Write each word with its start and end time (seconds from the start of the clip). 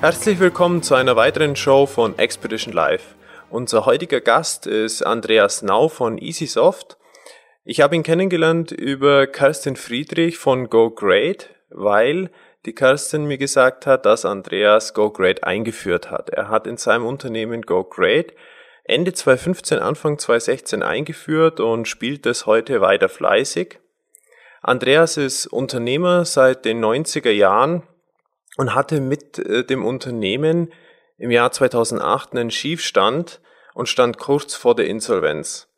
Herzlich 0.00 0.40
willkommen 0.40 0.82
zu 0.82 0.94
einer 0.94 1.14
weiteren 1.14 1.56
Show 1.56 1.84
von 1.84 2.18
Expedition 2.18 2.72
Live. 2.72 3.14
Unser 3.50 3.84
heutiger 3.84 4.22
Gast 4.22 4.66
ist 4.66 5.02
Andreas 5.02 5.60
Nau 5.60 5.88
von 5.88 6.16
EasySoft. 6.16 6.96
Ich 7.64 7.82
habe 7.82 7.96
ihn 7.96 8.02
kennengelernt 8.02 8.72
über 8.72 9.26
Kerstin 9.26 9.76
Friedrich 9.76 10.38
von 10.38 10.70
Go 10.70 10.88
Great, 10.88 11.50
weil 11.68 12.30
die 12.64 12.74
Kerstin 12.74 13.26
mir 13.26 13.36
gesagt 13.36 13.84
hat, 13.84 14.06
dass 14.06 14.24
Andreas 14.24 14.94
Go 14.94 15.10
Great 15.10 15.44
eingeführt 15.44 16.10
hat. 16.10 16.30
Er 16.30 16.48
hat 16.48 16.66
in 16.66 16.78
seinem 16.78 17.04
Unternehmen 17.04 17.60
Go 17.60 17.84
Great 17.84 18.32
Ende 18.84 19.12
2015, 19.12 19.80
Anfang 19.80 20.18
2016 20.18 20.82
eingeführt 20.82 21.60
und 21.60 21.86
spielt 21.86 22.24
es 22.24 22.46
heute 22.46 22.80
weiter 22.80 23.10
fleißig. 23.10 23.78
Andreas 24.62 25.18
ist 25.18 25.46
Unternehmer 25.46 26.24
seit 26.24 26.64
den 26.64 26.82
90er 26.82 27.32
Jahren 27.32 27.82
und 28.60 28.74
hatte 28.74 29.00
mit 29.00 29.38
äh, 29.38 29.64
dem 29.64 29.86
Unternehmen 29.86 30.70
im 31.16 31.30
Jahr 31.30 31.50
2008 31.50 32.32
einen 32.32 32.50
Schiefstand 32.50 33.40
und 33.72 33.88
stand 33.88 34.18
kurz 34.18 34.54
vor 34.54 34.74
der 34.74 34.86
Insolvenz. 34.86 35.72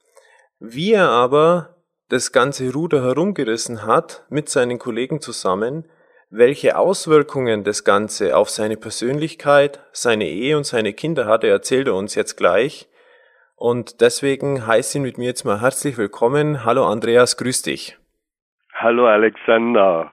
Wie 0.58 0.92
er 0.92 1.08
aber 1.08 1.76
das 2.08 2.32
ganze 2.32 2.72
Ruder 2.72 3.04
herumgerissen 3.04 3.86
hat 3.86 4.24
mit 4.30 4.48
seinen 4.48 4.80
Kollegen 4.80 5.20
zusammen, 5.20 5.88
welche 6.28 6.76
Auswirkungen 6.76 7.62
das 7.62 7.84
Ganze 7.84 8.36
auf 8.36 8.50
seine 8.50 8.76
Persönlichkeit, 8.76 9.78
seine 9.92 10.26
Ehe 10.26 10.56
und 10.56 10.66
seine 10.66 10.92
Kinder 10.92 11.26
hatte, 11.26 11.46
erzählt 11.46 11.86
er 11.86 11.94
uns 11.94 12.16
jetzt 12.16 12.36
gleich. 12.36 12.88
Und 13.54 14.00
deswegen 14.00 14.66
heiße 14.66 14.98
ihn 14.98 15.04
mit 15.04 15.18
mir 15.18 15.26
jetzt 15.26 15.44
mal 15.44 15.60
herzlich 15.60 15.98
willkommen. 15.98 16.64
Hallo 16.64 16.84
Andreas, 16.84 17.36
grüß 17.36 17.62
dich. 17.62 17.96
Hallo 18.74 19.06
Alexander 19.06 20.10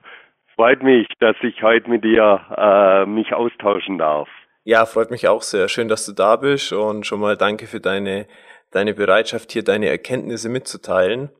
freut 0.60 0.82
mich, 0.82 1.06
dass 1.20 1.36
ich 1.40 1.62
heute 1.62 1.88
mit 1.88 2.04
dir 2.04 2.38
äh, 2.54 3.06
mich 3.06 3.32
austauschen 3.32 3.96
darf. 3.96 4.28
Ja, 4.62 4.84
freut 4.84 5.10
mich 5.10 5.26
auch 5.26 5.40
sehr. 5.40 5.70
Schön, 5.70 5.88
dass 5.88 6.04
du 6.04 6.12
da 6.12 6.36
bist 6.36 6.74
und 6.74 7.06
schon 7.06 7.18
mal 7.18 7.34
danke 7.38 7.66
für 7.66 7.80
deine, 7.80 8.26
deine 8.70 8.92
Bereitschaft, 8.92 9.52
hier 9.52 9.64
deine 9.64 9.88
Erkenntnisse 9.88 10.50
mitzuteilen. 10.50 11.30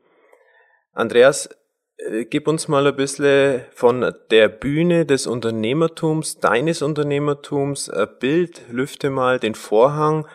Andreas, 0.93 1.55
äh, 1.97 2.25
gib 2.25 2.47
uns 2.47 2.67
mal 2.67 2.87
ein 2.87 2.95
bisschen 2.95 3.61
von 3.73 4.11
der 4.31 4.49
Bühne 4.49 5.05
des 5.05 5.27
Unternehmertums, 5.27 6.39
deines 6.39 6.81
Unternehmertums, 6.81 7.91
ein 7.91 8.07
Bild, 8.19 8.63
lüfte 8.71 9.11
mal 9.11 9.37
den 9.37 9.53
Vorhang. 9.53 10.27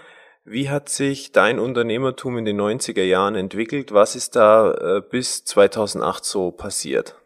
Wie 0.44 0.70
hat 0.70 0.90
sich 0.90 1.32
dein 1.32 1.58
Unternehmertum 1.58 2.38
in 2.38 2.44
den 2.44 2.60
90er 2.60 3.02
Jahren 3.02 3.34
entwickelt? 3.34 3.92
Was 3.92 4.14
ist 4.14 4.36
da 4.36 4.70
äh, 4.74 5.02
bis 5.10 5.44
2008 5.44 6.24
so 6.24 6.52
passiert? 6.52 7.16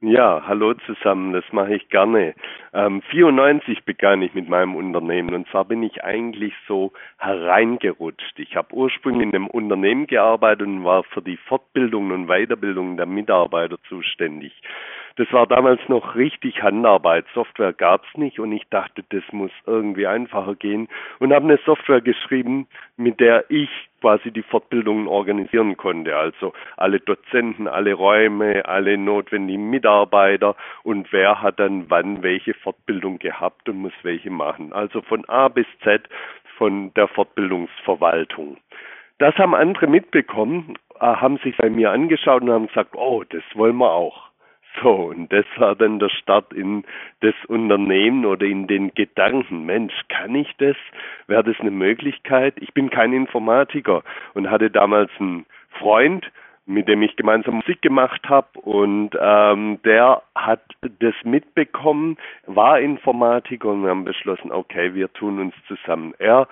Ja, 0.00 0.44
hallo 0.46 0.74
zusammen, 0.86 1.32
das 1.32 1.42
mache 1.50 1.74
ich 1.74 1.88
gerne. 1.88 2.36
Ähm, 2.72 3.02
94 3.10 3.84
begann 3.84 4.22
ich 4.22 4.32
mit 4.32 4.48
meinem 4.48 4.76
Unternehmen 4.76 5.34
und 5.34 5.48
zwar 5.48 5.64
bin 5.64 5.82
ich 5.82 6.04
eigentlich 6.04 6.54
so 6.68 6.92
hereingerutscht. 7.16 8.38
Ich 8.38 8.54
habe 8.54 8.72
ursprünglich 8.76 9.26
in 9.26 9.34
einem 9.34 9.48
Unternehmen 9.48 10.06
gearbeitet 10.06 10.68
und 10.68 10.84
war 10.84 11.02
für 11.02 11.20
die 11.20 11.36
Fortbildung 11.36 12.12
und 12.12 12.28
Weiterbildung 12.28 12.96
der 12.96 13.06
Mitarbeiter 13.06 13.76
zuständig. 13.88 14.52
Das 15.18 15.32
war 15.32 15.48
damals 15.48 15.80
noch 15.88 16.14
richtig 16.14 16.62
Handarbeit. 16.62 17.26
Software 17.34 17.72
gab's 17.72 18.06
nicht 18.14 18.38
und 18.38 18.52
ich 18.52 18.68
dachte, 18.70 19.02
das 19.10 19.24
muss 19.32 19.50
irgendwie 19.66 20.06
einfacher 20.06 20.54
gehen 20.54 20.88
und 21.18 21.32
habe 21.32 21.46
eine 21.46 21.58
Software 21.66 22.00
geschrieben, 22.00 22.68
mit 22.96 23.18
der 23.18 23.44
ich 23.48 23.68
quasi 24.00 24.30
die 24.30 24.44
Fortbildungen 24.44 25.08
organisieren 25.08 25.76
konnte. 25.76 26.16
Also 26.16 26.52
alle 26.76 27.00
Dozenten, 27.00 27.66
alle 27.66 27.94
Räume, 27.94 28.64
alle 28.66 28.96
notwendigen 28.96 29.68
Mitarbeiter 29.68 30.54
und 30.84 31.12
wer 31.12 31.42
hat 31.42 31.58
dann 31.58 31.90
wann 31.90 32.22
welche 32.22 32.54
Fortbildung 32.54 33.18
gehabt 33.18 33.68
und 33.68 33.78
muss 33.78 33.92
welche 34.04 34.30
machen. 34.30 34.72
Also 34.72 35.02
von 35.02 35.28
A 35.28 35.48
bis 35.48 35.66
Z 35.82 36.08
von 36.58 36.94
der 36.94 37.08
Fortbildungsverwaltung. 37.08 38.56
Das 39.18 39.34
haben 39.34 39.56
andere 39.56 39.88
mitbekommen, 39.88 40.78
äh, 41.00 41.06
haben 41.06 41.38
sich 41.38 41.56
bei 41.56 41.70
mir 41.70 41.90
angeschaut 41.90 42.42
und 42.42 42.50
haben 42.50 42.68
gesagt, 42.68 42.94
oh, 42.94 43.24
das 43.28 43.42
wollen 43.54 43.78
wir 43.78 43.90
auch. 43.90 44.28
So, 44.82 44.90
und 44.90 45.32
das 45.32 45.46
war 45.56 45.74
dann 45.74 45.98
der 45.98 46.10
Start 46.10 46.52
in 46.52 46.84
das 47.20 47.34
Unternehmen 47.46 48.24
oder 48.24 48.46
in 48.46 48.66
den 48.66 48.92
Gedanken, 48.94 49.66
Mensch, 49.66 49.94
kann 50.08 50.34
ich 50.34 50.52
das? 50.58 50.76
Wäre 51.26 51.44
das 51.44 51.58
eine 51.60 51.70
Möglichkeit? 51.70 52.54
Ich 52.60 52.74
bin 52.74 52.90
kein 52.90 53.12
Informatiker 53.12 54.02
und 54.34 54.50
hatte 54.50 54.70
damals 54.70 55.10
einen 55.18 55.46
Freund, 55.78 56.30
mit 56.66 56.86
dem 56.86 57.02
ich 57.02 57.16
gemeinsam 57.16 57.56
Musik 57.56 57.80
gemacht 57.80 58.28
habe 58.28 58.60
und 58.60 59.16
ähm, 59.18 59.80
der 59.84 60.22
hat 60.34 60.60
das 61.00 61.14
mitbekommen, 61.24 62.18
war 62.46 62.78
Informatiker 62.78 63.68
und 63.68 63.82
wir 63.82 63.90
haben 63.90 64.04
beschlossen, 64.04 64.52
okay, 64.52 64.92
wir 64.94 65.10
tun 65.14 65.40
uns 65.40 65.54
zusammen. 65.66 66.12
Er 66.18 66.46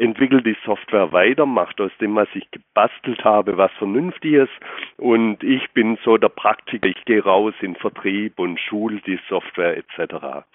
entwickle 0.00 0.42
die 0.42 0.56
Software 0.64 1.12
weiter, 1.12 1.44
macht 1.44 1.80
aus 1.80 1.92
dem, 2.00 2.16
was 2.16 2.28
ich 2.34 2.50
gebastelt 2.50 3.22
habe, 3.22 3.58
was 3.58 3.70
Vernünftiges 3.72 4.48
und 4.96 5.44
ich 5.44 5.70
bin 5.72 5.98
so 6.04 6.16
der 6.16 6.30
Praktiker, 6.30 6.88
ich 6.88 7.04
gehe 7.04 7.22
raus 7.22 7.54
in 7.60 7.76
Vertrieb 7.76 8.38
und 8.38 8.58
schule 8.58 9.00
die 9.06 9.20
Software 9.28 9.76
etc. 9.76 10.46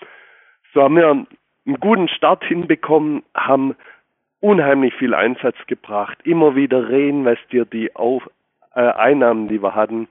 So 0.74 0.82
haben 0.82 0.96
wir 0.96 1.10
einen 1.10 1.80
guten 1.80 2.08
Start 2.08 2.44
hinbekommen, 2.44 3.24
haben 3.36 3.76
unheimlich 4.40 4.96
viel 4.96 5.14
Einsatz 5.14 5.58
gebracht, 5.68 6.18
immer 6.24 6.56
wieder 6.56 6.90
reinvestiert 6.90 7.72
die 7.72 7.96
Auf 7.96 8.28
äh, 8.74 8.82
Einnahmen, 8.82 9.48
die 9.48 9.62
wir 9.62 9.76
hatten, 9.76 10.08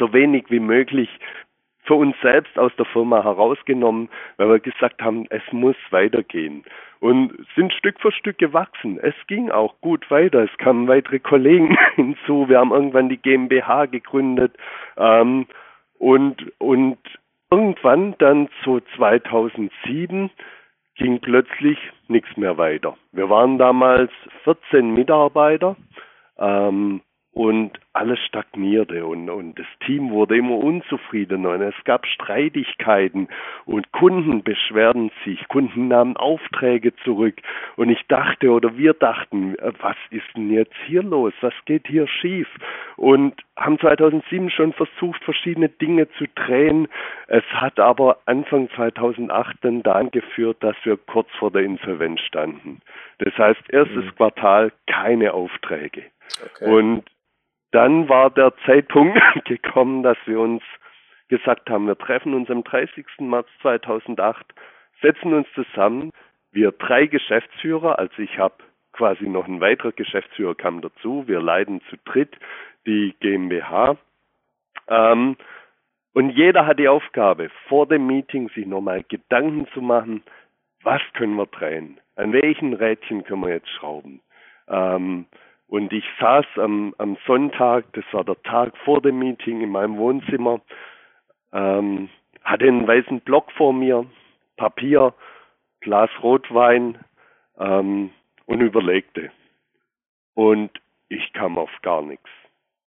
so 0.00 0.12
wenig 0.12 0.46
wie 0.48 0.60
möglich 0.60 1.08
für 1.84 1.94
uns 1.94 2.16
selbst 2.20 2.58
aus 2.58 2.72
der 2.76 2.86
Firma 2.86 3.22
herausgenommen, 3.22 4.08
weil 4.36 4.48
wir 4.48 4.58
gesagt 4.58 5.00
haben, 5.00 5.26
es 5.30 5.42
muss 5.52 5.76
weitergehen. 5.90 6.64
Und 7.00 7.32
sind 7.54 7.72
Stück 7.72 8.00
für 8.00 8.10
Stück 8.10 8.38
gewachsen. 8.38 8.98
Es 9.00 9.14
ging 9.28 9.50
auch 9.50 9.80
gut 9.80 10.10
weiter. 10.10 10.42
Es 10.42 10.58
kamen 10.58 10.88
weitere 10.88 11.20
Kollegen 11.20 11.76
hinzu. 11.94 12.48
Wir 12.48 12.58
haben 12.58 12.72
irgendwann 12.72 13.08
die 13.08 13.18
GmbH 13.18 13.86
gegründet. 13.86 14.56
Ähm, 14.96 15.46
und, 15.98 16.52
und 16.58 16.98
irgendwann 17.50 18.14
dann 18.18 18.48
so 18.64 18.80
2007 18.96 20.30
ging 20.96 21.20
plötzlich 21.20 21.78
nichts 22.08 22.36
mehr 22.36 22.58
weiter. 22.58 22.96
Wir 23.12 23.30
waren 23.30 23.58
damals 23.58 24.10
14 24.44 24.92
Mitarbeiter. 24.92 25.76
Ähm, 26.38 27.00
und 27.32 27.78
alles 27.92 28.18
stagnierte 28.26 29.06
und, 29.06 29.28
und 29.30 29.58
das 29.58 29.66
Team 29.86 30.10
wurde 30.10 30.36
immer 30.36 30.56
unzufriedener 30.56 31.50
und 31.50 31.62
es 31.62 31.74
gab 31.84 32.06
Streitigkeiten 32.06 33.28
und 33.64 33.92
Kunden 33.92 34.42
beschwerden 34.42 35.10
sich, 35.24 35.46
Kunden 35.48 35.88
nahmen 35.88 36.16
Aufträge 36.16 36.94
zurück 37.04 37.36
und 37.76 37.90
ich 37.90 38.04
dachte 38.08 38.50
oder 38.50 38.76
wir 38.76 38.94
dachten, 38.94 39.56
äh, 39.58 39.72
was 39.80 39.96
ist 40.10 40.26
denn 40.36 40.50
jetzt 40.50 40.74
hier 40.86 41.02
los, 41.02 41.32
was 41.40 41.54
geht 41.64 41.86
hier 41.86 42.08
schief 42.08 42.48
und 42.96 43.34
haben 43.56 43.78
2007 43.78 44.50
schon 44.50 44.72
versucht, 44.72 45.22
verschiedene 45.24 45.68
Dinge 45.68 46.08
zu 46.12 46.24
drehen. 46.34 46.88
Es 47.26 47.44
hat 47.52 47.78
aber 47.80 48.18
Anfang 48.26 48.70
2008 48.70 49.56
dann 49.62 49.82
daran 49.82 50.10
geführt, 50.10 50.58
dass 50.60 50.76
wir 50.84 50.96
kurz 50.96 51.28
vor 51.38 51.50
der 51.50 51.62
Insolvenz 51.62 52.20
standen. 52.20 52.80
Das 53.18 53.36
heißt, 53.36 53.60
erstes 53.70 54.04
mhm. 54.04 54.14
Quartal 54.16 54.72
keine 54.86 55.34
Aufträge. 55.34 56.04
Okay. 56.44 56.70
Und 56.70 57.04
dann 57.70 58.08
war 58.08 58.30
der 58.30 58.52
Zeitpunkt 58.64 59.20
gekommen, 59.44 60.02
dass 60.02 60.18
wir 60.26 60.40
uns 60.40 60.62
gesagt 61.28 61.68
haben, 61.68 61.86
wir 61.86 61.98
treffen 61.98 62.34
uns 62.34 62.50
am 62.50 62.64
30. 62.64 63.04
März 63.20 63.48
2008, 63.62 64.44
setzen 65.02 65.34
uns 65.34 65.46
zusammen, 65.54 66.10
wir 66.52 66.72
drei 66.72 67.06
Geschäftsführer, 67.06 67.98
also 67.98 68.18
ich 68.18 68.38
habe 68.38 68.56
quasi 68.92 69.28
noch 69.28 69.46
ein 69.46 69.60
weiterer 69.60 69.92
Geschäftsführer 69.92 70.54
kam 70.54 70.80
dazu, 70.80 71.24
wir 71.26 71.40
leiten 71.40 71.80
zu 71.90 71.96
dritt 72.04 72.36
die 72.86 73.14
GmbH. 73.20 73.96
Ähm, 74.88 75.36
und 76.14 76.30
jeder 76.30 76.66
hat 76.66 76.78
die 76.78 76.88
Aufgabe, 76.88 77.50
vor 77.68 77.86
dem 77.86 78.06
Meeting 78.06 78.48
sich 78.48 78.66
nochmal 78.66 79.04
Gedanken 79.04 79.68
zu 79.74 79.82
machen, 79.82 80.22
was 80.82 81.02
können 81.12 81.36
wir 81.36 81.46
drehen, 81.46 82.00
an 82.16 82.32
welchen 82.32 82.72
Rädchen 82.72 83.24
können 83.24 83.42
wir 83.42 83.50
jetzt 83.50 83.68
schrauben. 83.68 84.20
Ähm, 84.68 85.26
und 85.68 85.92
ich 85.92 86.04
saß 86.18 86.46
am, 86.56 86.94
am 86.98 87.16
Sonntag, 87.26 87.84
das 87.92 88.04
war 88.12 88.24
der 88.24 88.42
Tag 88.42 88.76
vor 88.78 89.00
dem 89.00 89.18
Meeting, 89.18 89.60
in 89.60 89.70
meinem 89.70 89.96
Wohnzimmer, 89.98 90.60
ähm, 91.52 92.08
hatte 92.42 92.66
einen 92.66 92.86
weißen 92.86 93.20
Block 93.20 93.52
vor 93.52 93.72
mir, 93.72 94.06
Papier, 94.56 95.14
Glas 95.80 96.10
Rotwein, 96.22 96.98
ähm, 97.58 98.10
und 98.46 98.60
überlegte. 98.62 99.30
Und 100.34 100.70
ich 101.08 101.32
kam 101.32 101.58
auf 101.58 101.70
gar 101.82 102.02
nichts. 102.02 102.28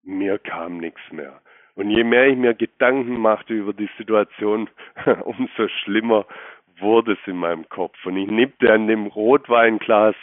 Mir 0.03 0.39
kam 0.39 0.79
nichts 0.79 1.01
mehr. 1.11 1.41
Und 1.75 1.91
je 1.91 2.05
mehr 2.05 2.27
ich 2.29 2.37
mir 2.37 2.55
Gedanken 2.55 3.19
machte 3.19 3.55
über 3.55 3.73
die 3.73 3.91
Situation, 3.97 4.69
umso 5.25 5.69
schlimmer 5.69 6.27
wurde 6.81 7.13
es 7.13 7.19
in 7.27 7.37
meinem 7.37 7.69
Kopf. 7.69 7.97
Und 8.05 8.17
ich 8.17 8.29
nippte 8.29 8.73
an 8.73 8.87
dem 8.87 9.07
Rotweinglas 9.07 10.15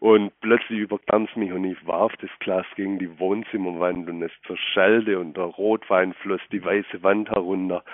und 0.00 0.32
plötzlich 0.40 0.78
überkam 0.78 1.24
es 1.24 1.36
mich 1.36 1.52
und 1.52 1.64
ich 1.64 1.86
warf 1.86 2.12
das 2.20 2.30
Glas 2.40 2.66
gegen 2.76 2.98
die 2.98 3.18
Wohnzimmerwand 3.18 4.08
und 4.08 4.22
es 4.22 4.32
zerschellte 4.46 5.18
und 5.18 5.36
der 5.36 5.44
Rotwein 5.44 6.14
floss 6.14 6.40
die 6.52 6.64
weiße 6.64 7.02
Wand 7.02 7.30
herunter. 7.30 7.84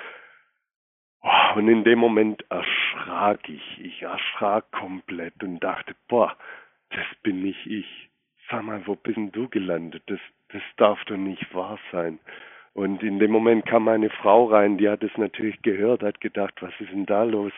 Oh, 1.23 1.57
und 1.57 1.69
in 1.69 1.85
dem 1.85 1.99
Moment 1.99 2.45
erschrak 2.51 3.49
ich. 3.49 3.81
Ich 3.81 4.03
erschrak 4.03 4.71
komplett 4.73 5.43
und 5.43 5.61
dachte, 5.61 5.95
boah, 6.09 6.37
das 6.91 7.07
bin 7.23 7.43
nicht 7.43 7.67
ich. 7.67 8.11
Sag 8.51 8.63
mal, 8.63 8.87
wo 8.87 8.95
bist 8.95 9.17
denn 9.17 9.33
du 9.33 9.49
gelandet? 9.49 10.03
Das, 10.07 10.21
das 10.53 10.63
darf 10.77 11.03
doch 11.07 11.17
nicht 11.17 11.55
wahr 11.55 11.79
sein. 11.91 12.19
Und 12.75 13.05
in 13.05 13.21
dem 13.21 13.31
Moment 13.31 13.67
kam 13.67 13.85
meine 13.85 14.11
Frau 14.11 14.47
rein, 14.47 14.79
die 14.79 14.89
hat 14.89 15.03
es 15.03 15.17
natürlich 15.17 15.63
gehört, 15.63 16.03
hat 16.03 16.21
gedacht, 16.21 16.55
was 16.61 16.73
ist 16.81 16.91
denn 16.91 17.07
da 17.07 17.23
los? 17.23 17.53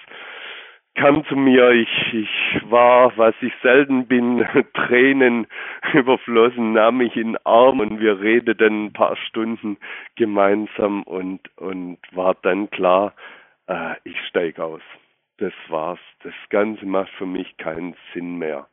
Kam 0.94 1.24
zu 1.26 1.36
mir, 1.36 1.70
ich, 1.70 2.12
ich 2.12 2.70
war, 2.70 3.16
was 3.16 3.34
ich 3.40 3.52
selten 3.62 4.06
bin, 4.06 4.46
Tränen 4.74 5.46
überflossen, 5.94 6.74
nahm 6.74 6.98
mich 6.98 7.16
in 7.16 7.32
den 7.32 7.46
Arm 7.46 7.80
und 7.80 7.98
wir 7.98 8.20
redeten 8.20 8.86
ein 8.86 8.92
paar 8.92 9.16
Stunden 9.16 9.78
gemeinsam 10.16 11.02
und, 11.02 11.40
und 11.56 11.98
war 12.12 12.34
dann 12.42 12.70
klar, 12.70 13.14
äh, 13.68 13.94
ich 14.04 14.18
steig 14.28 14.58
aus. 14.58 14.82
Das 15.38 15.52
war's. 15.68 16.00
Das 16.22 16.34
Ganze 16.48 16.86
macht 16.86 17.10
für 17.10 17.26
mich 17.26 17.56
keinen 17.58 17.94
Sinn 18.12 18.36
mehr. 18.38 18.66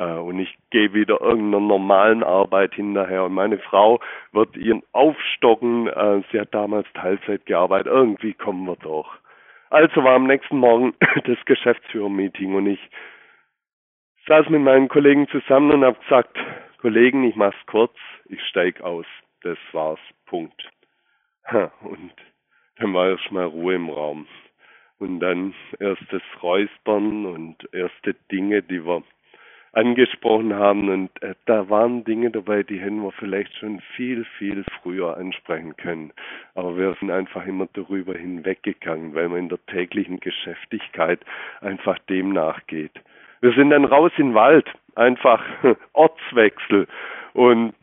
Äh, 0.00 0.14
und 0.14 0.38
ich 0.40 0.56
gehe 0.70 0.94
wieder 0.94 1.20
irgendeiner 1.20 1.60
normalen 1.60 2.24
Arbeit 2.24 2.74
hinterher. 2.74 3.24
Und 3.24 3.34
meine 3.34 3.58
Frau 3.58 4.00
wird 4.32 4.56
ihren 4.56 4.82
aufstocken. 4.92 5.88
Äh, 5.88 6.22
sie 6.32 6.40
hat 6.40 6.54
damals 6.54 6.88
Teilzeit 6.94 7.44
gearbeitet. 7.46 7.92
Irgendwie 7.92 8.32
kommen 8.32 8.66
wir 8.66 8.76
durch. 8.76 9.08
Also 9.68 10.02
war 10.02 10.14
am 10.14 10.26
nächsten 10.26 10.56
Morgen 10.56 10.94
das 11.24 11.38
Geschäftsführermeeting 11.44 12.54
und 12.54 12.66
ich 12.66 12.80
saß 14.26 14.48
mit 14.48 14.62
meinen 14.62 14.88
Kollegen 14.88 15.28
zusammen 15.28 15.70
und 15.70 15.84
habe 15.84 15.98
gesagt, 16.00 16.36
Kollegen, 16.80 17.22
ich 17.24 17.36
mach's 17.36 17.56
kurz, 17.66 17.94
ich 18.24 18.42
steig 18.48 18.80
aus. 18.80 19.06
Das 19.42 19.58
war's. 19.72 20.00
Punkt. 20.26 20.68
Und 21.82 22.12
dann 22.76 22.94
war 22.94 23.08
erstmal 23.10 23.44
Ruhe 23.44 23.74
im 23.74 23.90
Raum. 23.90 24.26
Und 24.98 25.20
dann 25.20 25.54
erstes 25.78 26.22
Räuspern 26.42 27.26
und 27.26 27.56
erste 27.72 28.14
Dinge, 28.30 28.62
die 28.62 28.84
wir 28.84 29.02
angesprochen 29.72 30.54
haben. 30.54 30.88
Und 30.88 31.22
äh, 31.22 31.34
da 31.46 31.68
waren 31.68 32.04
Dinge 32.04 32.30
dabei, 32.30 32.62
die 32.62 32.80
hätten 32.80 33.02
wir 33.02 33.12
vielleicht 33.12 33.54
schon 33.56 33.80
viel, 33.96 34.24
viel 34.38 34.64
früher 34.82 35.16
ansprechen 35.16 35.76
können. 35.76 36.12
Aber 36.54 36.76
wir 36.76 36.94
sind 36.98 37.10
einfach 37.10 37.46
immer 37.46 37.68
darüber 37.72 38.14
hinweggegangen, 38.14 39.14
weil 39.14 39.28
man 39.28 39.38
in 39.40 39.48
der 39.48 39.64
täglichen 39.66 40.20
Geschäftigkeit 40.20 41.20
einfach 41.60 41.98
dem 42.10 42.32
nachgeht. 42.32 42.92
Wir 43.40 43.52
sind 43.52 43.70
dann 43.70 43.84
raus 43.84 44.12
in 44.16 44.28
den 44.28 44.34
Wald, 44.34 44.68
einfach 44.96 45.42
Ortswechsel 45.92 46.86
und 47.32 47.74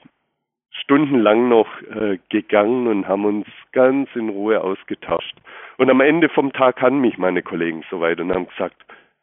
stundenlang 0.71 1.49
noch 1.49 1.67
äh, 1.81 2.19
gegangen 2.29 2.87
und 2.87 3.07
haben 3.07 3.25
uns 3.25 3.47
ganz 3.71 4.09
in 4.15 4.29
Ruhe 4.29 4.61
ausgetauscht. 4.61 5.35
Und 5.77 5.89
am 5.89 6.01
Ende 6.01 6.29
vom 6.29 6.53
Tag 6.53 6.77
kannten 6.77 6.99
mich 6.99 7.17
meine 7.17 7.41
Kollegen 7.41 7.83
soweit 7.89 8.19
und 8.19 8.33
haben 8.33 8.47
gesagt, 8.47 8.75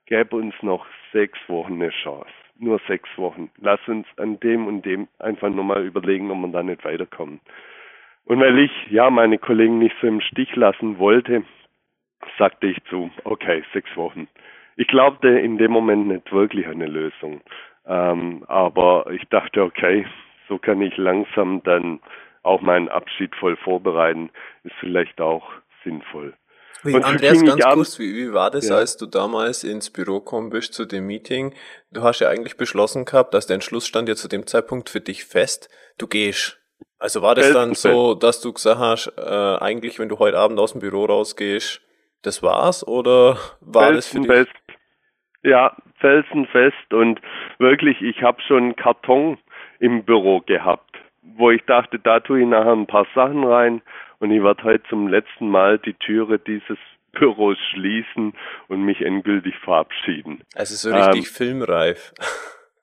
gäbe 0.07 0.37
uns 0.37 0.55
noch 0.63 0.87
sechs 1.13 1.39
Wochen 1.49 1.75
eine 1.75 1.91
Chance 1.91 2.44
nur 2.59 2.81
sechs 2.87 3.09
Wochen. 3.17 3.51
Lass 3.59 3.81
uns 3.89 4.07
an 4.17 4.39
dem 4.41 4.67
und 4.67 4.85
dem 4.85 5.09
einfach 5.19 5.51
nochmal 5.51 5.85
überlegen, 5.85 6.31
ob 6.31 6.39
wir 6.39 6.49
da 6.49 6.63
nicht 6.63 6.85
weiterkommen. 6.85 7.41
Und 8.25 8.41
weil 8.41 8.59
ich 8.59 8.73
ja 8.91 9.11
meine 9.11 9.39
Kollegen 9.39 9.79
nicht 9.79 9.97
so 10.01 10.07
im 10.07 10.21
Stich 10.21 10.55
lassen 10.57 10.99
wollte, 10.99 11.45
sagte 12.39 12.67
ich 12.69 12.83
zu, 12.85 13.11
okay, 13.25 13.63
sechs 13.73 13.95
Wochen. 13.97 14.29
Ich 14.77 14.89
glaubte 14.89 15.29
in 15.29 15.59
dem 15.59 15.71
Moment 15.71 16.09
nicht 16.09 16.33
wirklich 16.33 16.67
eine 16.67 16.87
Lösung. 16.87 17.43
Ähm, 17.87 18.45
aber 18.49 19.11
ich 19.11 19.25
dachte, 19.29 19.63
okay, 19.63 20.07
so 20.49 20.59
kann 20.59 20.81
ich 20.81 20.97
langsam 20.97 21.63
dann 21.65 22.01
auch 22.43 22.61
meinen 22.61 22.89
Abschied 22.89 23.35
voll 23.37 23.57
vorbereiten, 23.57 24.31
ist 24.65 24.75
vielleicht 24.81 25.21
auch 25.21 25.51
sinnvoll. 25.83 26.35
Wie, 26.83 26.95
Andreas, 26.97 27.43
ganz 27.43 27.65
kurz, 27.65 27.99
wie, 27.99 28.15
wie 28.15 28.33
war 28.33 28.51
das, 28.51 28.69
ja. 28.69 28.77
als 28.77 28.97
du 28.97 29.07
damals 29.07 29.65
ins 29.65 29.91
Büro 29.91 30.21
gekommen 30.21 30.51
bist 30.51 30.75
zu 30.75 30.85
dem 30.85 31.07
Meeting? 31.07 31.55
Du 31.91 32.03
hast 32.03 32.21
ja 32.21 32.29
eigentlich 32.29 32.57
beschlossen 32.57 33.05
gehabt, 33.05 33.33
dass 33.33 33.47
der 33.47 33.55
Entschluss 33.55 33.87
stand 33.87 34.09
ja 34.09 34.15
zu 34.17 34.29
dem 34.29 34.47
Zeitpunkt 34.47 34.91
für 34.91 35.01
dich 35.01 35.25
fest, 35.25 35.71
du 35.99 36.07
gehst. 36.07 36.61
Also 36.99 37.23
war 37.23 37.35
das 37.35 37.53
dann 37.53 37.75
so, 37.75 38.15
dass 38.15 38.41
du 38.41 38.53
gesagt 38.53 38.79
hast, 38.79 39.13
äh, 39.19 39.65
eigentlich, 39.65 39.99
wenn 39.99 40.09
du 40.09 40.19
heute 40.19 40.39
Abend 40.39 40.59
aus 40.59 40.73
dem 40.73 40.81
Büro 40.81 41.05
rausgehst, 41.05 41.81
das 42.23 42.43
war's 42.43 42.87
oder 42.87 43.37
war 43.61 43.93
das 43.93 44.09
für 44.09 44.21
dich? 44.21 44.49
Ja, 45.43 45.77
felsenfest 45.99 46.93
und 46.93 47.21
wirklich, 47.59 48.01
ich 48.01 48.23
habe 48.23 48.41
schon 48.43 48.63
einen 48.63 48.77
Karton 48.77 49.39
im 49.79 50.05
Büro 50.05 50.41
gehabt, 50.41 50.97
wo 51.23 51.51
ich 51.51 51.63
dachte, 51.67 51.99
da 51.99 52.21
tue 52.21 52.41
ich 52.41 52.47
nachher 52.47 52.73
ein 52.73 52.87
paar 52.87 53.07
Sachen 53.15 53.45
rein 53.45 53.83
und 54.25 54.31
ich 54.31 54.43
werde 54.43 54.65
heute 54.65 54.83
zum 54.89 55.07
letzten 55.07 55.51
Mal 55.51 55.79
die 55.79 55.93
Türe 55.93 56.39
dieses 56.39 56.79
Büros 57.13 57.59
schließen 57.73 58.33
und 58.69 58.83
mich 58.83 59.03
endgültig 59.03 59.55
verabschieden. 59.59 60.41
Also 60.55 60.75
so 60.77 60.97
richtig 60.97 61.27
ähm, 61.27 61.35
filmreif. 61.35 62.13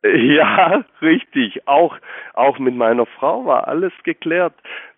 Ja, 0.03 0.83
richtig. 1.03 1.67
Auch, 1.67 1.95
auch 2.33 2.57
mit 2.57 2.73
meiner 2.73 3.05
Frau 3.05 3.45
war 3.45 3.67
alles 3.67 3.93
geklärt. 4.03 4.55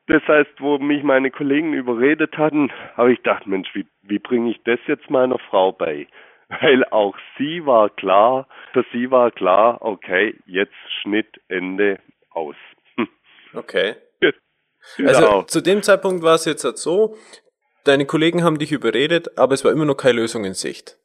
Das 0.07 0.25
heißt, 0.25 0.51
wo 0.59 0.77
mich 0.77 1.03
meine 1.03 1.29
Kollegen 1.29 1.73
überredet 1.73 2.37
hatten, 2.37 2.71
habe 2.95 3.11
ich 3.11 3.17
gedacht, 3.17 3.45
Mensch, 3.45 3.67
wie, 3.73 3.85
wie 4.03 4.19
bringe 4.19 4.51
ich 4.51 4.63
das 4.63 4.79
jetzt 4.87 5.09
meiner 5.09 5.39
Frau 5.49 5.73
bei? 5.73 6.07
Weil 6.61 6.85
auch 6.85 7.17
sie 7.37 7.65
war 7.65 7.89
klar, 7.89 8.47
für 8.71 8.85
sie 8.93 9.11
war 9.11 9.31
klar, 9.31 9.79
okay, 9.81 10.35
jetzt 10.45 10.71
Schnitt, 11.01 11.41
Ende, 11.49 11.99
aus. 12.29 12.55
Okay. 13.53 13.95
Also 14.99 15.21
genau. 15.21 15.41
zu 15.43 15.61
dem 15.61 15.81
Zeitpunkt 15.81 16.23
war 16.23 16.35
es 16.35 16.45
jetzt 16.45 16.63
halt 16.63 16.77
so, 16.77 17.15
deine 17.85 18.05
Kollegen 18.05 18.43
haben 18.43 18.59
dich 18.59 18.71
überredet, 18.71 19.37
aber 19.37 19.53
es 19.53 19.63
war 19.63 19.71
immer 19.71 19.85
noch 19.85 19.95
keine 19.95 20.19
Lösung 20.19 20.45
in 20.45 20.53
Sicht. 20.53 20.97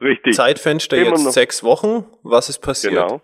Richtig. 0.00 0.34
Zeitfenster 0.34 0.96
immer 0.96 1.10
jetzt 1.10 1.24
noch. 1.24 1.32
sechs 1.32 1.64
Wochen. 1.64 2.06
Was 2.22 2.48
ist 2.48 2.60
passiert? 2.60 2.94
Genau. 2.94 3.20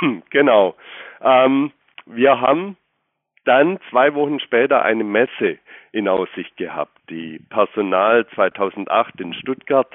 genau. 0.30 0.74
Ähm, 1.20 1.72
wir 2.06 2.40
haben 2.40 2.76
dann 3.44 3.78
zwei 3.90 4.14
Wochen 4.14 4.40
später 4.40 4.82
eine 4.82 5.04
Messe 5.04 5.58
in 5.92 6.08
Aussicht 6.08 6.56
gehabt, 6.56 6.96
die 7.08 7.40
Personal 7.50 8.26
2008 8.34 9.20
in 9.20 9.34
Stuttgart. 9.34 9.92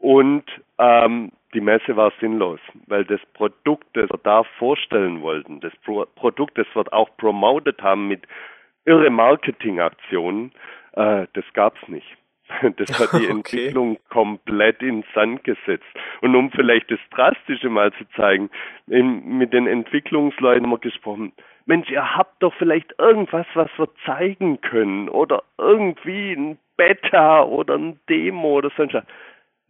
Und 0.00 0.44
ähm, 0.78 1.30
die 1.52 1.60
Messe 1.60 1.94
war 1.94 2.12
sinnlos, 2.20 2.58
weil 2.86 3.04
das 3.04 3.20
Produkt, 3.34 3.86
das 3.94 4.08
wir 4.10 4.18
da 4.22 4.44
vorstellen 4.58 5.20
wollten, 5.20 5.60
das 5.60 5.72
Pro 5.84 6.06
Produkt, 6.16 6.56
das 6.56 6.66
wir 6.74 6.90
auch 6.92 7.10
promotet 7.18 7.82
haben 7.82 8.08
mit 8.08 8.26
irre 8.86 9.10
Marketingaktionen, 9.10 10.52
äh, 10.92 11.26
das 11.34 11.44
gab's 11.52 11.86
nicht. 11.86 12.06
Das 12.76 12.98
hat 12.98 13.20
die 13.20 13.26
Entwicklung 13.30 13.92
okay. 13.92 14.00
komplett 14.08 14.82
in 14.82 15.04
Sand 15.14 15.44
gesetzt. 15.44 15.86
Und 16.20 16.34
um 16.34 16.50
vielleicht 16.50 16.90
das 16.90 16.98
Drastische 17.10 17.68
mal 17.68 17.92
zu 17.92 18.04
zeigen, 18.16 18.50
in, 18.88 19.38
mit 19.38 19.52
den 19.52 19.68
Entwicklungsleuten 19.68 20.64
haben 20.64 20.70
wir 20.72 20.78
gesprochen, 20.78 21.32
Mensch, 21.66 21.88
ihr 21.90 22.16
habt 22.16 22.42
doch 22.42 22.52
vielleicht 22.54 22.92
irgendwas, 22.98 23.46
was 23.54 23.68
wir 23.76 23.88
zeigen 24.04 24.60
können 24.62 25.08
oder 25.08 25.44
irgendwie 25.58 26.32
ein 26.32 26.58
Beta 26.76 27.44
oder 27.44 27.76
ein 27.76 28.00
Demo 28.08 28.54
oder 28.54 28.70
sonst 28.76 28.94
was. 28.94 29.04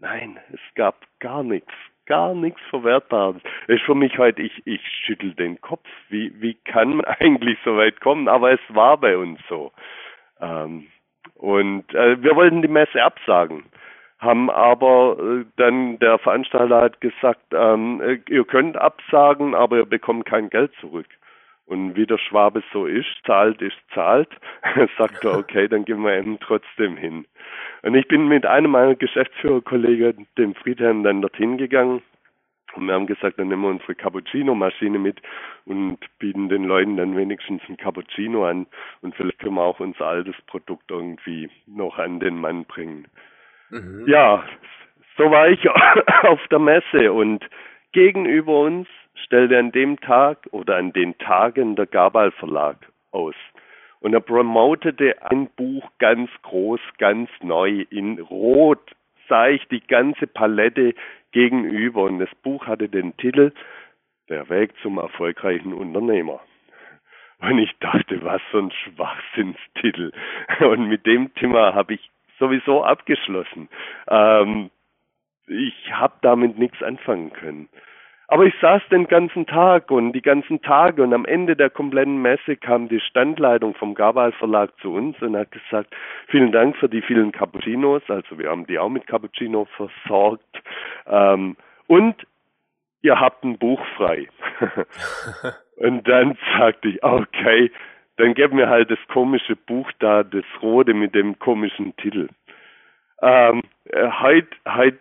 Nein, 0.00 0.38
es 0.50 0.61
gab 0.76 0.97
gar 1.19 1.42
nichts, 1.42 1.73
gar 2.07 2.35
nichts 2.35 2.61
Verwertbares. 2.71 3.42
Das 3.66 3.76
ist 3.76 3.85
für 3.85 3.95
mich 3.95 4.16
heute, 4.19 4.40
ich, 4.40 4.66
ich 4.66 4.80
schüttel 5.04 5.35
den 5.35 5.61
Kopf. 5.61 5.87
Wie, 6.09 6.33
wie 6.40 6.54
kann 6.54 6.97
man 6.97 7.04
eigentlich 7.21 7.59
so 7.64 7.76
weit 7.76 8.00
kommen? 8.00 8.26
Aber 8.26 8.50
es 8.50 8.61
war 8.69 8.97
bei 8.97 9.16
uns 9.16 9.38
so. 9.49 9.73
Ähm, 10.40 10.87
und 11.35 11.95
äh, 11.95 12.23
wir 12.23 12.35
wollten 12.35 12.62
die 12.62 12.69
Messe 12.69 13.02
absagen, 13.02 13.64
haben 14.19 14.49
aber 14.50 15.19
äh, 15.19 15.45
dann 15.57 15.99
der 15.99 16.19
Veranstalter 16.19 16.80
hat 16.80 17.00
gesagt, 17.02 17.45
ähm, 17.52 18.00
äh, 18.00 18.21
ihr 18.28 18.45
könnt 18.45 18.78
absagen, 18.78 19.54
aber 19.54 19.78
ihr 19.78 19.87
bekommt 19.87 20.25
kein 20.25 20.49
Geld 20.49 20.73
zurück. 20.80 21.09
Und 21.70 21.94
wie 21.94 22.04
der 22.04 22.18
Schwabe 22.18 22.64
so 22.72 22.84
ist, 22.86 23.06
zahlt 23.24 23.62
ist 23.62 23.78
zahlt, 23.94 24.28
sagt 24.98 25.24
er, 25.24 25.38
okay, 25.38 25.68
dann 25.68 25.84
gehen 25.84 26.02
wir 26.02 26.18
eben 26.18 26.40
trotzdem 26.40 26.96
hin. 26.96 27.26
Und 27.82 27.94
ich 27.94 28.08
bin 28.08 28.26
mit 28.26 28.44
einem 28.44 28.72
meiner 28.72 28.96
Geschäftsführerkollegen, 28.96 30.26
dem 30.36 30.56
Friedherrn, 30.56 31.04
dann 31.04 31.22
dorthin 31.22 31.58
gegangen. 31.58 32.02
Und 32.74 32.86
wir 32.88 32.94
haben 32.94 33.06
gesagt, 33.06 33.38
dann 33.38 33.48
nehmen 33.48 33.62
wir 33.62 33.68
unsere 33.68 33.94
Cappuccino-Maschine 33.94 34.98
mit 34.98 35.22
und 35.64 35.98
bieten 36.18 36.48
den 36.48 36.64
Leuten 36.64 36.96
dann 36.96 37.16
wenigstens 37.16 37.62
ein 37.68 37.76
Cappuccino 37.76 38.46
an. 38.46 38.66
Und 39.00 39.14
vielleicht 39.14 39.38
können 39.38 39.54
wir 39.54 39.62
auch 39.62 39.78
unser 39.78 40.06
altes 40.06 40.34
Produkt 40.48 40.90
irgendwie 40.90 41.48
noch 41.68 41.98
an 41.98 42.18
den 42.18 42.34
Mann 42.34 42.64
bringen. 42.64 43.06
Mhm. 43.70 44.06
Ja, 44.08 44.42
so 45.16 45.30
war 45.30 45.48
ich 45.48 45.64
auf 46.22 46.40
der 46.48 46.58
Messe 46.58 47.12
und 47.12 47.48
gegenüber 47.92 48.58
uns 48.58 48.88
stellte 49.24 49.58
an 49.58 49.72
dem 49.72 50.00
Tag 50.00 50.48
oder 50.50 50.76
an 50.76 50.92
den 50.92 51.16
Tagen 51.18 51.76
der 51.76 51.86
Gabal 51.86 52.30
Verlag 52.32 52.76
aus. 53.10 53.34
Und 54.00 54.14
er 54.14 54.20
promotete 54.20 55.22
ein 55.30 55.48
Buch 55.56 55.90
ganz 55.98 56.30
groß, 56.42 56.80
ganz 56.98 57.28
neu. 57.42 57.84
In 57.90 58.18
Rot 58.18 58.80
sah 59.28 59.48
ich 59.48 59.66
die 59.68 59.86
ganze 59.86 60.26
Palette 60.26 60.94
gegenüber. 61.32 62.04
Und 62.04 62.18
das 62.18 62.34
Buch 62.42 62.66
hatte 62.66 62.88
den 62.88 63.16
Titel 63.18 63.52
Der 64.28 64.48
Weg 64.48 64.72
zum 64.82 64.98
erfolgreichen 64.98 65.74
Unternehmer. 65.74 66.40
Und 67.40 67.58
ich 67.58 67.72
dachte, 67.78 68.22
was 68.22 68.42
für 68.50 68.58
ein 68.58 68.72
Schwachsinnstitel. 68.72 70.12
Und 70.60 70.88
mit 70.88 71.06
dem 71.06 71.34
Thema 71.34 71.74
habe 71.74 71.94
ich 71.94 72.10
sowieso 72.38 72.84
abgeschlossen. 72.84 73.68
Ähm, 74.08 74.70
ich 75.46 75.92
habe 75.92 76.14
damit 76.22 76.58
nichts 76.58 76.82
anfangen 76.82 77.32
können. 77.32 77.68
Aber 78.30 78.44
ich 78.44 78.54
saß 78.60 78.80
den 78.92 79.08
ganzen 79.08 79.44
Tag 79.44 79.90
und 79.90 80.12
die 80.12 80.22
ganzen 80.22 80.62
Tage 80.62 81.02
und 81.02 81.12
am 81.12 81.25
Ende 81.25 81.56
der 81.56 81.68
kompletten 81.68 82.22
Messe 82.22 82.54
kam 82.54 82.88
die 82.88 83.00
Standleitung 83.00 83.75
vom 83.75 83.96
Gabal 83.96 84.30
Verlag 84.30 84.70
zu 84.80 84.94
uns 84.94 85.20
und 85.20 85.37
hat 85.37 85.50
gesagt, 85.50 85.92
vielen 86.28 86.52
Dank 86.52 86.76
für 86.76 86.88
die 86.88 87.02
vielen 87.02 87.32
Cappuccinos, 87.32 88.02
also 88.06 88.38
wir 88.38 88.49
haben 88.49 88.68
die 88.68 88.78
auch 88.78 88.88
mit 88.88 89.08
Cappuccino 89.08 89.66
versorgt 89.76 90.62
ähm, 91.08 91.56
und 91.88 92.14
ihr 93.02 93.18
habt 93.18 93.42
ein 93.42 93.58
Buch 93.58 93.84
frei. 93.96 94.28
und 95.78 96.06
dann 96.06 96.38
sagte 96.56 96.87
ich, 96.87 97.02
okay, 97.02 97.72
dann 98.16 98.34
gib 98.34 98.52
mir 98.52 98.68
halt 98.68 98.92
das 98.92 99.00
komische 99.08 99.56
Buch 99.56 99.90
da, 99.99 100.22
das 100.22 100.44
rote 100.62 100.94
mit 100.94 101.16
dem 101.16 101.37
komischen 101.40 101.96
Titel. 101.96 102.28
Ähm, 103.22 103.62
heute, 103.92 104.56
heute 104.68 104.99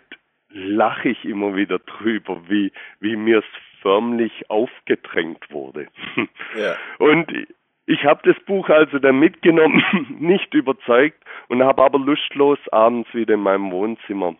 lache 0.50 1.10
ich 1.10 1.26
immer 1.26 1.56
wieder 1.56 1.80
drüber, 1.80 2.42
wie, 2.48 2.72
wie 3.00 3.16
mir 3.16 3.40
es 3.40 3.46
förmlich 3.82 4.50
aufgedrängt 4.50 5.52
wurde. 5.52 5.88
Ja. 6.56 6.76
Und 7.00 7.32
ich 7.86 8.04
habe 8.04 8.22
das 8.24 8.44
Buch 8.46 8.70
also 8.70 9.00
dann 9.00 9.20
mitgenommen, 9.20 9.84
nicht 10.20 10.54
überzeugt 10.54 11.24
und 11.48 11.64
habe 11.64 11.82
aber 11.82 11.98
lustlos 11.98 12.60
abends 12.72 13.12
wieder 13.14 13.34
in 13.34 13.40
meinem 13.40 13.72
Wohnzimmer 13.72 14.36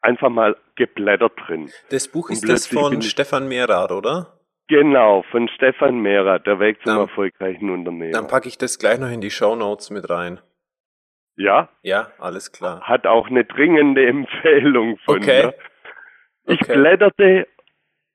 einfach 0.00 0.30
mal 0.30 0.56
geblättert 0.76 1.32
drin. 1.46 1.70
Das 1.90 2.08
Buch 2.08 2.30
ist 2.30 2.48
das 2.48 2.66
von 2.66 3.02
Stefan 3.02 3.48
Mehrath, 3.48 3.92
oder? 3.92 4.38
Genau, 4.68 5.22
von 5.30 5.48
Stefan 5.48 5.98
Mehrath, 6.00 6.46
der 6.46 6.60
Weg 6.60 6.78
zum 6.82 6.92
dann, 6.92 7.00
erfolgreichen 7.00 7.70
Unternehmen. 7.70 8.12
Dann 8.12 8.28
packe 8.28 8.48
ich 8.48 8.56
das 8.56 8.78
gleich 8.78 8.98
noch 8.98 9.10
in 9.10 9.20
die 9.20 9.30
Show 9.30 9.56
Notes 9.56 9.90
mit 9.90 10.08
rein. 10.08 10.40
Ja? 11.40 11.70
Ja, 11.82 12.10
alles 12.18 12.52
klar. 12.52 12.82
Hat 12.82 13.06
auch 13.06 13.28
eine 13.28 13.44
dringende 13.44 14.06
Empfehlung 14.14 14.98
von 14.98 15.16
okay. 15.16 15.46
mir. 15.46 15.54
Ich 16.46 16.60
okay. 16.60 16.74
blätterte 16.74 17.48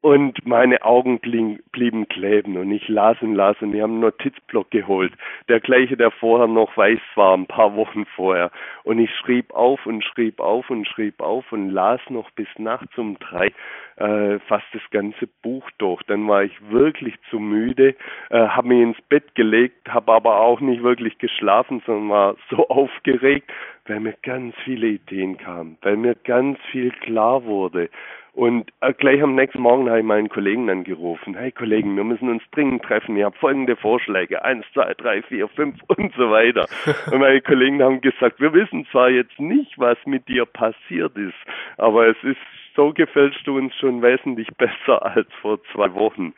und 0.05 0.45
meine 0.45 0.83
Augen 0.83 1.19
blieben 1.19 2.07
kleben 2.07 2.57
und 2.57 2.69
ich 2.69 2.88
las 2.89 3.17
und 3.21 3.33
las 3.33 3.59
und 3.59 3.74
ich 3.74 3.81
habe 3.81 3.91
einen 3.91 4.01
Notizblock 4.01 4.69
geholt, 4.69 5.12
der 5.50 5.59
gleiche, 5.59 5.97
der 5.97 6.12
vorher 6.12 6.45
noch 6.47 6.77
weiß 6.77 7.00
war, 7.15 7.35
ein 7.35 7.47
paar 7.47 7.75
Wochen 7.75 8.05
vorher. 8.15 8.51
Und 8.83 9.00
ich 9.00 9.09
schrieb 9.15 9.51
auf 9.55 9.83
und 9.88 10.03
schrieb 10.03 10.39
auf 10.39 10.69
und 10.69 10.88
schrieb 10.88 11.21
auf 11.21 11.51
und 11.51 11.71
las 11.71 12.00
noch 12.09 12.29
bis 12.35 12.47
nachts 12.59 12.95
um 13.00 13.17
drei 13.17 13.51
äh, 13.97 14.38
fast 14.47 14.65
das 14.74 14.83
ganze 14.91 15.25
Buch 15.41 15.67
durch. 15.79 16.03
Dann 16.03 16.27
war 16.27 16.43
ich 16.43 16.53
wirklich 16.69 17.15
zu 17.31 17.39
müde, 17.39 17.95
äh, 18.29 18.47
habe 18.47 18.67
mich 18.67 18.81
ins 18.81 19.01
Bett 19.09 19.33
gelegt, 19.33 19.89
habe 19.89 20.12
aber 20.12 20.39
auch 20.39 20.59
nicht 20.59 20.83
wirklich 20.83 21.17
geschlafen, 21.17 21.81
sondern 21.83 22.09
war 22.09 22.35
so 22.51 22.67
aufgeregt, 22.69 23.51
weil 23.88 24.01
mir 24.01 24.15
ganz 24.21 24.55
viele 24.63 24.88
Ideen 24.88 25.38
kamen, 25.38 25.79
weil 25.81 25.97
mir 25.97 26.13
ganz 26.13 26.59
viel 26.71 26.91
klar 26.91 27.43
wurde. 27.45 27.89
Und 28.36 28.70
äh, 28.82 28.92
gleich 28.92 29.24
am 29.24 29.34
nächsten 29.34 29.62
Morgen 29.62 29.88
habe 29.88 30.00
ich 30.00 30.06
meinen 30.06 30.27
Kollegen 30.27 30.70
angerufen. 30.70 31.38
Hey 31.38 31.54
Kollegen, 31.54 31.96
wir 31.96 32.04
müssen 32.04 32.27
uns 32.27 32.44
dringend 32.51 32.84
treffen. 32.84 33.15
Ich 33.15 33.24
habe 33.24 33.38
folgende 33.38 33.77
Vorschläge. 33.77 34.44
Eins, 34.44 34.65
zwei, 34.74 34.94
drei, 34.94 35.22
vier, 35.22 35.48
fünf 35.48 35.80
und 35.88 36.13
so 36.15 36.30
weiter. 36.30 36.65
Und 37.13 37.20
meine 37.20 37.39
Kollegen 37.39 37.82
haben 37.82 38.01
gesagt, 38.01 38.42
wir 38.42 38.54
wissen 38.54 38.86
zwar 38.92 39.10
jetzt 39.10 39.39
nicht, 39.39 39.80
was 39.80 39.98
mit 40.06 40.27
dir 40.27 40.46
passiert 40.46 41.15
ist, 41.15 41.38
aber 41.77 42.08
es 42.08 42.18
ist, 42.24 42.38
so 42.75 42.92
gefällst 42.92 43.39
du 43.46 43.58
uns 43.58 43.74
schon 43.75 44.01
wesentlich 44.01 44.50
besser 44.58 45.06
als 45.06 45.30
vor 45.42 45.63
zwei 45.72 45.94
Wochen. 45.94 46.34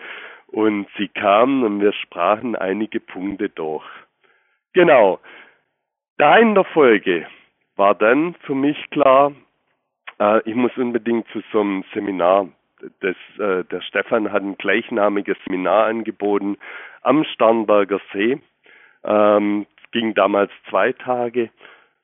Und 0.46 0.88
sie 1.00 1.08
kamen 1.08 1.64
und 1.64 1.82
wir 1.82 1.94
sprachen 1.94 2.56
einige 2.56 3.00
Punkte 3.00 3.50
durch. 3.50 3.86
Genau. 4.74 5.20
Da 6.20 6.38
in 6.38 6.54
der 6.54 6.64
Folge 6.64 7.26
war 7.76 7.96
dann 7.96 8.36
für 8.42 8.54
mich 8.54 8.78
klar, 8.92 9.32
äh, 10.20 10.42
ich 10.50 10.56
muss 10.56 10.76
unbedingt 10.78 11.28
zu 11.30 11.42
so 11.52 11.62
einem 11.62 11.84
Seminar. 11.94 12.50
Das, 13.00 13.16
äh, 13.40 13.64
der 13.66 13.82
Stefan 13.82 14.32
hat 14.32 14.44
ein 14.44 14.58
gleichnamiges 14.58 15.38
Seminar 15.46 15.88
angeboten 15.88 16.58
am 17.02 17.24
Starnberger 17.24 18.00
See. 18.14 18.40
Ähm, 19.04 19.66
ging 19.92 20.14
damals 20.14 20.52
zwei 20.70 20.92
Tage 20.94 21.50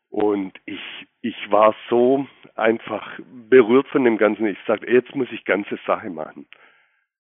und 0.10 0.54
ich, 0.66 0.82
ich 1.22 1.52
war 1.52 1.76
so 1.90 2.28
einfach 2.56 3.20
berührt 3.50 3.88
von 3.88 4.04
dem 4.04 4.18
Ganzen. 4.18 4.48
Ich 4.48 4.58
sagte, 4.66 4.90
jetzt 4.90 5.16
muss 5.16 5.32
ich 5.32 5.46
ganze 5.46 5.78
Sache 5.86 6.10
machen. 6.10 6.46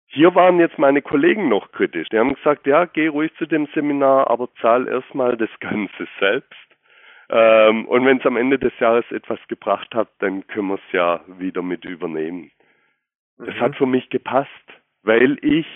Hier 0.07 0.35
waren 0.35 0.59
jetzt 0.59 0.79
meine 0.79 1.03
Kollegen 1.03 1.49
noch 1.49 1.71
kritisch. 1.73 2.09
Die 2.09 2.19
haben 2.19 2.35
gesagt, 2.35 2.67
ja, 2.67 2.87
geh 2.87 3.09
ruhig 3.09 3.31
zu 3.37 3.47
dem 3.47 3.67
Seminar, 3.75 4.31
aber 4.31 4.49
zahl 4.61 4.89
erstmal 4.89 5.37
das 5.37 5.51
Ganze 5.61 6.09
selbst. 6.19 6.68
Ähm, 7.31 7.87
und 7.87 8.07
wenn 8.07 8.19
es 8.19 8.27
am 8.27 8.37
Ende 8.37 8.59
des 8.59 8.73
Jahres 8.79 9.05
etwas 9.11 9.39
gebracht 9.49 9.95
hat, 9.95 10.09
dann 10.19 10.47
können 10.47 10.69
wir 10.69 10.77
es 10.77 10.93
ja 10.93 11.21
wieder 11.27 11.63
mit 11.63 11.85
übernehmen. 11.85 12.51
Mhm. 13.37 13.47
Das 13.47 13.55
hat 13.57 13.77
für 13.77 13.87
mich 13.87 14.09
gepasst, 14.11 14.49
weil 15.03 15.39
ich 15.43 15.67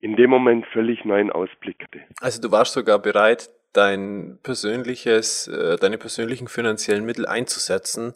in 0.00 0.16
dem 0.16 0.30
Moment 0.30 0.66
völlig 0.66 1.04
neuen 1.04 1.30
Ausblick 1.30 1.82
hatte. 1.82 2.02
Also 2.20 2.40
du 2.42 2.52
warst 2.52 2.74
sogar 2.74 3.00
bereit, 3.00 3.48
dein 3.72 4.38
persönliches, 4.42 5.48
äh, 5.48 5.76
deine 5.78 5.98
persönlichen 5.98 6.48
finanziellen 6.48 7.04
Mittel 7.04 7.26
einzusetzen, 7.26 8.14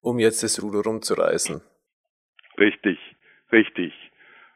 um 0.00 0.18
jetzt 0.18 0.42
das 0.42 0.62
Ruder 0.62 0.82
rumzureißen. 0.82 1.62
Richtig, 2.58 2.98
richtig. 3.50 3.92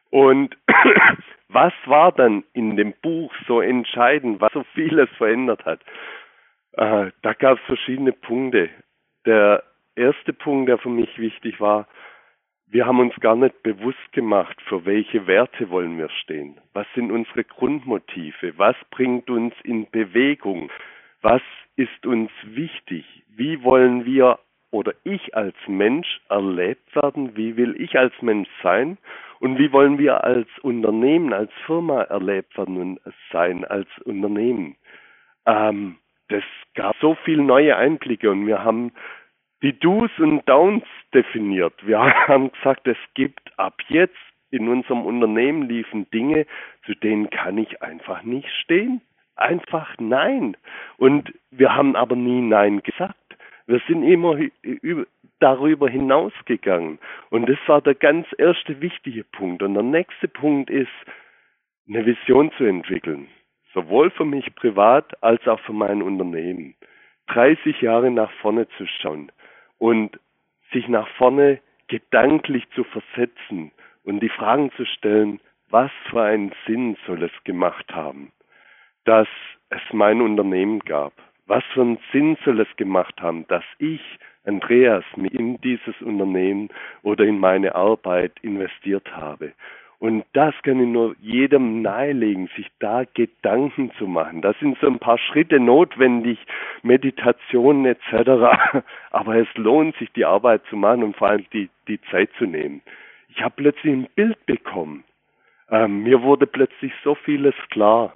Und 0.09 0.55
was 1.49 1.73
war 1.85 2.11
dann 2.11 2.43
in 2.53 2.75
dem 2.75 2.93
Buch 3.01 3.33
so 3.47 3.61
entscheidend, 3.61 4.41
was 4.41 4.53
so 4.53 4.63
vieles 4.73 5.09
verändert 5.17 5.65
hat? 5.65 5.79
Äh, 6.77 7.11
da 7.23 7.33
gab 7.33 7.57
es 7.57 7.65
verschiedene 7.65 8.11
Punkte. 8.11 8.69
Der 9.25 9.63
erste 9.95 10.31
Punkt, 10.31 10.69
der 10.69 10.77
für 10.77 10.89
mich 10.89 11.17
wichtig 11.17 11.59
war, 11.59 11.87
wir 12.67 12.85
haben 12.85 12.99
uns 12.99 13.15
gar 13.15 13.35
nicht 13.35 13.63
bewusst 13.63 14.11
gemacht, 14.11 14.61
für 14.67 14.85
welche 14.85 15.25
Werte 15.25 15.69
wollen 15.69 15.97
wir 15.97 16.09
stehen. 16.09 16.59
Was 16.73 16.85
sind 16.93 17.11
unsere 17.11 17.43
Grundmotive? 17.43 18.57
Was 18.57 18.75
bringt 18.91 19.29
uns 19.29 19.53
in 19.63 19.89
Bewegung? 19.89 20.69
Was 21.21 21.41
ist 21.77 22.05
uns 22.05 22.29
wichtig? 22.43 23.05
Wie 23.29 23.63
wollen 23.63 24.05
wir 24.05 24.39
oder 24.69 24.93
ich 25.03 25.33
als 25.35 25.55
Mensch 25.67 26.19
erlebt 26.29 26.93
werden? 26.95 27.35
Wie 27.37 27.55
will 27.55 27.79
ich 27.79 27.97
als 27.97 28.13
Mensch 28.21 28.49
sein? 28.61 28.97
Und 29.39 29.57
wie 29.57 29.71
wollen 29.71 29.97
wir 29.97 30.23
als 30.23 30.49
Unternehmen, 30.61 31.31
als 31.31 31.51
Firma 31.65 32.01
erlebt 32.03 32.55
werden 32.57 32.77
und 32.77 32.99
sein 33.31 33.63
als 33.65 33.87
Unternehmen? 34.03 34.75
Ähm, 35.45 35.97
das 36.29 36.43
gab 36.75 36.95
so 36.99 37.15
viele 37.23 37.43
neue 37.43 37.75
Einblicke 37.75 38.29
und 38.29 38.47
wir 38.47 38.63
haben 38.63 38.91
die 39.61 39.77
Do's 39.77 40.11
und 40.19 40.47
Downs 40.47 40.83
definiert. 41.13 41.73
Wir 41.85 41.99
haben 42.27 42.51
gesagt, 42.51 42.87
es 42.87 42.97
gibt 43.13 43.57
ab 43.57 43.75
jetzt 43.87 44.15
in 44.49 44.67
unserem 44.69 45.05
Unternehmen 45.05 45.67
liefen 45.67 46.09
Dinge, 46.11 46.45
zu 46.85 46.93
denen 46.93 47.29
kann 47.29 47.57
ich 47.57 47.81
einfach 47.81 48.23
nicht 48.23 48.49
stehen. 48.63 49.01
Einfach 49.35 49.93
nein. 49.99 50.57
Und 50.97 51.33
wir 51.51 51.75
haben 51.75 51.95
aber 51.95 52.15
nie 52.15 52.41
nein 52.41 52.81
gesagt. 52.81 53.15
Wir 53.67 53.81
sind 53.87 54.03
immer 54.03 54.37
darüber 55.39 55.89
hinausgegangen. 55.89 56.97
Und 57.29 57.49
das 57.49 57.57
war 57.67 57.81
der 57.81 57.93
ganz 57.93 58.25
erste 58.37 58.81
wichtige 58.81 59.23
Punkt. 59.25 59.61
Und 59.61 59.73
der 59.73 59.83
nächste 59.83 60.27
Punkt 60.27 60.69
ist, 60.69 60.87
eine 61.87 62.05
Vision 62.05 62.51
zu 62.57 62.63
entwickeln 62.63 63.27
sowohl 63.77 64.09
für 64.09 64.25
mich 64.25 64.55
privat 64.55 65.05
als 65.21 65.47
auch 65.47 65.59
für 65.59 65.73
mein 65.73 66.01
Unternehmen, 66.01 66.73
30 67.27 67.79
Jahre 67.81 68.09
nach 68.09 68.31
vorne 68.41 68.67
zu 68.69 68.87
schauen 68.87 69.31
und 69.77 70.19
sich 70.71 70.87
nach 70.87 71.07
vorne 71.09 71.59
gedanklich 71.87 72.67
zu 72.71 72.83
versetzen 72.85 73.71
und 74.03 74.21
die 74.21 74.29
Fragen 74.29 74.71
zu 74.71 74.85
stellen, 74.85 75.39
was 75.69 75.91
für 76.09 76.23
einen 76.23 76.53
Sinn 76.65 76.97
soll 77.05 77.21
es 77.21 77.43
gemacht 77.43 77.85
haben, 77.93 78.31
dass 79.05 79.27
es 79.69 79.81
mein 79.91 80.21
Unternehmen 80.21 80.79
gab? 80.79 81.13
Was 81.45 81.63
für 81.73 81.81
einen 81.81 81.99
Sinn 82.11 82.35
soll 82.43 82.59
es 82.59 82.75
gemacht 82.77 83.21
haben, 83.21 83.45
dass 83.47 83.63
ich, 83.77 84.01
Andreas, 84.43 85.03
in 85.15 85.61
dieses 85.61 86.01
Unternehmen 86.01 86.69
oder 87.03 87.25
in 87.25 87.37
meine 87.37 87.75
Arbeit 87.75 88.33
investiert 88.41 89.15
habe? 89.15 89.53
Und 89.99 90.25
das 90.33 90.53
kann 90.61 90.79
ich 90.79 90.87
nur 90.87 91.15
jedem 91.19 91.81
nahelegen, 91.81 92.49
sich 92.55 92.67
da 92.79 93.03
Gedanken 93.15 93.91
zu 93.97 94.05
machen. 94.05 94.43
Da 94.43 94.53
sind 94.59 94.77
so 94.79 94.87
ein 94.87 94.99
paar 94.99 95.17
Schritte 95.17 95.59
notwendig, 95.59 96.37
Meditation 96.83 97.85
etc. 97.85 98.83
Aber 99.11 99.35
es 99.35 99.47
lohnt 99.55 99.95
sich, 99.97 100.11
die 100.11 100.25
Arbeit 100.25 100.61
zu 100.69 100.75
machen 100.75 101.03
und 101.03 101.17
vor 101.17 101.29
allem 101.29 101.45
die, 101.51 101.69
die 101.87 101.99
Zeit 102.11 102.29
zu 102.37 102.45
nehmen. 102.45 102.81
ich 103.29 103.41
habe 103.41 103.55
plötzlich 103.57 103.93
ein 103.93 104.07
Bild 104.15 104.45
bekommen. 104.45 105.03
Ähm, 105.69 106.03
mir 106.03 106.21
wurde 106.21 106.47
plötzlich 106.47 106.93
so 107.03 107.15
vieles 107.15 107.55
klar. 107.69 108.13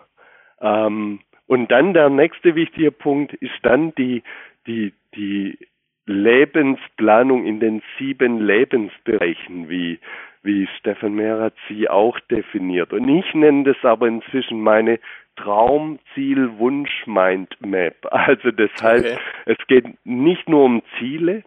Ähm, 0.62 1.20
und 1.48 1.70
dann 1.72 1.94
der 1.94 2.10
nächste 2.10 2.56
wichtige 2.56 2.92
Punkt 2.92 3.34
ist 3.34 3.58
dann 3.64 3.94
die, 3.96 4.24
die, 4.68 4.94
die 5.16 5.58
Lebensplanung 6.06 7.46
in 7.46 7.60
den 7.60 7.82
sieben 7.98 8.40
Lebensbereichen, 8.40 9.70
wie, 9.70 10.00
wie 10.44 10.68
Stefan 10.80 11.14
Mehrath 11.14 11.54
sie 11.68 11.90
auch 11.90 12.20
definiert. 12.22 12.94
Und 12.94 13.08
ich 13.08 13.34
nenne 13.34 13.64
das 13.64 13.78
aber 13.84 14.08
inzwischen 14.08 14.62
meine 14.62 15.00
Traum, 15.36 16.00
Ziel, 16.14 16.58
Wunsch, 16.58 17.06
Mindmap. 17.06 17.96
Also 18.12 18.52
das 18.52 18.72
heißt, 18.82 19.06
okay. 19.06 19.20
es 19.46 19.58
geht 19.68 19.86
nicht 20.06 20.50
nur 20.50 20.64
um 20.64 20.82
Ziele, 20.98 21.44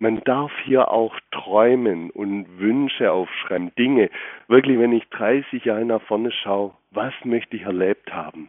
man 0.00 0.22
darf 0.24 0.52
hier 0.64 0.92
auch 0.92 1.18
träumen 1.32 2.10
und 2.10 2.60
Wünsche 2.60 3.10
aufschreiben, 3.10 3.74
Dinge. 3.76 4.10
Wirklich, 4.46 4.78
wenn 4.78 4.92
ich 4.92 5.08
30 5.10 5.64
Jahre 5.64 5.84
nach 5.84 6.02
vorne 6.02 6.30
schaue, 6.30 6.74
was 6.92 7.12
möchte 7.24 7.56
ich 7.56 7.62
erlebt 7.62 8.12
haben? 8.12 8.48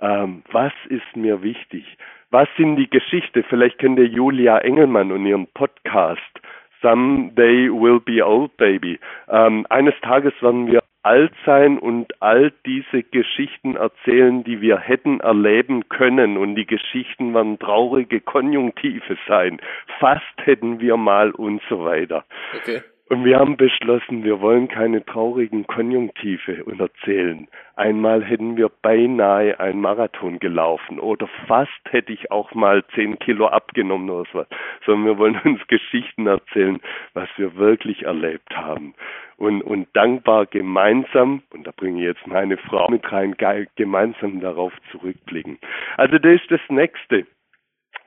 Ähm, 0.00 0.42
was 0.52 0.72
ist 0.88 1.16
mir 1.16 1.42
wichtig? 1.42 1.84
Was 2.30 2.48
sind 2.56 2.76
die 2.76 2.90
Geschichte? 2.90 3.42
Vielleicht 3.48 3.78
kennt 3.78 3.98
ihr 3.98 4.06
Julia 4.06 4.58
Engelmann 4.58 5.12
und 5.12 5.24
ihren 5.26 5.46
Podcast 5.48 6.20
Someday 6.82 7.68
Will 7.70 8.00
Be 8.00 8.24
Old 8.24 8.56
Baby. 8.56 9.00
Ähm, 9.28 9.66
eines 9.70 9.94
Tages 10.02 10.34
werden 10.40 10.66
wir 10.66 10.82
alt 11.02 11.32
sein 11.46 11.78
und 11.78 12.20
all 12.20 12.52
diese 12.66 13.02
Geschichten 13.02 13.76
erzählen, 13.76 14.44
die 14.44 14.60
wir 14.60 14.78
hätten 14.78 15.20
erleben 15.20 15.88
können. 15.88 16.36
Und 16.36 16.54
die 16.54 16.66
Geschichten 16.66 17.34
werden 17.34 17.58
traurige 17.58 18.20
Konjunktive 18.20 19.16
sein. 19.26 19.58
Fast 19.98 20.22
hätten 20.36 20.80
wir 20.80 20.96
mal 20.96 21.30
und 21.30 21.62
so 21.68 21.84
weiter. 21.84 22.24
Okay. 22.54 22.82
Und 23.10 23.24
wir 23.24 23.38
haben 23.38 23.56
beschlossen, 23.56 24.22
wir 24.22 24.42
wollen 24.42 24.68
keine 24.68 25.02
traurigen 25.02 25.66
Konjunktive 25.66 26.66
erzählen. 26.78 27.48
Einmal 27.74 28.22
hätten 28.22 28.58
wir 28.58 28.68
beinahe 28.68 29.58
einen 29.58 29.80
Marathon 29.80 30.38
gelaufen 30.38 31.00
oder 31.00 31.26
fast 31.46 31.70
hätte 31.88 32.12
ich 32.12 32.30
auch 32.30 32.52
mal 32.52 32.84
zehn 32.94 33.18
Kilo 33.18 33.46
abgenommen 33.46 34.10
oder 34.10 34.28
so. 34.30 34.44
Sondern 34.84 35.06
wir 35.06 35.18
wollen 35.18 35.40
uns 35.44 35.66
Geschichten 35.68 36.26
erzählen, 36.26 36.80
was 37.14 37.30
wir 37.38 37.56
wirklich 37.56 38.02
erlebt 38.02 38.54
haben. 38.54 38.94
Und, 39.38 39.62
und 39.62 39.88
dankbar 39.94 40.44
gemeinsam, 40.44 41.42
und 41.50 41.66
da 41.66 41.70
bringe 41.74 42.00
ich 42.00 42.06
jetzt 42.06 42.26
meine 42.26 42.58
Frau 42.58 42.90
mit 42.90 43.10
rein, 43.10 43.34
gemeinsam 43.76 44.40
darauf 44.40 44.72
zurückblicken. 44.90 45.58
Also 45.96 46.18
das 46.18 46.42
ist 46.42 46.50
das 46.50 46.60
Nächste. 46.68 47.26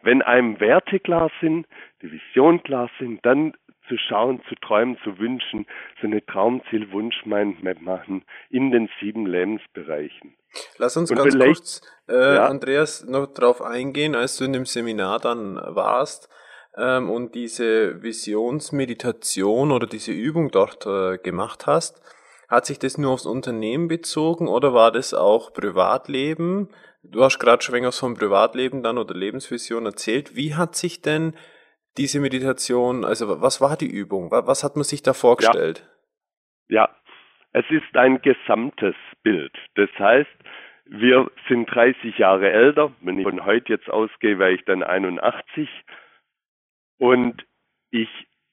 Wenn 0.04 0.22
einem 0.22 0.60
Werte 0.60 1.00
klar 1.00 1.32
sind, 1.40 1.66
die 2.02 2.12
Vision 2.12 2.62
klar 2.62 2.90
sind, 3.00 3.26
dann 3.26 3.54
zu 3.92 3.98
schauen, 3.98 4.42
zu 4.48 4.56
träumen, 4.56 4.98
zu 5.04 5.20
wünschen, 5.20 5.66
so 6.00 6.08
eine 6.08 6.26
Traumziel-Wunsch-Mindmap 6.26 7.82
machen 7.82 8.24
in 8.50 8.72
den 8.72 8.90
sieben 9.02 9.26
Lebensbereichen. 9.26 10.36
Lass 10.78 10.96
uns 10.96 11.12
Und 11.12 11.18
ganz 11.18 11.38
kurz, 11.38 11.82
äh, 12.08 12.36
ja. 12.36 12.46
Andreas, 12.46 13.06
noch 13.06 13.28
drauf 13.28 13.62
eingehen, 13.62 14.16
als 14.16 14.38
du 14.38 14.46
in 14.46 14.54
dem 14.54 14.66
Seminar 14.66 15.20
dann 15.20 15.56
warst 15.56 16.30
ähm, 16.78 17.10
und 17.10 17.36
diese 17.36 18.02
Visionsmeditation 18.02 19.72
oder 19.72 19.88
diese 19.88 20.12
Übung 20.12 20.52
dort 20.52 20.86
äh, 20.86 21.18
gemacht 21.18 21.68
hast. 21.68 22.02
Hat 22.48 22.66
sich 22.66 22.80
das 22.80 22.98
nur 22.98 23.12
aufs 23.12 23.26
Unternehmen 23.26 23.88
bezogen 23.88 24.48
oder 24.48 24.74
war 24.74 24.92
das 24.92 25.14
auch 25.14 25.54
Privatleben? 25.54 26.70
Du 27.04 27.24
hast 27.24 27.40
gerade 27.40 27.64
schon 27.64 27.84
was 27.84 28.00
vom 28.00 28.16
Privatleben 28.16 28.84
dann 28.84 28.98
oder 28.98 29.16
Lebensvision 29.16 29.86
erzählt. 29.86 30.36
Wie 30.36 30.56
hat 30.56 30.76
sich 30.76 31.02
denn 31.02 31.34
diese 31.98 32.20
Meditation, 32.20 33.04
also 33.04 33.42
was 33.42 33.62
war 33.62 33.78
die 33.78 33.90
Übung? 33.90 34.32
Was 34.32 34.64
hat 34.64 34.76
man 34.76 34.84
sich 34.84 35.04
da 35.04 35.14
vorgestellt? 35.14 35.88
Ja, 36.70 36.84
ja. 36.84 36.90
es 37.54 37.66
ist 37.70 37.96
ein 37.96 38.22
gesamtes 38.22 38.96
Bild. 39.24 39.54
Das 39.76 39.90
heißt, 40.00 40.30
wir 40.86 41.30
sind 41.48 41.66
30 41.74 42.18
Jahre 42.18 42.52
älter. 42.52 42.92
Wenn 43.02 43.18
ich 43.18 43.24
von 43.24 43.46
heute 43.46 43.74
jetzt 43.74 43.90
ausgehe, 43.90 44.40
wäre 44.40 44.54
ich 44.54 44.64
dann 44.66 44.84
81. 44.84 45.70
Und 46.98 47.46
ich 47.92 48.10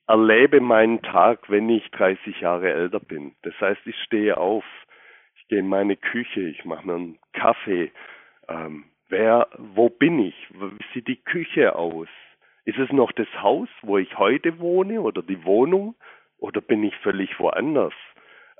erlebe 0.06 0.60
meinen 0.60 1.02
Tag, 1.02 1.50
wenn 1.50 1.68
ich 1.68 1.90
30 1.90 2.40
Jahre 2.40 2.72
älter 2.72 3.00
bin. 3.00 3.34
Das 3.42 3.54
heißt, 3.60 3.80
ich 3.86 3.96
stehe 4.04 4.36
auf, 4.36 4.64
ich 5.36 5.48
gehe 5.48 5.58
in 5.58 5.68
meine 5.68 5.96
Küche, 5.96 6.40
ich 6.40 6.64
mache 6.64 6.86
mir 6.86 6.94
einen 6.94 7.18
Kaffee. 7.32 7.92
Ähm, 8.48 8.84
wer, 9.08 9.48
wo 9.58 9.90
bin 9.90 10.18
ich? 10.18 10.34
Wie 10.50 10.84
sieht 10.94 11.08
die 11.08 11.22
Küche 11.22 11.74
aus? 11.76 12.08
Ist 12.68 12.78
es 12.78 12.92
noch 12.92 13.12
das 13.12 13.28
Haus, 13.40 13.70
wo 13.80 13.96
ich 13.96 14.18
heute 14.18 14.58
wohne 14.58 15.00
oder 15.00 15.22
die 15.22 15.42
Wohnung 15.46 15.94
oder 16.38 16.60
bin 16.60 16.82
ich 16.84 16.94
völlig 16.98 17.40
woanders? 17.40 17.94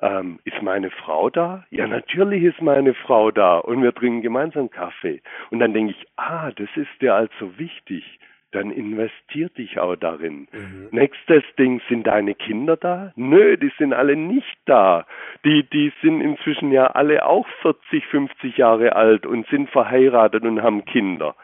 Ähm, 0.01 0.39
ist 0.45 0.63
meine 0.63 0.91
Frau 0.91 1.29
da? 1.29 1.67
Ja, 1.69 1.87
natürlich 1.87 2.43
ist 2.43 2.63
meine 2.63 2.95
Frau 2.95 3.31
da 3.31 3.59
und 3.59 3.83
wir 3.83 3.95
trinken 3.95 4.23
gemeinsam 4.23 4.71
Kaffee. 4.71 5.21
Und 5.51 5.59
dann 5.59 5.75
denke 5.75 5.91
ich, 5.91 6.07
ah, 6.17 6.51
das 6.53 6.71
ist 6.77 6.89
dir 7.03 7.17
also 7.17 7.59
wichtig. 7.59 8.19
Dann 8.53 8.71
investier 8.71 9.51
dich 9.51 9.79
auch 9.79 9.97
darin. 9.97 10.49
Mhm. 10.53 10.89
Nächstes 10.91 11.45
Ding, 11.59 11.83
sind 11.91 12.07
deine 12.07 12.35
Kinder 12.35 12.79
da? 12.79 13.13
Nö, 13.15 13.59
die 13.59 13.73
sind 13.77 13.93
alle 13.93 14.17
nicht 14.17 14.57
da. 14.65 15.07
Die, 15.45 15.69
die 15.69 15.93
sind 16.01 16.23
inzwischen 16.23 16.73
ja 16.73 16.87
alle 16.87 17.27
auch 17.27 17.47
40, 17.61 18.07
50 18.07 18.57
Jahre 18.57 18.97
alt 18.97 19.27
und 19.27 19.47
sind 19.49 19.69
verheiratet 19.69 20.45
und 20.45 20.63
haben 20.63 20.87
Kinder. 20.87 21.37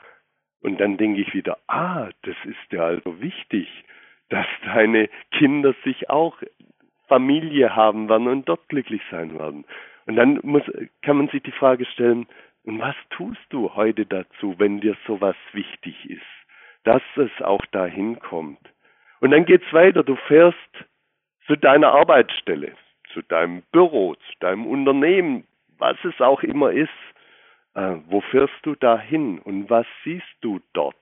Und 0.64 0.80
dann 0.80 0.96
denke 0.96 1.20
ich 1.20 1.34
wieder, 1.34 1.58
ah, 1.66 2.08
das 2.22 2.36
ist 2.44 2.72
ja 2.72 2.84
also 2.84 3.20
wichtig, 3.20 3.68
dass 4.30 4.46
deine 4.64 5.10
Kinder 5.30 5.74
sich 5.84 6.08
auch 6.08 6.38
Familie 7.06 7.76
haben 7.76 8.08
werden 8.08 8.28
und 8.28 8.48
dort 8.48 8.66
glücklich 8.70 9.02
sein 9.10 9.38
werden. 9.38 9.66
Und 10.06 10.16
dann 10.16 10.40
muss, 10.42 10.62
kann 11.02 11.18
man 11.18 11.28
sich 11.28 11.42
die 11.42 11.52
Frage 11.52 11.84
stellen, 11.84 12.26
und 12.64 12.80
was 12.80 12.96
tust 13.10 13.42
du 13.50 13.74
heute 13.74 14.06
dazu, 14.06 14.54
wenn 14.56 14.80
dir 14.80 14.96
sowas 15.06 15.36
wichtig 15.52 16.08
ist, 16.08 16.22
dass 16.84 17.02
es 17.16 17.42
auch 17.42 17.66
dahin 17.66 18.18
kommt? 18.18 18.72
Und 19.20 19.32
dann 19.32 19.44
geht's 19.44 19.70
weiter, 19.70 20.02
du 20.02 20.16
fährst 20.16 20.56
zu 21.46 21.56
deiner 21.56 21.92
Arbeitsstelle, 21.92 22.72
zu 23.12 23.20
deinem 23.20 23.60
Büro, 23.70 24.14
zu 24.14 24.32
deinem 24.40 24.66
Unternehmen, 24.66 25.46
was 25.76 26.02
es 26.04 26.18
auch 26.22 26.42
immer 26.42 26.72
ist, 26.72 26.88
äh, 27.74 27.96
wo 28.08 28.20
fährst 28.20 28.54
du 28.62 28.74
da 28.74 28.98
hin 28.98 29.38
und 29.38 29.70
was 29.70 29.86
siehst 30.04 30.36
du 30.40 30.60
dort? 30.72 30.96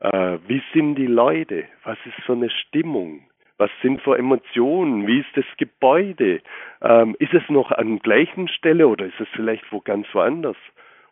Äh, 0.00 0.38
wie 0.46 0.62
sind 0.72 0.96
die 0.96 1.06
Leute? 1.06 1.64
Was 1.84 1.98
ist 2.04 2.24
für 2.24 2.32
eine 2.32 2.50
Stimmung? 2.50 3.28
Was 3.56 3.70
sind 3.82 4.00
für 4.02 4.18
Emotionen? 4.18 5.06
Wie 5.06 5.20
ist 5.20 5.36
das 5.36 5.44
Gebäude? 5.58 6.40
Ähm, 6.82 7.14
ist 7.18 7.34
es 7.34 7.48
noch 7.48 7.70
an 7.70 7.88
der 7.88 7.98
gleichen 8.00 8.48
Stelle 8.48 8.88
oder 8.88 9.06
ist 9.06 9.20
es 9.20 9.28
vielleicht 9.32 9.70
wo 9.72 9.80
ganz 9.80 10.06
woanders? 10.12 10.56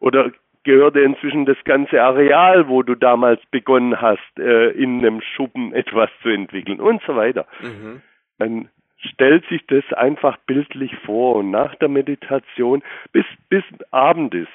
Oder 0.00 0.32
gehört 0.64 0.96
dir 0.96 1.04
inzwischen 1.04 1.44
das 1.44 1.56
ganze 1.64 2.02
Areal, 2.02 2.68
wo 2.68 2.82
du 2.82 2.94
damals 2.94 3.40
begonnen 3.50 4.00
hast, 4.00 4.38
äh, 4.38 4.70
in 4.70 4.98
einem 4.98 5.20
Schuppen 5.20 5.72
etwas 5.74 6.10
zu 6.22 6.30
entwickeln 6.30 6.80
und 6.80 7.02
so 7.06 7.14
weiter. 7.14 7.46
Mhm. 7.60 8.02
Dann 8.38 8.68
stellt 8.96 9.46
sich 9.48 9.64
das 9.66 9.84
einfach 9.92 10.36
bildlich 10.46 10.94
vor 11.04 11.36
und 11.36 11.50
nach 11.50 11.74
der 11.76 11.88
Meditation 11.88 12.82
bis, 13.12 13.24
bis 13.48 13.64
Abend 13.90 14.34
ist. 14.34 14.48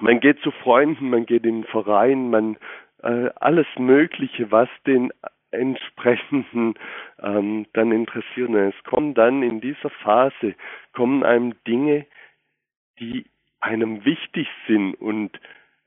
Man 0.00 0.20
geht 0.20 0.40
zu 0.40 0.50
Freunden, 0.50 1.10
man 1.10 1.26
geht 1.26 1.44
in 1.44 1.62
den 1.62 1.64
Verein, 1.64 2.30
man 2.30 2.56
äh, 3.02 3.30
alles 3.36 3.66
Mögliche, 3.78 4.50
was 4.50 4.68
den 4.86 5.12
entsprechenden 5.50 6.74
ähm, 7.20 7.66
dann 7.72 7.92
interessiert. 7.92 8.48
Und 8.48 8.56
es 8.56 8.84
kommen 8.84 9.14
dann 9.14 9.42
in 9.42 9.60
dieser 9.60 9.90
Phase, 9.90 10.54
kommen 10.92 11.22
einem 11.24 11.54
Dinge, 11.66 12.06
die 12.98 13.26
einem 13.60 14.04
wichtig 14.04 14.48
sind 14.66 14.94
und 14.94 15.38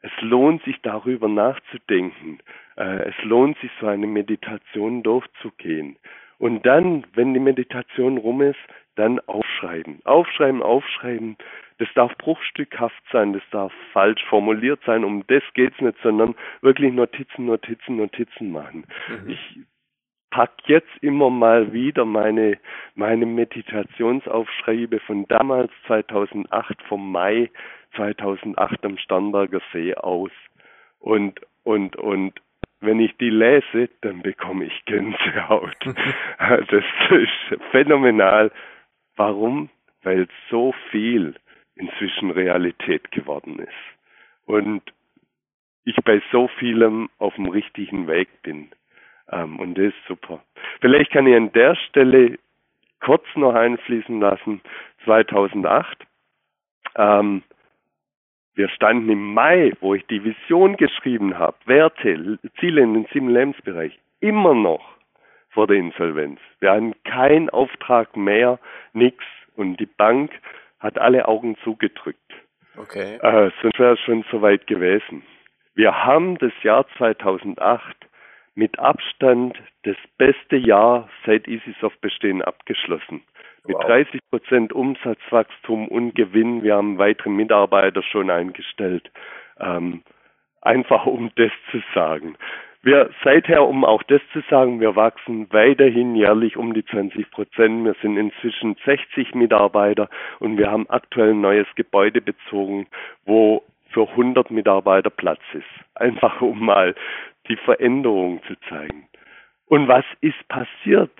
es 0.01 0.11
lohnt 0.21 0.61
sich 0.63 0.81
darüber 0.81 1.29
nachzudenken. 1.29 2.39
Äh, 2.75 3.09
es 3.09 3.23
lohnt 3.23 3.57
sich 3.59 3.71
so 3.79 3.87
eine 3.87 4.05
Meditation 4.05 5.01
durchzugehen. 5.01 5.97
Und 6.39 6.65
dann, 6.65 7.05
wenn 7.13 7.33
die 7.33 7.39
Meditation 7.39 8.17
rum 8.17 8.41
ist, 8.41 8.59
dann 8.95 9.19
aufschreiben. 9.21 10.01
Aufschreiben, 10.03 10.61
aufschreiben. 10.61 11.37
Das 11.79 11.87
darf 11.95 12.15
bruchstückhaft 12.17 13.03
sein, 13.11 13.33
das 13.33 13.43
darf 13.51 13.73
falsch 13.91 14.23
formuliert 14.25 14.81
sein, 14.85 15.03
um 15.03 15.25
das 15.27 15.43
geht's 15.53 15.79
nicht, 15.81 15.97
sondern 16.03 16.35
wirklich 16.61 16.93
Notizen, 16.93 17.45
Notizen, 17.45 17.97
Notizen 17.97 18.51
machen. 18.51 18.85
Mhm. 19.09 19.29
Ich 19.29 19.59
pack 20.33 20.51
jetzt 20.65 20.91
immer 21.01 21.29
mal 21.29 21.73
wieder 21.73 22.05
meine, 22.05 22.57
meine 22.95 23.25
Meditationsaufschreibe 23.25 24.99
von 25.01 25.27
damals 25.27 25.71
2008, 25.85 26.81
vom 26.87 27.11
Mai 27.11 27.51
2008 27.95 28.83
am 28.83 28.97
Starnberger 28.97 29.61
See 29.71 29.93
aus. 29.93 30.31
Und, 30.99 31.39
und, 31.63 31.95
und 31.97 32.33
wenn 32.79 32.99
ich 32.99 33.15
die 33.17 33.29
lese, 33.29 33.89
dann 34.01 34.23
bekomme 34.23 34.65
ich 34.65 34.85
Gänsehaut. 34.85 35.77
das 36.39 36.85
ist 37.11 37.61
phänomenal. 37.71 38.51
Warum? 39.15 39.69
Weil 40.01 40.27
so 40.49 40.73
viel 40.89 41.35
inzwischen 41.75 42.31
Realität 42.31 43.11
geworden 43.11 43.59
ist. 43.59 43.69
Und 44.45 44.81
ich 45.85 45.95
bei 46.03 46.21
so 46.31 46.47
vielem 46.59 47.09
auf 47.17 47.35
dem 47.35 47.47
richtigen 47.47 48.07
Weg 48.07 48.29
bin. 48.41 48.69
Ähm, 49.31 49.59
und 49.59 49.77
das 49.77 49.87
ist 49.87 50.07
super. 50.07 50.43
Vielleicht 50.81 51.11
kann 51.11 51.27
ich 51.27 51.35
an 51.35 51.51
der 51.51 51.75
Stelle 51.75 52.37
kurz 52.99 53.25
noch 53.35 53.53
einfließen 53.53 54.19
lassen. 54.19 54.61
2008. 55.03 55.97
Ähm, 56.95 57.43
wir 58.55 58.69
standen 58.69 59.09
im 59.09 59.33
Mai, 59.33 59.73
wo 59.81 59.95
ich 59.95 60.05
die 60.07 60.23
Vision 60.23 60.77
geschrieben 60.77 61.37
habe, 61.39 61.57
Werte, 61.65 62.39
Ziele 62.59 62.81
in 62.81 62.93
den 62.93 63.07
sieben 63.11 63.29
Lebensbereich, 63.29 63.97
immer 64.19 64.53
noch 64.53 64.93
vor 65.49 65.67
der 65.67 65.77
Insolvenz. 65.77 66.39
Wir 66.59 66.71
hatten 66.71 66.93
keinen 67.03 67.49
Auftrag 67.49 68.15
mehr, 68.15 68.59
nichts. 68.93 69.23
Und 69.55 69.79
die 69.79 69.85
Bank 69.85 70.31
hat 70.83 70.99
alle 70.99 71.27
Augen 71.27 71.57
zugedrückt. 71.63 72.19
Okay. 72.77 73.17
Äh, 73.21 73.51
sonst 73.61 73.79
wäre 73.79 73.93
es 73.93 73.99
schon 74.01 74.25
soweit 74.29 74.67
gewesen. 74.67 75.23
Wir 75.75 76.03
haben 76.05 76.37
das 76.37 76.51
Jahr 76.61 76.85
2008 76.97 77.95
mit 78.55 78.77
Abstand 78.77 79.57
das 79.83 79.95
beste 80.17 80.57
Jahr 80.57 81.09
seit 81.25 81.47
EasySoft 81.47 81.99
Bestehen 82.01 82.41
abgeschlossen. 82.41 83.23
Mit 83.65 83.77
wow. 83.77 83.85
30 83.85 84.19
Prozent 84.29 84.73
Umsatzwachstum 84.73 85.87
und 85.87 86.15
Gewinn. 86.15 86.63
Wir 86.63 86.75
haben 86.75 86.97
weitere 86.97 87.29
Mitarbeiter 87.29 88.03
schon 88.03 88.29
eingestellt. 88.29 89.09
Ähm, 89.59 90.03
einfach 90.61 91.05
um 91.05 91.31
das 91.35 91.51
zu 91.71 91.81
sagen. 91.95 92.35
Wir 92.83 93.09
seither, 93.23 93.65
um 93.65 93.85
auch 93.85 94.03
das 94.03 94.21
zu 94.33 94.41
sagen, 94.49 94.81
wir 94.81 94.97
wachsen 94.97 95.47
weiterhin 95.53 96.15
jährlich 96.15 96.57
um 96.57 96.73
die 96.73 96.85
20 96.85 97.31
Prozent. 97.31 97.85
Wir 97.85 97.95
sind 98.01 98.17
inzwischen 98.17 98.75
60 98.83 99.33
Mitarbeiter 99.35 100.09
und 100.39 100.57
wir 100.57 100.69
haben 100.69 100.89
aktuell 100.89 101.31
ein 101.31 101.39
neues 101.39 101.67
Gebäude 101.75 102.19
bezogen, 102.19 102.87
wo 103.25 103.63
für 103.91 104.09
100 104.09 104.51
Mitarbeiter 104.51 105.09
Platz 105.09 105.39
ist. 105.53 105.63
Einfach 105.95 106.41
um 106.41 106.65
mal 106.65 106.93
die 107.47 107.55
Veränderung 107.55 108.41
zu 108.47 108.55
zeigen. 108.67 109.07
Und 109.67 109.87
was 109.87 110.05
ist 110.19 110.45
passiert? 110.49 111.11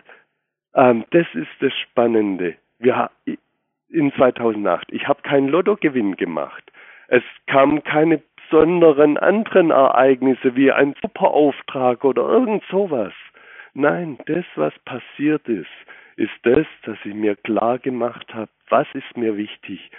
Ähm, 0.75 1.05
das 1.11 1.27
ist 1.33 1.51
das 1.61 1.73
Spannende. 1.79 2.55
Wir 2.79 3.09
in 3.87 4.11
2008. 4.13 4.91
Ich 4.91 5.07
habe 5.07 5.21
keinen 5.21 5.47
Lottogewinn 5.47 6.17
gemacht. 6.17 6.63
Es 7.07 7.23
kamen 7.47 7.83
keine 7.83 8.21
besonderen 8.53 9.17
anderen 9.17 9.71
Ereignisse 9.71 10.55
wie 10.55 10.71
ein 10.71 10.95
Superauftrag 11.01 12.03
oder 12.03 12.21
irgend 12.29 12.63
sowas. 12.69 13.13
Nein, 13.73 14.19
das, 14.27 14.45
was 14.55 14.73
passiert 14.85 15.47
ist, 15.47 15.65
ist 16.17 16.31
das, 16.43 16.67
dass 16.85 16.97
ich 17.03 17.15
mir 17.15 17.35
klar 17.35 17.79
gemacht 17.79 18.31
habe, 18.33 18.51
was 18.69 18.87
ist 18.93 19.17
mir 19.17 19.37
wichtig, 19.37 19.89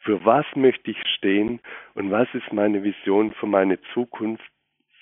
für 0.00 0.24
was 0.26 0.44
möchte 0.54 0.90
ich 0.90 0.98
stehen 1.16 1.60
und 1.94 2.10
was 2.10 2.28
ist 2.34 2.52
meine 2.52 2.82
Vision 2.82 3.32
für 3.32 3.46
meine 3.46 3.78
Zukunft, 3.94 4.44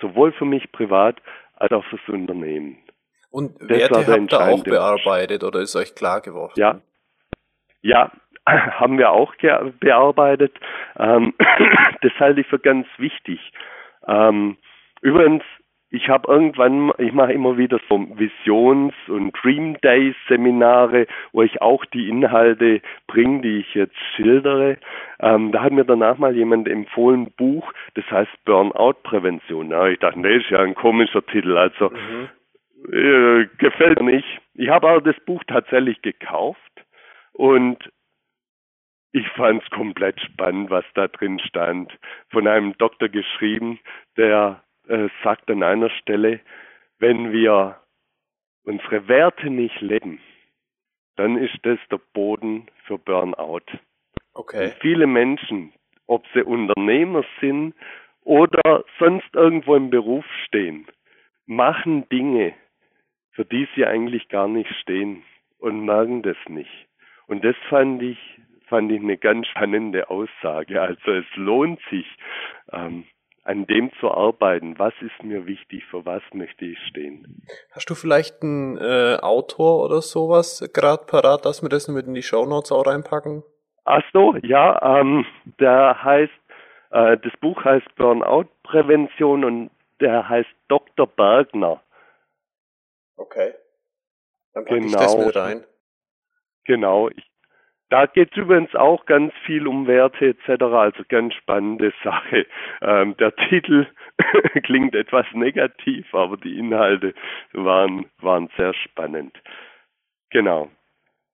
sowohl 0.00 0.30
für 0.32 0.44
mich 0.44 0.70
privat 0.70 1.16
als 1.56 1.72
auch 1.72 1.84
fürs 1.86 2.08
Unternehmen. 2.08 2.78
Und 3.30 3.60
das 3.60 3.68
Werte 3.68 4.06
habt 4.06 4.32
ihr 4.32 4.40
auch 4.40 4.64
bearbeitet 4.64 5.42
oder 5.42 5.60
ist 5.60 5.74
euch 5.74 5.94
klar 5.96 6.20
geworden? 6.20 6.52
Ja, 6.56 6.80
ja, 7.82 8.12
haben 8.46 8.98
wir 8.98 9.10
auch 9.10 9.34
bearbeitet. 9.80 10.52
Ähm, 10.98 11.34
das 12.02 12.12
halte 12.18 12.40
ich 12.40 12.46
für 12.46 12.58
ganz 12.58 12.86
wichtig. 12.98 13.52
Ähm, 14.06 14.56
übrigens, 15.02 15.44
ich 15.92 16.08
habe 16.08 16.32
irgendwann, 16.32 16.92
ich 16.98 17.12
mache 17.12 17.32
immer 17.32 17.58
wieder 17.58 17.80
so 17.88 17.96
Visions- 17.98 18.94
und 19.08 19.32
Dream 19.42 19.76
Days 19.80 20.14
Seminare, 20.28 21.08
wo 21.32 21.42
ich 21.42 21.60
auch 21.60 21.84
die 21.84 22.08
Inhalte 22.08 22.80
bringe, 23.08 23.40
die 23.42 23.58
ich 23.58 23.74
jetzt 23.74 23.98
schildere. 24.14 24.78
Ähm, 25.18 25.50
da 25.50 25.62
hat 25.62 25.72
mir 25.72 25.84
danach 25.84 26.16
mal 26.16 26.34
jemand 26.34 26.68
empfohlen, 26.68 27.32
Buch, 27.36 27.72
das 27.94 28.08
heißt 28.08 28.30
Burnout 28.44 29.02
Prävention. 29.02 29.70
Ja, 29.70 29.88
ich 29.88 29.98
dachte, 29.98 30.22
das 30.22 30.42
ist 30.42 30.50
ja 30.50 30.60
ein 30.60 30.76
komischer 30.76 31.26
Titel, 31.26 31.56
also 31.56 31.90
mhm. 31.90 32.28
äh, 32.92 33.46
gefällt 33.58 34.00
mir 34.00 34.12
nicht. 34.12 34.40
Ich 34.54 34.68
habe 34.68 34.88
aber 34.88 35.00
das 35.00 35.18
Buch 35.24 35.42
tatsächlich 35.48 36.00
gekauft 36.02 36.60
und 37.32 37.78
ich 39.12 39.28
fand 39.30 39.62
es 39.62 39.70
komplett 39.70 40.20
spannend, 40.20 40.70
was 40.70 40.84
da 40.94 41.08
drin 41.08 41.38
stand. 41.40 41.92
Von 42.30 42.46
einem 42.46 42.76
Doktor 42.78 43.08
geschrieben, 43.08 43.80
der 44.16 44.62
äh, 44.88 45.08
sagt 45.24 45.50
an 45.50 45.62
einer 45.62 45.90
Stelle, 45.90 46.40
wenn 46.98 47.32
wir 47.32 47.80
unsere 48.64 49.08
Werte 49.08 49.50
nicht 49.50 49.80
leben, 49.80 50.20
dann 51.16 51.36
ist 51.36 51.58
das 51.62 51.78
der 51.90 52.00
Boden 52.12 52.66
für 52.84 52.98
Burnout. 52.98 53.66
Okay. 54.34 54.66
Und 54.66 54.74
viele 54.80 55.06
Menschen, 55.06 55.72
ob 56.06 56.24
sie 56.32 56.42
Unternehmer 56.42 57.24
sind 57.40 57.74
oder 58.22 58.84
sonst 58.98 59.34
irgendwo 59.34 59.74
im 59.74 59.90
Beruf 59.90 60.24
stehen, 60.46 60.86
machen 61.46 62.08
Dinge, 62.10 62.54
für 63.32 63.44
die 63.44 63.66
sie 63.74 63.84
eigentlich 63.84 64.28
gar 64.28 64.46
nicht 64.46 64.72
stehen 64.80 65.24
und 65.58 65.84
merken 65.84 66.22
das 66.22 66.36
nicht. 66.48 66.86
Und 67.26 67.44
das 67.44 67.56
fand 67.68 68.02
ich 68.02 68.18
fand 68.70 68.90
ich 68.90 69.00
eine 69.00 69.18
ganz 69.18 69.46
spannende 69.48 70.08
Aussage. 70.08 70.80
Also 70.80 71.12
es 71.12 71.26
lohnt 71.34 71.80
sich, 71.90 72.06
ähm, 72.72 73.04
an 73.42 73.66
dem 73.66 73.90
zu 73.98 74.10
arbeiten. 74.10 74.78
Was 74.78 74.94
ist 75.00 75.22
mir 75.22 75.46
wichtig? 75.46 75.84
Für 75.90 76.06
was 76.06 76.22
möchte 76.32 76.64
ich 76.64 76.78
stehen? 76.88 77.42
Hast 77.72 77.90
du 77.90 77.94
vielleicht 77.94 78.42
einen 78.42 78.78
äh, 78.78 79.18
Autor 79.20 79.84
oder 79.84 80.02
sowas 80.02 80.68
gerade 80.72 81.04
parat, 81.04 81.44
dass 81.44 81.62
wir 81.62 81.68
das 81.68 81.88
mit 81.88 82.06
in 82.06 82.14
die 82.14 82.22
Show 82.22 82.46
Notes 82.46 82.70
auch 82.72 82.86
reinpacken? 82.86 83.42
Ach 83.84 84.02
so, 84.12 84.36
ja, 84.42 85.00
ähm, 85.00 85.26
der 85.58 86.02
heißt, 86.02 86.32
äh, 86.90 87.16
das 87.18 87.32
Buch 87.40 87.64
heißt 87.64 87.94
Burnout 87.96 88.48
Prävention 88.62 89.44
und 89.44 89.70
der 90.00 90.28
heißt 90.28 90.50
Dr. 90.68 91.06
Bergner. 91.06 91.82
Okay. 93.16 93.54
Dann 94.54 94.64
packe 94.64 94.80
genau. 94.80 94.86
ich 94.86 94.94
das 94.94 95.16
mit 95.16 95.36
rein. 95.36 95.64
Genau, 96.64 97.08
ich 97.08 97.29
da 97.90 98.06
geht 98.06 98.30
es 98.30 98.36
übrigens 98.38 98.74
auch 98.74 99.04
ganz 99.04 99.32
viel 99.44 99.66
um 99.66 99.86
Werte 99.86 100.28
etc., 100.28 100.62
also 100.62 101.02
ganz 101.08 101.34
spannende 101.34 101.92
Sache. 102.04 102.46
Ähm, 102.80 103.16
der 103.18 103.34
Titel 103.36 103.86
klingt 104.62 104.94
etwas 104.94 105.26
negativ, 105.32 106.14
aber 106.14 106.36
die 106.36 106.58
Inhalte 106.58 107.14
waren, 107.52 108.06
waren 108.20 108.48
sehr 108.56 108.72
spannend. 108.74 109.36
Genau. 110.30 110.70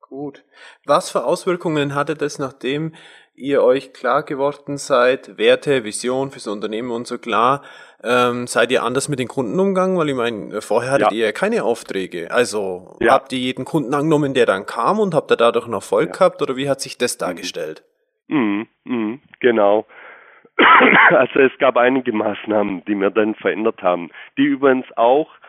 Gut. 0.00 0.44
Was 0.84 1.10
für 1.10 1.24
Auswirkungen 1.24 1.94
hatte 1.94 2.14
das, 2.14 2.38
nachdem 2.38 2.94
ihr 3.36 3.62
euch 3.62 3.92
klar 3.92 4.22
geworden 4.22 4.78
seid, 4.78 5.38
Werte, 5.38 5.84
Vision 5.84 6.30
fürs 6.30 6.46
Unternehmen 6.46 6.90
und 6.90 7.06
so 7.06 7.18
klar, 7.18 7.62
ähm, 8.02 8.46
seid 8.46 8.70
ihr 8.72 8.82
anders 8.82 9.08
mit 9.08 9.18
den 9.18 9.28
Kunden 9.28 9.58
umgegangen? 9.58 9.98
Weil 9.98 10.08
ich 10.08 10.14
meine, 10.14 10.60
vorher 10.60 10.92
hattet 10.92 11.12
ja. 11.12 11.26
ihr 11.26 11.32
keine 11.32 11.64
Aufträge. 11.64 12.30
Also 12.30 12.96
ja. 13.00 13.12
habt 13.12 13.32
ihr 13.32 13.38
jeden 13.38 13.64
Kunden 13.64 13.94
angenommen, 13.94 14.34
der 14.34 14.46
dann 14.46 14.66
kam 14.66 14.98
und 14.98 15.14
habt 15.14 15.30
ihr 15.30 15.36
dadurch 15.36 15.64
einen 15.64 15.74
Erfolg 15.74 16.08
ja. 16.08 16.12
gehabt 16.12 16.42
oder 16.42 16.56
wie 16.56 16.68
hat 16.68 16.80
sich 16.80 16.98
das 16.98 17.18
dargestellt? 17.18 17.82
Mhm, 18.28 18.66
mhm, 18.84 19.20
genau. 19.40 19.86
Also 21.10 21.38
es 21.38 21.52
gab 21.58 21.76
einige 21.76 22.12
Maßnahmen, 22.12 22.84
die 22.86 22.94
wir 22.96 23.10
dann 23.10 23.34
verändert 23.36 23.80
haben, 23.82 24.10
die 24.36 24.44
übrigens 24.44 24.86
auch 24.96 25.28
äh, 25.28 25.45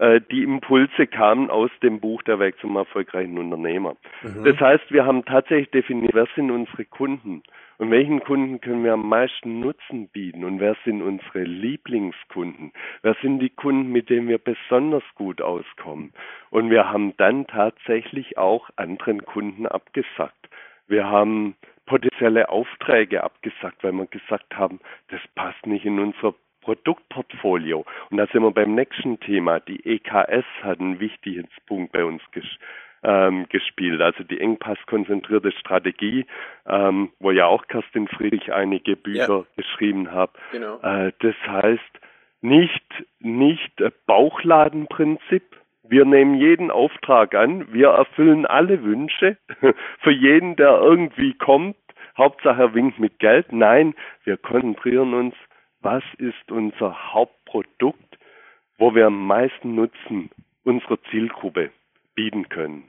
die 0.00 0.42
Impulse 0.42 1.06
kamen 1.06 1.50
aus 1.50 1.70
dem 1.82 2.00
Buch 2.00 2.22
Der 2.24 2.40
Weg 2.40 2.58
zum 2.58 2.76
erfolgreichen 2.76 3.38
Unternehmer. 3.38 3.96
Mhm. 4.22 4.44
Das 4.44 4.58
heißt, 4.58 4.90
wir 4.90 5.06
haben 5.06 5.24
tatsächlich 5.24 5.70
definiert, 5.70 6.14
wer 6.14 6.26
sind 6.34 6.50
unsere 6.50 6.84
Kunden 6.84 7.42
und 7.78 7.90
welchen 7.90 8.20
Kunden 8.20 8.60
können 8.60 8.84
wir 8.84 8.94
am 8.94 9.08
meisten 9.08 9.60
Nutzen 9.60 10.08
bieten 10.08 10.44
und 10.44 10.60
wer 10.60 10.76
sind 10.84 11.02
unsere 11.02 11.44
Lieblingskunden, 11.44 12.72
wer 13.02 13.14
sind 13.22 13.38
die 13.38 13.50
Kunden, 13.50 13.90
mit 13.90 14.10
denen 14.10 14.28
wir 14.28 14.38
besonders 14.38 15.04
gut 15.14 15.40
auskommen. 15.40 16.12
Und 16.50 16.70
wir 16.70 16.90
haben 16.90 17.16
dann 17.16 17.46
tatsächlich 17.46 18.38
auch 18.38 18.70
anderen 18.76 19.24
Kunden 19.24 19.66
abgesagt. 19.66 20.48
Wir 20.86 21.06
haben 21.06 21.56
potenzielle 21.86 22.48
Aufträge 22.48 23.22
abgesagt, 23.22 23.82
weil 23.82 23.92
wir 23.92 24.06
gesagt 24.06 24.56
haben, 24.56 24.80
das 25.08 25.20
passt 25.34 25.66
nicht 25.66 25.84
in 25.84 25.98
unser 25.98 26.34
Produktportfolio. 26.64 27.84
Und 28.10 28.16
da 28.16 28.26
sind 28.26 28.42
wir 28.42 28.50
beim 28.50 28.74
nächsten 28.74 29.20
Thema. 29.20 29.60
Die 29.60 29.84
EKS 29.84 30.46
hat 30.62 30.80
einen 30.80 30.98
wichtigen 30.98 31.46
Punkt 31.66 31.92
bei 31.92 32.04
uns 32.04 32.22
ges 32.32 32.44
ähm, 33.06 33.44
gespielt, 33.50 34.00
also 34.00 34.24
die 34.24 34.40
engpasskonzentrierte 34.40 35.52
Strategie, 35.52 36.24
ähm, 36.66 37.10
wo 37.18 37.32
ja 37.32 37.44
auch 37.44 37.66
Kerstin 37.66 38.08
Friedrich 38.08 38.50
einige 38.50 38.96
Bücher 38.96 39.40
ja. 39.40 39.46
geschrieben 39.56 40.10
hat. 40.10 40.30
Genau. 40.52 40.80
Äh, 40.80 41.12
das 41.18 41.34
heißt, 41.46 42.00
nicht, 42.40 43.04
nicht 43.20 43.72
Bauchladenprinzip, 44.06 45.44
wir 45.82 46.06
nehmen 46.06 46.34
jeden 46.36 46.70
Auftrag 46.70 47.34
an, 47.34 47.70
wir 47.74 47.88
erfüllen 47.88 48.46
alle 48.46 48.82
Wünsche 48.82 49.36
für 50.00 50.10
jeden, 50.10 50.56
der 50.56 50.80
irgendwie 50.80 51.34
kommt. 51.34 51.76
Hauptsache 52.16 52.62
er 52.62 52.74
winkt 52.74 52.98
mit 52.98 53.18
Geld. 53.18 53.52
Nein, 53.52 53.94
wir 54.24 54.38
konzentrieren 54.38 55.12
uns 55.12 55.34
was 55.84 56.02
ist 56.18 56.50
unser 56.50 57.12
Hauptprodukt, 57.12 58.18
wo 58.78 58.94
wir 58.94 59.06
am 59.06 59.26
meisten 59.26 59.74
Nutzen 59.74 60.30
unserer 60.64 60.98
Zielgruppe 61.10 61.70
bieten 62.14 62.48
können. 62.48 62.88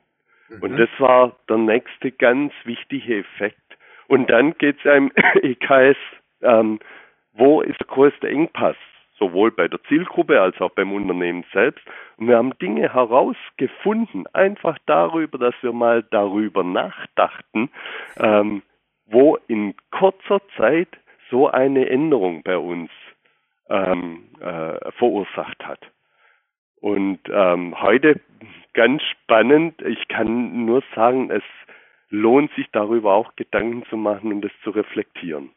Mhm. 0.50 0.62
Und 0.62 0.78
das 0.78 0.90
war 0.98 1.36
der 1.50 1.58
nächste 1.58 2.12
ganz 2.12 2.54
wichtige 2.64 3.20
Effekt. 3.20 3.60
Und 4.08 4.30
dann 4.30 4.58
geht 4.58 4.78
es 4.80 4.92
einem 4.92 5.12
EKS, 5.42 5.98
ähm, 6.42 6.80
wo 7.34 7.62
ist 7.62 7.80
der 7.80 7.88
größte 7.88 8.28
Engpass? 8.28 8.78
sowohl 9.18 9.52
bei 9.52 9.68
der 9.68 9.82
Zielgruppe 9.84 10.42
als 10.42 10.60
auch 10.60 10.72
beim 10.72 10.92
Unternehmen 10.92 11.46
selbst. 11.54 11.86
Und 12.18 12.28
wir 12.28 12.38
haben 12.38 12.58
Dinge 12.60 12.94
herausgefunden, 12.94 14.28
einfach 14.34 14.78
darüber, 14.86 15.38
dass 15.38 15.56
wir 15.62 15.72
mal 15.72 16.04
darüber 16.12 16.64
nachdachten, 16.64 17.70
ähm, 18.20 18.62
wo 19.06 19.38
in 19.48 19.74
kurzer 19.92 20.42
Zeit 20.58 20.90
so 21.30 21.48
eine 21.48 21.90
Änderung 21.90 22.44
bei 22.44 22.58
uns 22.58 22.90
ähm, 23.70 24.30
äh, 24.40 24.92
verursacht 24.94 25.64
hat. 25.66 25.80
Und 26.76 27.20
ähm, 27.30 27.82
heute 27.82 28.22
ganz 28.74 29.02
spannend, 29.04 29.82
ich 29.82 30.08
kann 30.08 30.66
nur 30.66 30.84
sagen, 30.94 31.32
es 31.32 31.44
lohnt 32.10 32.52
sich 32.56 32.68
darüber 32.72 33.14
auch 33.14 33.36
Gedanken 33.36 33.84
zu 33.90 33.98
machen 33.98 34.32
und 34.32 34.46
es 34.46 34.52
zu 34.64 34.70
reflektieren. 34.70 35.52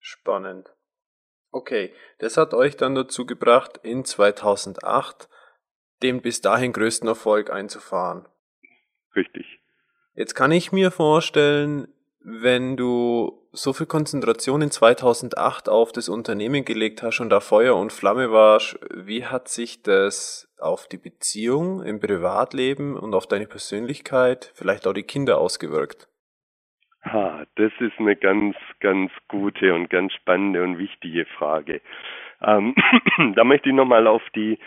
Spannend. 0.00 0.68
Okay, 1.50 1.92
das 2.18 2.36
hat 2.36 2.54
euch 2.54 2.76
dann 2.76 2.94
dazu 2.94 3.26
gebracht, 3.26 3.80
in 3.82 4.04
2008 4.04 5.28
den 6.02 6.22
bis 6.22 6.40
dahin 6.40 6.72
größten 6.72 7.08
Erfolg 7.08 7.50
einzufahren. 7.50 8.28
Richtig. 9.16 9.60
Jetzt 10.14 10.34
kann 10.34 10.52
ich 10.52 10.72
mir 10.72 10.90
vorstellen, 10.90 11.88
wenn 12.30 12.76
du 12.76 13.32
so 13.52 13.72
viel 13.72 13.86
Konzentration 13.86 14.62
in 14.62 14.70
2008 14.70 15.68
auf 15.68 15.92
das 15.92 16.08
Unternehmen 16.08 16.64
gelegt 16.64 17.02
hast 17.02 17.20
und 17.20 17.30
da 17.30 17.40
Feuer 17.40 17.76
und 17.76 17.92
Flamme 17.92 18.30
warst, 18.30 18.78
wie 18.94 19.24
hat 19.24 19.48
sich 19.48 19.82
das 19.82 20.52
auf 20.60 20.86
die 20.88 20.98
Beziehung 20.98 21.82
im 21.82 22.00
Privatleben 22.00 22.96
und 22.96 23.14
auf 23.14 23.26
deine 23.26 23.46
Persönlichkeit, 23.46 24.52
vielleicht 24.54 24.86
auch 24.86 24.92
die 24.92 25.02
Kinder 25.04 25.38
ausgewirkt? 25.38 26.08
Ha, 27.04 27.44
das 27.56 27.72
ist 27.80 27.98
eine 27.98 28.16
ganz, 28.16 28.56
ganz 28.80 29.10
gute 29.28 29.74
und 29.74 29.88
ganz 29.88 30.12
spannende 30.12 30.62
und 30.62 30.78
wichtige 30.78 31.24
Frage. 31.38 31.80
Ähm, 32.42 32.74
da 33.34 33.44
möchte 33.44 33.70
ich 33.70 33.74
nochmal 33.74 34.06
auf 34.06 34.22
die 34.34 34.58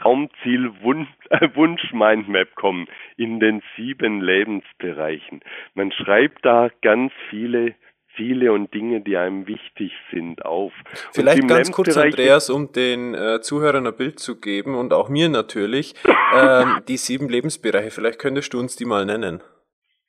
Traumziel-Wunsch-Mindmap 0.00 2.54
kommen 2.54 2.86
in 3.16 3.40
den 3.40 3.62
sieben 3.76 4.20
Lebensbereichen. 4.20 5.40
Man 5.74 5.90
schreibt 5.92 6.44
da 6.44 6.68
ganz 6.82 7.12
viele 7.28 7.74
Ziele 8.16 8.52
und 8.52 8.74
Dinge, 8.74 9.00
die 9.00 9.16
einem 9.16 9.46
wichtig 9.46 9.92
sind, 10.10 10.44
auf. 10.44 10.72
Vielleicht 11.12 11.46
ganz 11.48 11.72
kurz, 11.72 11.96
Andreas, 11.96 12.50
um 12.50 12.72
den 12.72 13.14
äh, 13.14 13.40
Zuhörern 13.40 13.86
ein 13.86 13.96
Bild 13.96 14.18
zu 14.18 14.40
geben 14.40 14.74
und 14.74 14.92
auch 14.92 15.08
mir 15.08 15.28
natürlich, 15.28 15.94
äh, 16.34 16.64
die 16.88 16.96
sieben 16.96 17.28
Lebensbereiche. 17.28 17.90
Vielleicht 17.90 18.18
könntest 18.18 18.52
du 18.52 18.58
uns 18.58 18.74
die 18.76 18.84
mal 18.84 19.06
nennen. 19.06 19.40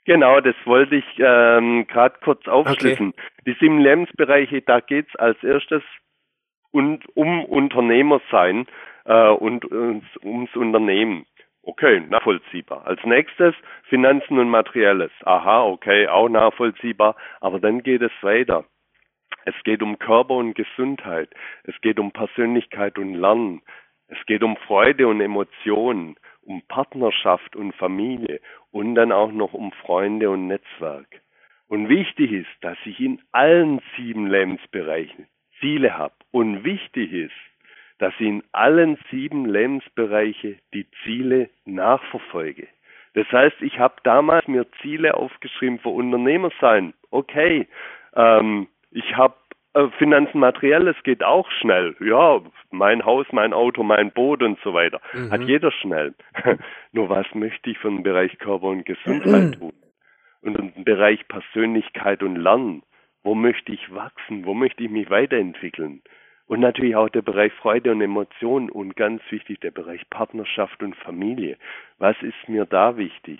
Genau, 0.06 0.42
das 0.42 0.56
wollte 0.66 0.96
ich 0.96 1.06
ähm, 1.20 1.86
gerade 1.88 2.16
kurz 2.24 2.48
aufschlüsseln. 2.48 3.10
Okay. 3.10 3.22
Die 3.46 3.56
sieben 3.60 3.80
Lebensbereiche, 3.80 4.64
da 4.64 4.80
geht's 4.80 5.16
als 5.16 5.38
erstes 5.44 5.84
und 6.72 7.04
um 7.16 7.46
Unternehmer 7.46 8.20
sein 8.32 8.66
äh, 9.06 9.30
und 9.30 9.66
äh, 9.72 10.02
ums 10.24 10.56
Unternehmen. 10.56 11.26
Okay, 11.64 12.02
nachvollziehbar. 12.10 12.88
Als 12.88 13.04
nächstes 13.04 13.54
Finanzen 13.84 14.40
und 14.40 14.50
Materielles. 14.50 15.12
Aha, 15.26 15.64
okay, 15.64 16.08
auch 16.08 16.28
nachvollziehbar. 16.28 17.16
Aber 17.40 17.60
dann 17.60 17.84
geht 17.84 18.02
es 18.02 18.12
weiter. 18.22 18.66
Es 19.46 19.56
geht 19.64 19.82
um 19.82 20.00
Körper 20.00 20.36
und 20.36 20.56
Gesundheit. 20.56 21.30
Es 21.64 21.80
geht 21.82 22.00
um 22.00 22.12
Persönlichkeit 22.12 22.98
und 22.98 23.14
Lernen. 23.14 23.62
Es 24.08 24.18
geht 24.26 24.44
um 24.44 24.58
Freude 24.58 25.08
und 25.08 25.22
Emotionen, 25.22 26.16
um 26.42 26.62
Partnerschaft 26.68 27.56
und 27.56 27.74
Familie 27.76 28.42
und 28.72 28.96
dann 28.96 29.12
auch 29.12 29.32
noch 29.32 29.54
um 29.54 29.72
Freunde 29.72 30.30
und 30.30 30.48
Netzwerk. 30.48 31.22
Und 31.68 31.90
wichtig 31.90 32.32
ist, 32.32 32.50
dass 32.62 32.78
ich 32.86 33.00
in 33.00 33.22
allen 33.32 33.82
sieben 33.96 34.28
Lebensbereichen 34.28 35.28
Ziele 35.60 35.98
habe. 35.98 36.14
Und 36.32 36.64
wichtig 36.64 37.14
ist, 37.14 37.51
dass 38.02 38.16
ich 38.18 38.28
in 38.28 38.44
allen 38.52 38.98
sieben 39.12 39.46
Lebensbereiche 39.46 40.58
die 40.74 40.88
Ziele 41.04 41.52
nachverfolge. 41.66 42.68
Das 43.14 43.32
heißt, 43.32 43.62
ich 43.62 43.78
habe 43.78 43.94
damals 44.04 44.48
mir 44.48 44.66
Ziele 44.82 45.14
aufgeschrieben 45.14 45.78
für 45.78 45.90
Unternehmer 45.90 46.50
sein. 46.60 46.96
Okay, 47.12 47.68
ähm, 48.16 48.68
ich 48.90 49.16
habe 49.16 49.36
äh, 49.76 49.88
Finanzen 50.00 50.40
materielles 50.40 50.96
geht 51.04 51.24
auch 51.24 51.48
schnell. 51.52 51.96
Ja, 52.00 52.42
mein 52.72 53.06
Haus, 53.06 53.28
mein 53.34 53.54
Auto, 53.54 53.84
mein 53.84 54.12
Boot 54.12 54.42
und 54.42 54.58
so 54.64 54.74
weiter. 54.74 55.00
Mhm. 55.14 55.32
Hat 55.32 55.42
jeder 55.42 55.72
schnell. 55.72 56.16
Nur 56.94 57.08
was 57.10 57.28
möchte 57.36 57.70
ich 57.70 57.78
für 57.78 57.90
den 57.90 58.02
Bereich 58.02 58.36
Körper 58.40 58.66
und 58.66 58.84
Gesundheit 58.84 59.60
tun? 59.60 59.74
Und 60.42 60.58
im 60.58 60.84
Bereich 60.84 61.28
Persönlichkeit 61.28 62.24
und 62.24 62.36
Lernen. 62.36 62.82
Wo 63.22 63.36
möchte 63.36 63.72
ich 63.72 63.94
wachsen? 63.94 64.44
Wo 64.48 64.56
möchte 64.56 64.84
ich 64.84 64.90
mich 64.90 65.12
weiterentwickeln? 65.12 66.02
Und 66.52 66.60
natürlich 66.60 66.98
auch 66.98 67.08
der 67.08 67.22
Bereich 67.22 67.54
Freude 67.54 67.94
und 67.94 68.02
Emotionen 68.02 68.70
und 68.70 68.98
ganz 68.98 69.22
wichtig 69.30 69.62
der 69.62 69.72
Bereich 69.72 70.02
Partnerschaft 70.10 70.84
und 70.84 70.98
Familie. 70.98 71.56
Was 71.98 72.18
ist 72.22 72.50
mir 72.50 72.66
da 72.66 72.98
wichtig? 72.98 73.40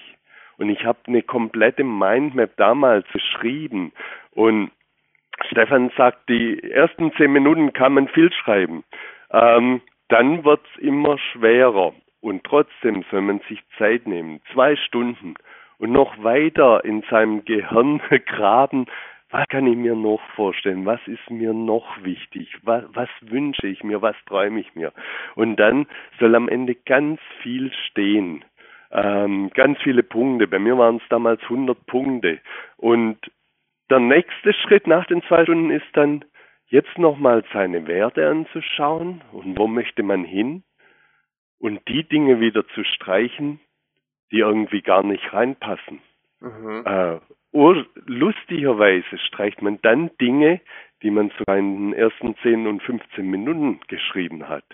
Und 0.58 0.70
ich 0.70 0.86
habe 0.86 1.00
eine 1.08 1.22
komplette 1.22 1.84
Mindmap 1.84 2.56
damals 2.56 3.06
geschrieben 3.12 3.92
und 4.32 4.72
Stefan 5.50 5.92
sagt, 5.98 6.30
die 6.30 6.64
ersten 6.72 7.12
zehn 7.18 7.34
Minuten 7.34 7.74
kann 7.74 7.96
man 7.96 8.08
viel 8.08 8.32
schreiben. 8.32 8.86
Ähm, 9.30 9.82
dann 10.08 10.46
wird's 10.46 10.70
immer 10.78 11.18
schwerer. 11.18 11.94
Und 12.22 12.46
trotzdem 12.46 13.04
soll 13.12 13.24
man 13.24 13.42
sich 13.50 13.60
Zeit 13.78 14.08
nehmen, 14.08 14.40
zwei 14.54 14.78
Stunden, 14.78 15.36
und 15.80 15.92
noch 15.92 16.24
weiter 16.24 16.86
in 16.86 17.02
seinem 17.10 17.44
Gehirn 17.44 18.02
graben, 18.28 18.86
was 19.32 19.48
kann 19.48 19.68
ich 19.68 19.78
mir 19.78 19.96
noch 19.96 20.22
vorstellen? 20.36 20.86
Was 20.86 21.00
ist 21.08 21.30
mir 21.30 21.54
noch 21.54 22.04
wichtig? 22.04 22.54
Was, 22.64 22.84
was 22.94 23.10
wünsche 23.22 23.68
ich 23.68 23.84
mir? 23.84 24.02
Was 24.02 24.16
träume 24.26 24.60
ich 24.60 24.76
mir? 24.76 24.94
Und 25.36 25.56
dann 25.58 25.88
soll 26.20 26.36
am 26.36 26.50
Ende 26.50 26.76
ganz 26.76 27.20
viel 27.42 27.72
stehen. 27.88 28.44
Ähm, 28.92 29.50
ganz 29.54 29.80
viele 29.82 30.04
Punkte. 30.04 30.48
Bei 30.48 30.60
mir 30.60 30.78
waren 30.78 30.98
es 30.98 31.10
damals 31.10 31.42
100 31.44 31.86
Punkte. 31.86 32.40
Und 32.78 33.18
der 33.90 34.00
nächste 34.00 34.54
Schritt 34.54 34.86
nach 34.88 35.06
den 35.06 35.22
zwei 35.24 35.44
Stunden 35.44 35.72
ist 35.72 35.88
dann, 35.94 36.26
jetzt 36.72 36.98
nochmal 36.98 37.44
seine 37.52 37.86
Werte 37.86 38.28
anzuschauen 38.28 39.22
und 39.34 39.58
wo 39.58 39.68
möchte 39.68 40.04
man 40.04 40.24
hin 40.24 40.64
und 41.60 41.86
die 41.90 42.08
Dinge 42.08 42.40
wieder 42.40 42.66
zu 42.70 42.84
streichen, 42.84 43.60
die 44.32 44.40
irgendwie 44.40 44.82
gar 44.82 45.04
nicht 45.04 45.34
reinpassen. 45.34 46.02
Mhm. 46.42 46.84
Äh, 46.86 47.20
lustigerweise 48.06 49.18
streicht 49.28 49.62
man 49.62 49.80
dann 49.82 50.12
Dinge, 50.20 50.62
die 51.04 51.12
man 51.12 51.32
sogar 51.38 51.58
in 51.58 51.92
den 51.92 51.94
ersten 51.94 52.36
10 52.42 52.68
und 52.68 52.84
15 52.84 53.26
Minuten 53.26 53.80
geschrieben 53.88 54.48
hat. 54.48 54.66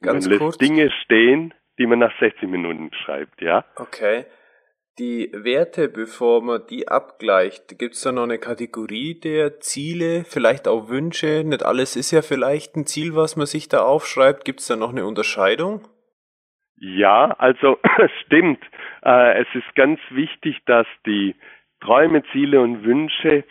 Ganz 0.00 0.24
man 0.24 0.32
lässt 0.32 0.42
kurz. 0.42 0.58
Dinge 0.58 0.90
stehen, 1.04 1.54
die 1.78 1.86
man 1.86 2.00
nach 2.00 2.12
60 2.18 2.48
Minuten 2.48 2.90
schreibt, 3.04 3.40
ja. 3.40 3.64
Okay. 3.76 4.24
Die 4.98 5.30
Werte, 5.32 5.88
bevor 5.88 6.42
man 6.42 6.66
die 6.68 6.88
abgleicht, 6.88 7.78
gibt 7.78 7.94
es 7.94 8.00
da 8.00 8.10
noch 8.10 8.24
eine 8.24 8.38
Kategorie 8.38 9.14
der 9.20 9.60
Ziele, 9.60 10.24
vielleicht 10.24 10.66
auch 10.66 10.88
Wünsche? 10.88 11.44
Nicht 11.44 11.62
alles 11.62 11.94
ist 11.94 12.10
ja 12.10 12.20
vielleicht 12.20 12.74
ein 12.74 12.84
Ziel, 12.84 13.14
was 13.14 13.36
man 13.36 13.46
sich 13.46 13.68
da 13.68 13.82
aufschreibt. 13.82 14.44
Gibt 14.44 14.58
es 14.58 14.66
da 14.66 14.74
noch 14.74 14.90
eine 14.90 15.06
Unterscheidung? 15.06 15.86
Ja, 16.80 17.30
also 17.38 17.78
stimmt. 18.24 18.58
Äh, 19.04 19.42
es 19.42 19.48
ist 19.54 19.74
ganz 19.74 20.00
wichtig, 20.10 20.58
dass 20.66 20.86
die 21.06 21.34
Träume, 21.80 22.22
Ziele 22.32 22.60
und 22.60 22.84
Wünsche 22.84 23.44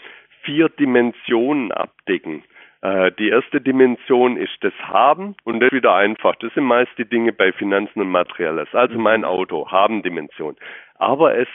vier 0.43 0.69
Dimensionen 0.69 1.71
abdecken. 1.71 2.43
Äh, 2.81 3.11
die 3.13 3.29
erste 3.29 3.61
Dimension 3.61 4.37
ist 4.37 4.57
das 4.61 4.73
Haben 4.79 5.35
und 5.43 5.59
das 5.59 5.67
ist 5.67 5.77
wieder 5.77 5.95
einfach. 5.95 6.35
Das 6.37 6.53
sind 6.53 6.65
meist 6.65 6.91
die 6.97 7.05
Dinge 7.05 7.33
bei 7.33 7.51
Finanzen 7.51 8.01
und 8.01 8.09
Materielles. 8.09 8.69
Also 8.73 8.97
mein 8.97 9.25
Auto, 9.25 9.69
Haben-Dimension. 9.69 10.55
Aber 10.95 11.35
es 11.37 11.47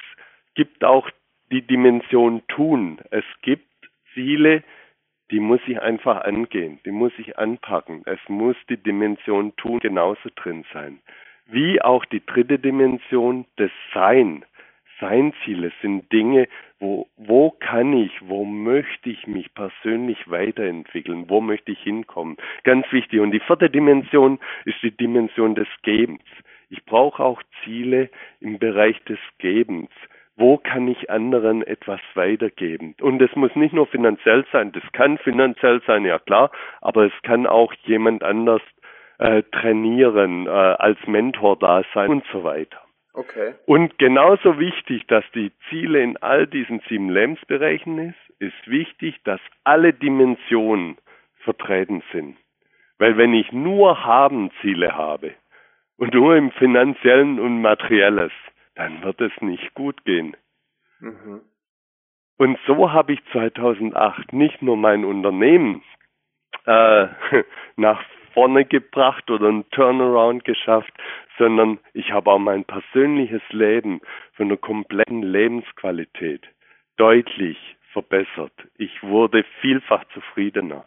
gibt 0.54 0.84
auch 0.84 1.08
die 1.50 1.62
Dimension 1.62 2.42
Tun. 2.48 2.98
Es 3.10 3.24
gibt 3.42 3.66
Ziele, 4.14 4.62
die 5.30 5.40
muss 5.40 5.60
ich 5.66 5.80
einfach 5.80 6.22
angehen, 6.24 6.78
die 6.84 6.90
muss 6.90 7.12
ich 7.16 7.38
anpacken. 7.38 8.02
Es 8.04 8.20
muss 8.28 8.56
die 8.68 8.76
Dimension 8.76 9.56
Tun 9.56 9.78
genauso 9.78 10.28
drin 10.34 10.64
sein. 10.72 11.00
Wie 11.46 11.82
auch 11.82 12.04
die 12.04 12.24
dritte 12.24 12.58
Dimension, 12.58 13.46
das 13.56 13.70
Sein. 13.92 14.44
Seinziele 15.00 15.72
sind 15.82 16.10
Dinge, 16.12 16.48
wo, 16.78 17.08
wo 17.16 17.50
kann 17.50 17.92
ich, 17.92 18.12
wo 18.22 18.44
möchte 18.44 19.10
ich 19.10 19.26
mich 19.26 19.52
persönlich 19.52 20.30
weiterentwickeln, 20.30 21.28
wo 21.28 21.40
möchte 21.40 21.72
ich 21.72 21.80
hinkommen. 21.80 22.36
Ganz 22.62 22.86
wichtig. 22.92 23.20
Und 23.20 23.32
die 23.32 23.40
vierte 23.40 23.68
Dimension 23.68 24.38
ist 24.64 24.80
die 24.82 24.96
Dimension 24.96 25.54
des 25.54 25.68
Gebens. 25.82 26.22
Ich 26.70 26.84
brauche 26.84 27.22
auch 27.22 27.42
Ziele 27.62 28.10
im 28.40 28.58
Bereich 28.58 29.02
des 29.04 29.18
Gebens. 29.38 29.90
Wo 30.36 30.56
kann 30.56 30.88
ich 30.88 31.10
anderen 31.10 31.62
etwas 31.62 32.00
weitergeben? 32.14 32.94
Und 33.00 33.20
es 33.20 33.34
muss 33.36 33.54
nicht 33.54 33.74
nur 33.74 33.86
finanziell 33.86 34.46
sein, 34.50 34.72
das 34.72 34.82
kann 34.92 35.18
finanziell 35.18 35.82
sein, 35.86 36.06
ja 36.06 36.18
klar, 36.18 36.50
aber 36.80 37.04
es 37.04 37.12
kann 37.22 37.46
auch 37.46 37.74
jemand 37.84 38.22
anders 38.22 38.62
äh, 39.18 39.42
trainieren, 39.44 40.46
äh, 40.46 40.50
als 40.50 40.98
Mentor 41.06 41.58
da 41.58 41.82
sein 41.94 42.10
und 42.10 42.24
so 42.32 42.44
weiter. 42.44 42.78
Okay. 43.14 43.54
Und 43.66 43.98
genauso 43.98 44.58
wichtig, 44.58 45.06
dass 45.06 45.24
die 45.34 45.52
Ziele 45.68 46.00
in 46.02 46.16
all 46.18 46.46
diesen 46.46 46.80
sieben 46.88 47.10
Lebensbereichen 47.10 47.98
ist, 47.98 48.40
ist 48.40 48.66
wichtig, 48.70 49.20
dass 49.24 49.40
alle 49.64 49.92
Dimensionen 49.92 50.96
vertreten 51.44 52.02
sind. 52.12 52.36
Weil 52.98 53.16
wenn 53.18 53.34
ich 53.34 53.52
nur 53.52 54.04
Haben-Ziele 54.04 54.96
habe 54.96 55.34
und 55.98 56.14
nur 56.14 56.36
im 56.36 56.52
finanziellen 56.52 57.38
und 57.38 57.60
materielles, 57.60 58.32
dann 58.76 59.02
wird 59.02 59.20
es 59.20 59.32
nicht 59.40 59.74
gut 59.74 60.04
gehen. 60.04 60.34
Mhm. 61.00 61.42
Und 62.38 62.58
so 62.66 62.92
habe 62.92 63.12
ich 63.12 63.20
2008 63.32 64.32
nicht 64.32 64.62
nur 64.62 64.76
mein 64.76 65.04
Unternehmen 65.04 65.82
äh, 66.64 67.08
nach 67.76 68.02
vorne 68.34 68.64
gebracht 68.64 69.30
oder 69.30 69.48
einen 69.48 69.68
Turnaround 69.70 70.44
geschafft, 70.44 70.92
sondern 71.38 71.78
ich 71.92 72.12
habe 72.12 72.30
auch 72.30 72.38
mein 72.38 72.64
persönliches 72.64 73.42
Leben 73.50 74.00
von 74.34 74.48
der 74.48 74.58
kompletten 74.58 75.22
Lebensqualität 75.22 76.42
deutlich 76.96 77.58
verbessert. 77.92 78.52
Ich 78.78 79.02
wurde 79.02 79.44
vielfach 79.60 80.04
zufriedener 80.14 80.84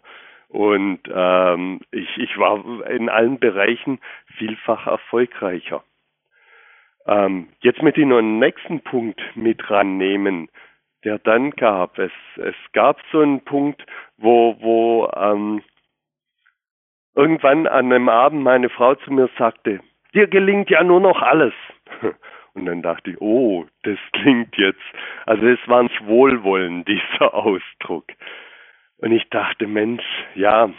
und 0.49 0.99
ähm, 1.13 1.81
ich, 1.91 2.17
ich 2.17 2.37
war 2.37 2.63
in 2.89 3.09
allen 3.09 3.39
Bereichen 3.39 3.99
vielfach 4.37 4.87
erfolgreicher. 4.87 5.83
Ähm, 7.07 7.49
jetzt 7.61 7.81
möchte 7.81 8.01
ich 8.01 8.07
noch 8.07 8.17
einen 8.17 8.39
nächsten 8.39 8.81
Punkt 8.81 9.21
mit 9.35 9.69
rannehmen, 9.69 10.49
der 11.03 11.19
dann 11.19 11.51
gab. 11.51 11.99
Es, 11.99 12.11
es 12.37 12.55
gab 12.73 12.99
so 13.11 13.19
einen 13.19 13.41
Punkt, 13.41 13.85
wo, 14.17 14.55
wo 14.59 15.11
ähm, 15.15 15.61
irgendwann 17.15 17.67
an 17.67 17.91
einem 17.91 18.09
Abend 18.09 18.43
meine 18.43 18.69
Frau 18.69 18.95
zu 18.95 19.11
mir 19.11 19.29
sagte, 19.37 19.79
dir 20.13 20.27
gelingt 20.27 20.69
ja 20.69 20.83
nur 20.83 20.99
noch 20.99 21.21
alles. 21.21 21.53
Und 22.53 22.67
dann 22.67 22.81
dachte 22.81 23.11
ich, 23.11 23.21
oh, 23.21 23.65
das 23.83 23.99
klingt 24.13 24.55
jetzt, 24.57 24.79
also 25.25 25.45
es 25.45 25.59
war 25.67 25.83
nicht 25.83 26.05
Wohlwollen, 26.05 26.85
dieser 26.87 27.33
Ausdruck. 27.33 28.05
Und 28.97 29.11
ich 29.11 29.29
dachte, 29.29 29.67
Mensch, 29.67 30.03
ja, 30.35 30.69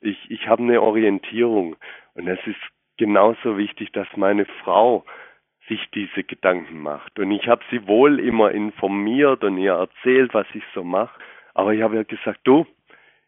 ich, 0.00 0.30
ich 0.30 0.48
habe 0.48 0.62
eine 0.62 0.80
Orientierung. 0.80 1.76
Und 2.14 2.26
es 2.26 2.38
ist 2.46 2.60
genauso 2.96 3.58
wichtig, 3.58 3.92
dass 3.92 4.08
meine 4.16 4.46
Frau 4.64 5.04
sich 5.68 5.80
diese 5.94 6.24
Gedanken 6.24 6.80
macht. 6.80 7.18
Und 7.18 7.30
ich 7.32 7.48
habe 7.48 7.62
sie 7.70 7.86
wohl 7.86 8.20
immer 8.20 8.52
informiert 8.52 9.44
und 9.44 9.58
ihr 9.58 9.74
erzählt, 9.74 10.32
was 10.32 10.46
ich 10.54 10.62
so 10.74 10.84
mache. 10.84 11.18
Aber 11.54 11.74
ich 11.74 11.82
habe 11.82 11.96
ja 11.96 12.02
gesagt, 12.02 12.40
du, 12.44 12.66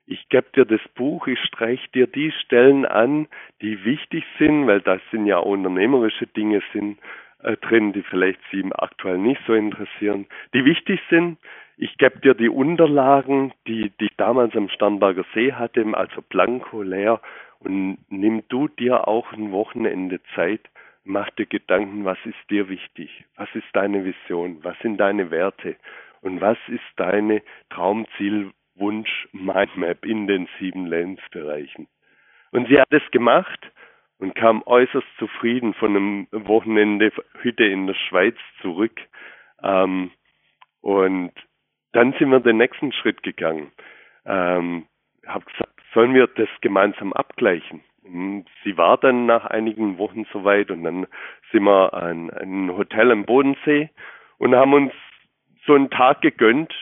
ich 0.08 0.28
gebe 0.30 0.46
dir 0.54 0.64
das 0.64 0.80
Buch, 0.94 1.26
ich 1.26 1.38
streiche 1.40 1.88
dir 1.94 2.06
die 2.06 2.32
Stellen 2.32 2.86
an, 2.86 3.28
die 3.60 3.84
wichtig 3.84 4.24
sind, 4.38 4.66
weil 4.66 4.80
das 4.80 5.00
sind 5.10 5.26
ja 5.26 5.38
unternehmerische 5.38 6.26
Dinge 6.26 6.62
sind 6.72 6.98
äh, 7.42 7.56
drin, 7.58 7.92
die 7.92 8.02
vielleicht 8.02 8.40
Sie 8.50 8.64
aktuell 8.72 9.18
nicht 9.18 9.40
so 9.46 9.52
interessieren, 9.52 10.26
die 10.54 10.64
wichtig 10.64 11.00
sind. 11.10 11.38
Ich 11.76 11.96
gebe 11.98 12.18
dir 12.20 12.34
die 12.34 12.48
Unterlagen, 12.48 13.52
die, 13.66 13.92
die 14.00 14.06
ich 14.06 14.16
damals 14.16 14.56
am 14.56 14.68
Starnberger 14.70 15.24
See 15.34 15.52
hatte, 15.52 15.84
also 15.92 16.22
blanko 16.22 16.82
leer, 16.82 17.20
und 17.60 17.98
nimm 18.08 18.42
du 18.48 18.68
dir 18.68 19.08
auch 19.08 19.32
ein 19.32 19.52
Wochenende 19.52 20.20
Zeit, 20.34 20.60
mach 21.04 21.28
dir 21.30 21.46
Gedanken, 21.46 22.04
was 22.04 22.18
ist 22.24 22.50
dir 22.50 22.68
wichtig, 22.68 23.24
was 23.36 23.48
ist 23.54 23.66
deine 23.72 24.04
Vision, 24.04 24.58
was 24.62 24.78
sind 24.80 24.98
deine 24.98 25.30
Werte? 25.30 25.76
Und 26.20 26.40
was 26.40 26.58
ist 26.68 26.82
deine 26.96 27.42
Traumziel, 27.70 28.50
Wunsch 28.78 29.28
Mindmap 29.32 30.04
in 30.04 30.26
den 30.26 30.48
sieben 30.58 30.86
Lebensbereichen. 30.86 31.88
Und 32.50 32.68
sie 32.68 32.80
hat 32.80 32.92
es 32.92 33.02
gemacht 33.10 33.70
und 34.18 34.34
kam 34.34 34.62
äußerst 34.64 35.06
zufrieden 35.18 35.74
von 35.74 35.96
einem 35.96 36.28
Wochenende 36.30 37.12
Hütte 37.40 37.64
in 37.64 37.86
der 37.86 37.94
Schweiz 37.94 38.36
zurück. 38.60 39.00
Ähm, 39.62 40.10
und 40.80 41.32
dann 41.92 42.12
sind 42.18 42.30
wir 42.30 42.40
den 42.40 42.58
nächsten 42.58 42.92
Schritt 42.92 43.22
gegangen. 43.22 43.72
Ähm, 44.24 44.86
habe 45.26 45.44
gesagt, 45.44 45.80
sollen 45.94 46.14
wir 46.14 46.26
das 46.26 46.48
gemeinsam 46.60 47.12
abgleichen? 47.12 47.82
Sie 48.64 48.76
war 48.76 48.96
dann 48.96 49.26
nach 49.26 49.44
einigen 49.44 49.98
Wochen 49.98 50.24
soweit 50.32 50.70
und 50.70 50.84
dann 50.84 51.06
sind 51.52 51.64
wir 51.64 51.92
an 51.92 52.30
ein 52.30 52.70
Hotel 52.76 53.10
am 53.10 53.26
Bodensee 53.26 53.90
und 54.38 54.54
haben 54.54 54.72
uns 54.72 54.92
so 55.66 55.74
einen 55.74 55.90
Tag 55.90 56.22
gegönnt, 56.22 56.72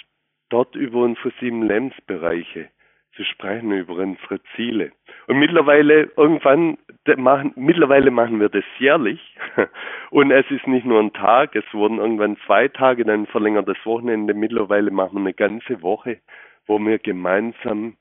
dort 0.48 0.74
über 0.74 1.00
unsere 1.00 1.32
sieben 1.40 1.62
Lebensbereiche 1.62 2.68
zu 3.16 3.24
sprechen, 3.24 3.72
über 3.72 3.94
unsere 3.94 4.40
Ziele. 4.54 4.92
Und 5.26 5.38
mittlerweile 5.38 6.10
irgendwann 6.16 6.78
machen, 7.16 7.52
mittlerweile 7.56 8.10
machen 8.10 8.40
wir 8.40 8.48
das 8.48 8.64
jährlich. 8.78 9.20
Und 10.10 10.30
es 10.30 10.48
ist 10.50 10.66
nicht 10.66 10.84
nur 10.84 11.00
ein 11.00 11.12
Tag, 11.12 11.56
es 11.56 11.64
wurden 11.72 11.98
irgendwann 11.98 12.36
zwei 12.46 12.68
Tage, 12.68 13.04
dann 13.04 13.26
verlängertes 13.26 13.78
Wochenende. 13.84 14.34
Mittlerweile 14.34 14.90
machen 14.90 15.14
wir 15.14 15.20
eine 15.20 15.34
ganze 15.34 15.82
Woche, 15.82 16.20
wo 16.66 16.78
wir 16.78 16.98
gemeinsam 16.98 17.96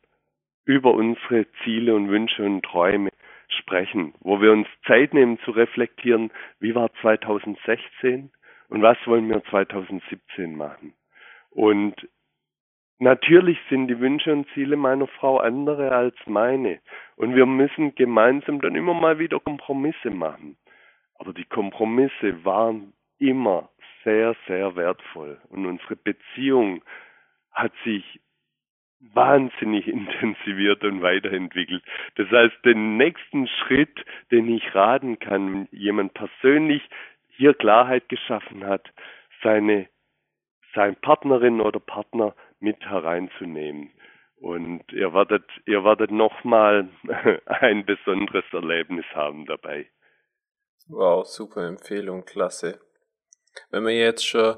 über 0.65 0.93
unsere 0.93 1.45
Ziele 1.63 1.95
und 1.95 2.10
Wünsche 2.10 2.43
und 2.43 2.63
Träume 2.63 3.10
sprechen, 3.47 4.13
wo 4.19 4.41
wir 4.41 4.51
uns 4.51 4.67
Zeit 4.86 5.13
nehmen 5.13 5.39
zu 5.45 5.51
reflektieren, 5.51 6.31
wie 6.60 6.75
war 6.75 6.91
2016 7.01 8.31
und 8.69 8.81
was 8.81 8.97
wollen 9.05 9.29
wir 9.29 9.43
2017 9.45 10.55
machen. 10.55 10.93
Und 11.51 11.95
Natürlich 12.99 13.58
sind 13.69 13.88
die 13.88 13.99
Wünsche 13.99 14.31
und 14.31 14.47
Ziele 14.53 14.77
meiner 14.77 15.08
Frau 15.08 15.38
andere 15.38 15.91
als 15.91 16.15
meine. 16.25 16.79
Und 17.17 17.36
wir 17.36 17.45
müssen 17.45 17.93
gemeinsam 17.95 18.62
dann 18.62 18.75
immer 18.75 18.93
mal 18.93 19.19
wieder 19.19 19.39
Kompromisse 19.39 20.12
machen. 20.12 20.55
Aber 21.15 21.34
die 21.34 21.45
Kompromisse 21.45 22.43
waren 22.45 22.93
immer 23.19 23.69
sehr, 24.03 24.36
sehr 24.47 24.75
wertvoll. 24.75 25.39
Und 25.49 25.65
unsere 25.65 25.95
Beziehung 25.97 26.84
hat 27.51 27.73
sich 27.84 28.21
wahnsinnig 29.13 29.88
intensiviert 29.89 30.84
und 30.84 31.01
weiterentwickelt. 31.01 31.84
Das 32.15 32.29
heißt, 32.29 32.63
den 32.63 32.95
nächsten 32.97 33.47
Schritt, 33.47 34.05
den 34.31 34.47
ich 34.47 34.73
raten 34.73 35.19
kann, 35.19 35.53
wenn 35.53 35.67
jemand 35.71 36.13
persönlich 36.13 36.81
hier 37.29 37.53
Klarheit 37.53 38.08
geschaffen 38.08 38.65
hat, 38.65 38.89
seine, 39.43 39.88
sein 40.73 40.95
Partnerin 40.95 41.60
oder 41.60 41.79
Partner 41.79 42.34
mit 42.65 42.82
hereinzunehmen. 42.84 43.91
Und 44.38 44.91
ihr 44.91 45.13
werdet, 45.13 45.45
ihr 45.65 45.84
werdet 45.84 46.12
nochmal 46.12 46.89
ein 47.45 47.86
besonderes 47.86 48.43
Erlebnis 48.51 49.06
haben 49.13 49.45
dabei. 49.45 49.88
Wow, 50.88 51.25
super 51.25 51.67
Empfehlung, 51.67 52.25
klasse. 52.25 52.80
Wenn 53.71 53.86
wir 53.86 53.97
jetzt 53.97 54.28
schon 54.28 54.58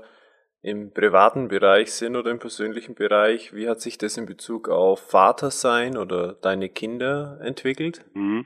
im 0.62 0.94
privaten 0.94 1.50
Bereich 1.50 1.92
sind 1.94 2.16
oder 2.16 2.32
im 2.32 2.40
persönlichen 2.40 2.96
Bereich, 2.96 3.54
wie 3.54 3.70
hat 3.70 3.82
sich 3.82 3.98
das 3.98 4.18
in 4.18 4.26
Bezug 4.26 4.70
auf 4.70 5.12
Vatersein 5.12 5.98
oder 5.98 6.34
deine 6.34 6.70
Kinder 6.70 7.40
entwickelt? 7.42 8.04
Mhm. 8.14 8.46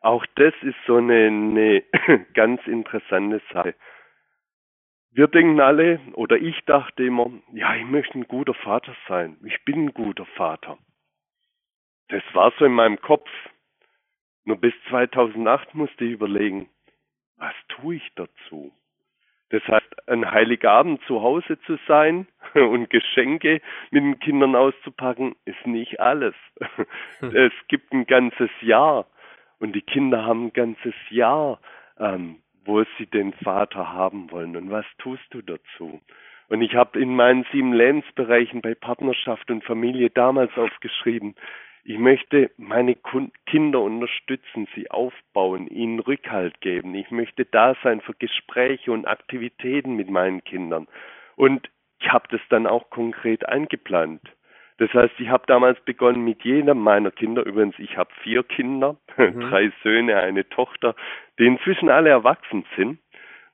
Auch 0.00 0.24
das 0.36 0.54
ist 0.62 0.76
so 0.86 0.96
eine, 0.96 1.26
eine 1.26 1.82
ganz 2.34 2.60
interessante 2.66 3.42
Sache. 3.52 3.74
Wir 5.16 5.28
denken 5.28 5.62
alle, 5.62 5.98
oder 6.12 6.36
ich 6.36 6.62
dachte 6.66 7.02
immer, 7.02 7.30
ja, 7.54 7.74
ich 7.74 7.86
möchte 7.86 8.18
ein 8.18 8.28
guter 8.28 8.52
Vater 8.52 8.94
sein. 9.08 9.38
Ich 9.46 9.64
bin 9.64 9.86
ein 9.86 9.94
guter 9.94 10.26
Vater. 10.26 10.76
Das 12.08 12.22
war 12.34 12.52
so 12.58 12.66
in 12.66 12.72
meinem 12.72 13.00
Kopf. 13.00 13.30
Nur 14.44 14.58
bis 14.58 14.74
2008 14.90 15.74
musste 15.74 16.04
ich 16.04 16.12
überlegen, 16.12 16.68
was 17.38 17.54
tue 17.68 17.96
ich 17.96 18.12
dazu? 18.14 18.74
Das 19.48 19.66
heißt, 19.66 20.06
ein 20.06 20.30
Heiligabend 20.30 21.00
zu 21.06 21.22
Hause 21.22 21.58
zu 21.62 21.78
sein 21.88 22.26
und 22.54 22.90
Geschenke 22.90 23.62
mit 23.90 24.02
den 24.02 24.18
Kindern 24.18 24.54
auszupacken, 24.54 25.34
ist 25.46 25.66
nicht 25.66 25.98
alles. 25.98 26.34
Hm. 27.20 27.34
Es 27.34 27.52
gibt 27.68 27.90
ein 27.90 28.04
ganzes 28.04 28.50
Jahr 28.60 29.06
und 29.60 29.72
die 29.72 29.80
Kinder 29.80 30.26
haben 30.26 30.48
ein 30.48 30.52
ganzes 30.52 30.94
Jahr 31.08 31.58
ähm, 31.98 32.42
wo 32.66 32.84
sie 32.98 33.06
den 33.06 33.32
Vater 33.32 33.92
haben 33.92 34.30
wollen 34.30 34.56
und 34.56 34.70
was 34.70 34.86
tust 34.98 35.24
du 35.30 35.42
dazu? 35.42 36.00
Und 36.48 36.62
ich 36.62 36.74
habe 36.74 37.00
in 37.00 37.16
meinen 37.16 37.44
sieben 37.52 37.72
Lebensbereichen 37.72 38.60
bei 38.60 38.74
Partnerschaft 38.74 39.50
und 39.50 39.64
Familie 39.64 40.10
damals 40.10 40.56
aufgeschrieben, 40.56 41.34
ich 41.88 41.98
möchte 41.98 42.50
meine 42.56 42.96
Kinder 43.46 43.80
unterstützen, 43.80 44.66
sie 44.74 44.90
aufbauen, 44.90 45.68
ihnen 45.68 46.00
Rückhalt 46.00 46.60
geben. 46.60 46.96
Ich 46.96 47.12
möchte 47.12 47.44
da 47.44 47.76
sein 47.84 48.00
für 48.00 48.14
Gespräche 48.14 48.90
und 48.90 49.06
Aktivitäten 49.06 49.94
mit 49.94 50.10
meinen 50.10 50.42
Kindern. 50.42 50.88
Und 51.36 51.70
ich 52.00 52.10
habe 52.10 52.26
das 52.32 52.40
dann 52.48 52.66
auch 52.66 52.90
konkret 52.90 53.48
eingeplant. 53.48 54.20
Das 54.78 54.92
heißt, 54.92 55.14
ich 55.18 55.28
habe 55.28 55.44
damals 55.46 55.80
begonnen 55.80 56.24
mit 56.24 56.44
jedem 56.44 56.78
meiner 56.78 57.10
Kinder, 57.10 57.44
übrigens 57.44 57.78
ich 57.78 57.96
habe 57.96 58.10
vier 58.22 58.42
Kinder, 58.42 58.96
mhm. 59.16 59.40
drei 59.40 59.72
Söhne, 59.82 60.16
eine 60.16 60.48
Tochter, 60.48 60.94
die 61.38 61.46
inzwischen 61.46 61.88
alle 61.88 62.10
erwachsen 62.10 62.64
sind. 62.76 62.98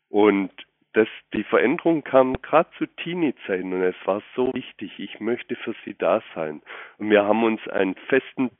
Und 0.08 0.50
das, 0.94 1.08
die 1.32 1.44
Veränderung 1.44 2.04
kam 2.04 2.40
gerade 2.42 2.68
zu 2.76 2.86
Teenie-Zeiten 2.86 3.72
und 3.72 3.82
es 3.82 3.96
war 4.04 4.22
so 4.36 4.52
wichtig, 4.52 4.98
ich 4.98 5.20
möchte 5.20 5.56
für 5.56 5.74
sie 5.84 5.94
da 5.94 6.22
sein. 6.34 6.60
Und 6.98 7.10
wir 7.10 7.24
haben 7.24 7.44
uns 7.44 7.66
einen 7.68 7.94
festen 8.08 8.50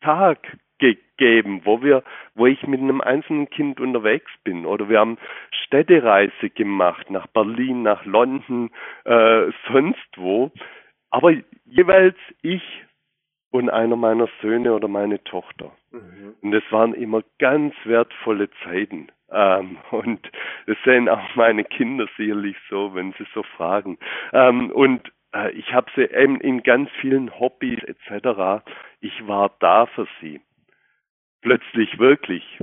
Tag 0.00 0.38
gegeben, 0.78 1.62
wo 1.64 1.82
wir, 1.82 2.02
wo 2.34 2.46
ich 2.46 2.66
mit 2.66 2.80
einem 2.80 3.00
einzelnen 3.00 3.48
Kind 3.48 3.80
unterwegs 3.80 4.30
bin. 4.44 4.66
Oder 4.66 4.88
wir 4.88 4.98
haben 4.98 5.16
Städtereise 5.64 6.50
gemacht 6.50 7.10
nach 7.10 7.26
Berlin, 7.28 7.82
nach 7.82 8.04
London, 8.04 8.70
äh, 9.04 9.50
sonst 9.68 10.08
wo. 10.16 10.50
Aber 11.10 11.32
jeweils 11.76 12.16
ich 12.42 12.62
und 13.50 13.70
einer 13.70 13.96
meiner 13.96 14.28
Söhne 14.42 14.74
oder 14.74 14.88
meine 14.88 15.22
Tochter. 15.24 15.72
Mhm. 15.90 16.34
Und 16.42 16.52
das 16.52 16.64
waren 16.70 16.94
immer 16.94 17.22
ganz 17.38 17.74
wertvolle 17.84 18.50
Zeiten. 18.64 19.08
Ähm, 19.30 19.78
und 19.90 20.30
das 20.66 20.76
sehen 20.84 21.08
auch 21.08 21.34
meine 21.34 21.64
Kinder 21.64 22.06
sicherlich 22.16 22.56
so, 22.68 22.94
wenn 22.94 23.12
sie 23.12 23.26
so 23.34 23.42
fragen. 23.42 23.98
Ähm, 24.32 24.70
und 24.70 25.12
äh, 25.34 25.50
ich 25.52 25.72
habe 25.72 25.90
sie 25.94 26.02
eben 26.02 26.40
in 26.40 26.62
ganz 26.62 26.90
vielen 27.00 27.38
Hobbys 27.38 27.82
etc. 27.84 28.64
Ich 29.00 29.26
war 29.26 29.52
da 29.60 29.86
für 29.86 30.06
sie. 30.20 30.40
Plötzlich 31.42 31.98
wirklich. 31.98 32.58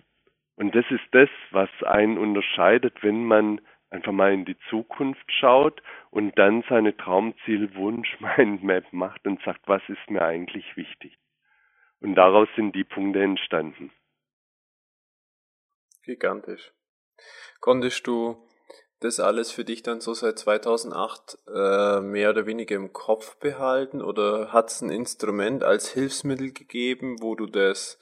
Und 0.56 0.76
das 0.76 0.86
ist 0.90 1.04
das, 1.12 1.30
was 1.52 1.70
einen 1.84 2.18
unterscheidet, 2.18 3.02
wenn 3.02 3.26
man 3.26 3.60
einfach 3.94 4.12
mal 4.12 4.34
in 4.34 4.46
die 4.46 4.58
Zukunft 4.70 5.32
schaut 5.40 5.82
und 6.10 6.38
dann 6.38 6.64
seine 6.68 6.98
Traumziel, 6.98 7.76
Wunsch, 7.76 8.18
Mindmap 8.38 8.92
macht 8.92 9.26
und 9.26 9.42
sagt, 9.44 9.62
was 9.68 9.82
ist 9.88 10.10
mir 10.10 10.24
eigentlich 10.24 10.66
wichtig. 10.76 11.18
Und 12.02 12.16
daraus 12.16 12.50
sind 12.56 12.76
die 12.76 12.84
Punkte 12.84 13.22
entstanden. 13.22 13.92
Gigantisch. 16.04 16.74
Konntest 17.62 18.06
du 18.08 18.46
das 19.00 19.20
alles 19.20 19.52
für 19.52 19.64
dich 19.64 19.84
dann 19.84 20.02
so 20.02 20.14
seit 20.14 20.40
2008 20.40 21.38
äh, 21.48 22.02
mehr 22.02 22.32
oder 22.32 22.46
weniger 22.46 22.76
im 22.76 22.94
Kopf 22.94 23.38
behalten 23.38 24.02
oder 24.02 24.52
hat 24.52 24.70
es 24.70 24.82
ein 24.82 24.90
Instrument 24.90 25.64
als 25.64 25.90
Hilfsmittel 25.90 26.52
gegeben, 26.52 27.22
wo 27.22 27.36
du 27.36 27.46
das 27.46 28.00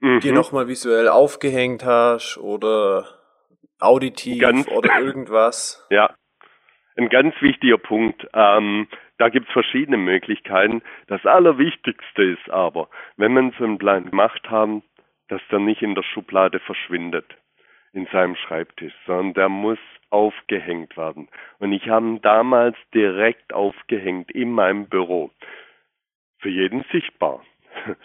mhm. 0.00 0.20
dir 0.20 0.32
nochmal 0.32 0.68
visuell 0.68 1.08
aufgehängt 1.08 1.84
hast 1.84 2.38
oder 2.38 3.17
auditiv 3.78 4.40
ganz, 4.40 4.68
oder 4.68 4.98
irgendwas? 5.00 5.86
Ja, 5.90 6.14
ein 6.96 7.08
ganz 7.08 7.34
wichtiger 7.40 7.78
Punkt. 7.78 8.26
Ähm, 8.34 8.88
da 9.18 9.28
gibt's 9.28 9.52
verschiedene 9.52 9.96
Möglichkeiten. 9.96 10.82
Das 11.06 11.24
Allerwichtigste 11.24 12.22
ist 12.22 12.50
aber, 12.50 12.88
wenn 13.16 13.32
man 13.32 13.54
so 13.58 13.64
einen 13.64 13.78
Plan 13.78 14.10
gemacht 14.10 14.50
haben, 14.50 14.82
dass 15.28 15.40
der 15.50 15.60
nicht 15.60 15.82
in 15.82 15.94
der 15.94 16.02
Schublade 16.02 16.58
verschwindet 16.60 17.26
in 17.92 18.06
seinem 18.12 18.36
Schreibtisch, 18.36 18.92
sondern 19.06 19.34
der 19.34 19.48
muss 19.48 19.78
aufgehängt 20.10 20.96
werden. 20.96 21.28
Und 21.58 21.72
ich 21.72 21.88
habe 21.88 22.06
ihn 22.06 22.20
damals 22.22 22.76
direkt 22.94 23.52
aufgehängt 23.52 24.30
in 24.30 24.52
meinem 24.52 24.86
Büro. 24.86 25.30
Für 26.38 26.48
jeden 26.48 26.84
sichtbar. 26.92 27.42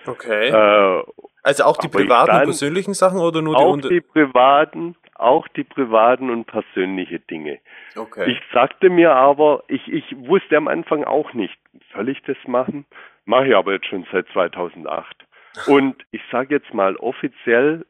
Okay. 0.05 0.49
äh, 0.49 1.03
also 1.43 1.63
auch 1.65 1.77
die 1.77 1.87
privaten 1.87 2.43
persönlichen 2.43 2.93
Sachen 2.93 3.19
oder 3.19 3.41
nur 3.41 3.55
die 3.55 3.61
Auch 3.61 3.89
die 3.89 4.01
privaten, 4.01 4.95
auch 5.15 5.47
die 5.49 5.63
privaten 5.63 6.29
und 6.29 6.45
persönliche 6.45 7.19
Dinge. 7.19 7.59
Okay. 7.95 8.31
Ich 8.31 8.41
sagte 8.51 8.89
mir 8.89 9.11
aber, 9.11 9.63
ich, 9.67 9.87
ich 9.87 10.15
wusste 10.27 10.57
am 10.57 10.67
Anfang 10.67 11.03
auch 11.03 11.33
nicht, 11.33 11.57
soll 11.93 12.09
ich 12.09 12.21
das 12.23 12.37
machen? 12.47 12.85
Mache 13.25 13.49
ich 13.49 13.55
aber 13.55 13.73
jetzt 13.73 13.87
schon 13.87 14.05
seit 14.11 14.27
2008. 14.29 15.15
Und 15.67 16.03
ich 16.11 16.21
sage 16.31 16.55
jetzt 16.55 16.73
mal 16.73 16.95
offiziell 16.95 17.85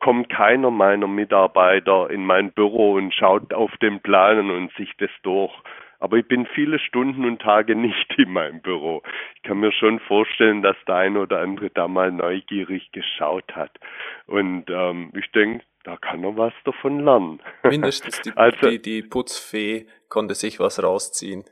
kommt 0.00 0.30
keiner 0.30 0.70
meiner 0.70 1.06
Mitarbeiter 1.06 2.10
in 2.10 2.24
mein 2.24 2.52
Büro 2.52 2.94
und 2.94 3.14
schaut 3.14 3.52
auf 3.52 3.70
den 3.78 4.00
Planen 4.00 4.50
und 4.50 4.72
sich 4.74 4.90
das 4.96 5.10
durch. 5.22 5.52
Aber 5.98 6.16
ich 6.16 6.26
bin 6.26 6.46
viele 6.46 6.78
Stunden 6.78 7.26
und 7.26 7.42
Tage 7.42 7.76
nicht 7.76 8.12
in 8.18 8.32
meinem 8.32 8.62
Büro. 8.62 9.02
Ich 9.36 9.42
kann 9.42 9.60
mir 9.60 9.72
schon 9.72 10.00
vorstellen, 10.00 10.62
dass 10.62 10.76
der 10.88 10.96
eine 10.96 11.20
oder 11.20 11.40
andere 11.40 11.70
da 11.70 11.86
mal 11.86 12.10
neugierig 12.10 12.90
geschaut 12.92 13.54
hat. 13.54 13.78
Und 14.26 14.64
ähm, 14.70 15.12
ich 15.14 15.30
denke, 15.32 15.64
da 15.84 15.96
kann 15.96 16.24
er 16.24 16.36
was 16.36 16.52
davon 16.64 17.04
lernen. 17.04 17.40
Mindestens 17.62 18.20
die, 18.22 18.32
also, 18.36 18.68
die, 18.68 18.82
die 18.82 19.02
Putzfee 19.02 19.86
konnte 20.08 20.34
sich 20.34 20.60
was 20.60 20.82
rausziehen. 20.82 21.44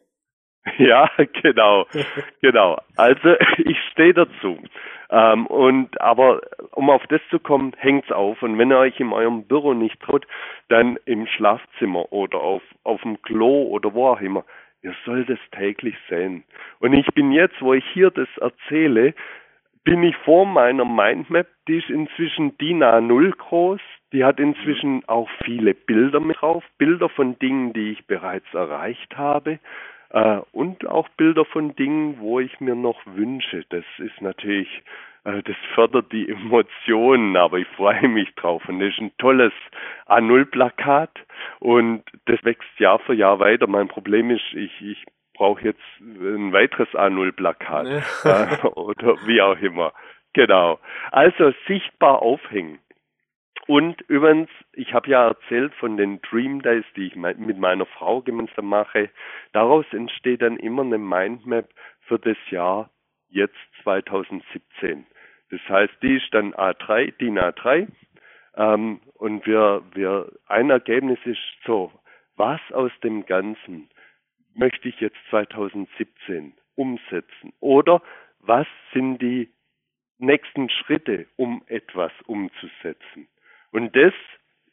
Ja, 0.78 1.10
genau, 1.42 1.86
genau. 2.42 2.78
Also 2.96 3.36
ich 3.58 3.78
stehe 3.90 4.12
dazu. 4.12 4.58
Ähm, 5.10 5.46
und 5.46 5.98
aber 6.00 6.40
um 6.72 6.90
auf 6.90 7.02
das 7.08 7.20
zu 7.30 7.38
kommen, 7.38 7.72
hängt's 7.78 8.12
auf. 8.12 8.42
Und 8.42 8.58
wenn 8.58 8.70
ihr 8.70 8.78
euch 8.78 9.00
in 9.00 9.12
eurem 9.12 9.44
Büro 9.44 9.72
nicht 9.72 10.00
traut, 10.00 10.26
dann 10.68 10.98
im 11.06 11.26
Schlafzimmer 11.26 12.12
oder 12.12 12.40
auf, 12.40 12.62
auf 12.84 13.00
dem 13.02 13.22
Klo 13.22 13.62
oder 13.68 13.94
wo 13.94 14.08
auch 14.08 14.20
immer. 14.20 14.44
Ihr 14.82 14.94
sollt 15.04 15.28
es 15.30 15.40
täglich 15.52 15.96
sehen. 16.08 16.44
Und 16.78 16.92
ich 16.92 17.06
bin 17.14 17.32
jetzt, 17.32 17.60
wo 17.60 17.74
ich 17.74 17.84
hier 17.92 18.10
das 18.10 18.28
erzähle, 18.36 19.14
bin 19.88 20.02
ich 20.02 20.14
vor 20.18 20.44
meiner 20.44 20.84
Mindmap, 20.84 21.46
die 21.66 21.78
ist 21.78 21.88
inzwischen 21.88 22.58
DIN 22.58 22.82
A0 22.82 23.34
groß, 23.34 23.80
die 24.12 24.22
hat 24.22 24.38
inzwischen 24.38 25.02
auch 25.08 25.30
viele 25.42 25.72
Bilder 25.72 26.20
mit 26.20 26.42
drauf, 26.42 26.62
Bilder 26.76 27.08
von 27.08 27.38
Dingen, 27.38 27.72
die 27.72 27.92
ich 27.92 28.06
bereits 28.06 28.52
erreicht 28.52 29.16
habe 29.16 29.58
äh, 30.10 30.40
und 30.52 30.86
auch 30.86 31.08
Bilder 31.16 31.46
von 31.46 31.74
Dingen, 31.74 32.18
wo 32.20 32.38
ich 32.38 32.60
mir 32.60 32.74
noch 32.74 33.00
wünsche. 33.06 33.64
Das 33.70 33.84
ist 33.96 34.20
natürlich, 34.20 34.68
äh, 35.24 35.42
das 35.42 35.56
fördert 35.74 36.12
die 36.12 36.28
Emotionen, 36.28 37.34
aber 37.38 37.56
ich 37.56 37.68
freue 37.68 38.08
mich 38.08 38.34
drauf. 38.34 38.68
Und 38.68 38.80
das 38.80 38.90
ist 38.90 39.00
ein 39.00 39.12
tolles 39.16 39.54
A0-Plakat 40.06 41.18
und 41.60 42.02
das 42.26 42.44
wächst 42.44 42.78
Jahr 42.78 42.98
für 42.98 43.14
Jahr 43.14 43.40
weiter. 43.40 43.66
Mein 43.66 43.88
Problem 43.88 44.30
ist, 44.30 44.52
ich, 44.52 44.82
ich 44.82 45.06
brauche 45.38 45.62
jetzt 45.62 45.80
ein 46.00 46.52
weiteres 46.52 46.88
A0-Plakat 46.88 47.86
ja. 48.24 48.54
äh, 48.54 48.66
oder 48.74 49.16
wie 49.26 49.40
auch 49.40 49.58
immer. 49.58 49.92
Genau. 50.34 50.80
Also 51.12 51.52
sichtbar 51.66 52.20
aufhängen. 52.20 52.80
Und 53.68 54.00
übrigens, 54.08 54.50
ich 54.72 54.94
habe 54.94 55.10
ja 55.10 55.28
erzählt 55.28 55.74
von 55.74 55.96
den 55.96 56.20
Dream 56.22 56.60
Days, 56.62 56.84
die 56.96 57.06
ich 57.06 57.16
mit 57.16 57.58
meiner 57.58 57.86
Frau 57.86 58.20
gemeinsam 58.22 58.66
mache. 58.66 59.10
Daraus 59.52 59.84
entsteht 59.92 60.42
dann 60.42 60.56
immer 60.56 60.82
eine 60.82 60.98
Mindmap 60.98 61.68
für 62.00 62.18
das 62.18 62.38
Jahr 62.50 62.90
jetzt 63.28 63.58
2017. 63.82 65.06
Das 65.50 65.60
heißt, 65.68 65.92
die 66.02 66.16
ist 66.16 66.32
dann 66.32 66.54
A3, 66.54 67.16
DIN 67.18 67.38
A3. 67.38 67.88
Ähm, 68.56 69.00
und 69.14 69.46
wir, 69.46 69.82
wir, 69.92 70.32
ein 70.46 70.70
Ergebnis 70.70 71.18
ist 71.24 71.38
so, 71.64 71.92
was 72.36 72.60
aus 72.72 72.92
dem 73.04 73.26
Ganzen 73.26 73.88
möchte 74.58 74.88
ich 74.88 75.00
jetzt 75.00 75.16
2017 75.30 76.52
umsetzen? 76.74 77.52
Oder 77.60 78.02
was 78.40 78.66
sind 78.92 79.22
die 79.22 79.50
nächsten 80.18 80.68
Schritte, 80.68 81.26
um 81.36 81.62
etwas 81.68 82.12
umzusetzen? 82.26 83.28
Und 83.70 83.94
das 83.96 84.12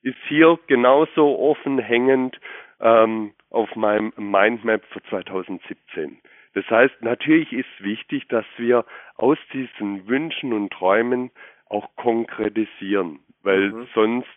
ist 0.01 0.17
hier 0.27 0.59
genauso 0.67 1.39
offen 1.39 1.79
hängend 1.79 2.39
ähm, 2.79 3.33
auf 3.49 3.75
meinem 3.75 4.13
Mindmap 4.17 4.83
für 4.85 5.01
2017. 5.03 6.19
Das 6.53 6.69
heißt, 6.69 7.01
natürlich 7.01 7.51
ist 7.51 7.83
wichtig, 7.83 8.27
dass 8.29 8.45
wir 8.57 8.85
aus 9.15 9.37
diesen 9.53 10.07
Wünschen 10.07 10.53
und 10.53 10.71
Träumen 10.71 11.31
auch 11.67 11.95
konkretisieren, 11.95 13.19
weil 13.41 13.71
mhm. 13.71 13.87
sonst, 13.93 14.27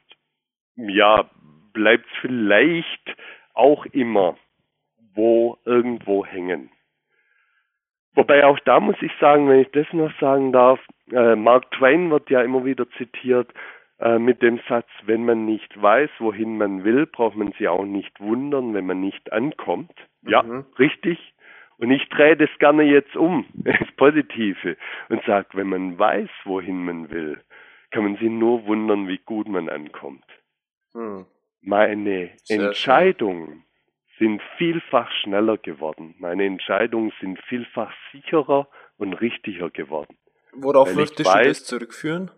ja, 0.76 1.30
bleibt 1.72 2.06
es 2.06 2.18
vielleicht 2.20 3.16
auch 3.54 3.86
immer 3.86 4.36
wo 5.18 5.58
irgendwo 5.64 6.24
hängen. 6.24 6.70
Wobei 8.14 8.44
auch 8.46 8.58
da 8.60 8.78
muss 8.78 8.96
ich 9.02 9.10
sagen, 9.20 9.48
wenn 9.48 9.60
ich 9.60 9.70
das 9.72 9.86
noch 9.92 10.12
sagen 10.20 10.52
darf, 10.52 10.80
äh, 11.12 11.34
Mark 11.34 11.70
Twain 11.72 12.10
wird 12.10 12.30
ja 12.30 12.40
immer 12.40 12.64
wieder 12.64 12.88
zitiert, 12.92 13.52
äh, 13.98 14.18
mit 14.20 14.42
dem 14.42 14.60
Satz, 14.68 14.86
wenn 15.06 15.24
man 15.24 15.44
nicht 15.44 15.70
weiß, 15.80 16.08
wohin 16.20 16.56
man 16.56 16.84
will, 16.84 17.06
braucht 17.06 17.36
man 17.36 17.50
sich 17.52 17.66
auch 17.66 17.84
nicht 17.84 18.20
wundern, 18.20 18.74
wenn 18.74 18.86
man 18.86 19.00
nicht 19.00 19.32
ankommt. 19.32 19.92
Mhm. 20.22 20.30
Ja, 20.30 20.44
richtig. 20.78 21.34
Und 21.78 21.90
ich 21.90 22.08
drehe 22.08 22.36
das 22.36 22.50
gerne 22.60 22.84
jetzt 22.84 23.16
um, 23.16 23.44
ins 23.64 23.90
Positive, 23.96 24.76
und 25.08 25.22
sage, 25.24 25.48
wenn 25.54 25.68
man 25.68 25.98
weiß, 25.98 26.30
wohin 26.44 26.84
man 26.84 27.10
will, 27.10 27.40
kann 27.90 28.04
man 28.04 28.16
sich 28.16 28.30
nur 28.30 28.66
wundern, 28.66 29.08
wie 29.08 29.18
gut 29.18 29.48
man 29.48 29.68
ankommt. 29.68 30.24
Mhm. 30.94 31.26
Meine 31.60 32.30
Sehr 32.44 32.66
Entscheidungen 32.66 33.64
sind 34.18 34.42
vielfach 34.56 35.10
schneller 35.22 35.56
geworden. 35.56 36.14
Meine 36.18 36.44
Entscheidungen 36.44 37.12
sind 37.20 37.38
vielfach 37.48 37.92
sicherer 38.12 38.68
und 38.96 39.14
richtiger 39.14 39.70
geworden. 39.70 40.16
Worauf 40.52 40.94
möchtest 40.94 41.28
du 41.34 41.44
das 41.44 41.64
zurückführen? 41.64 42.30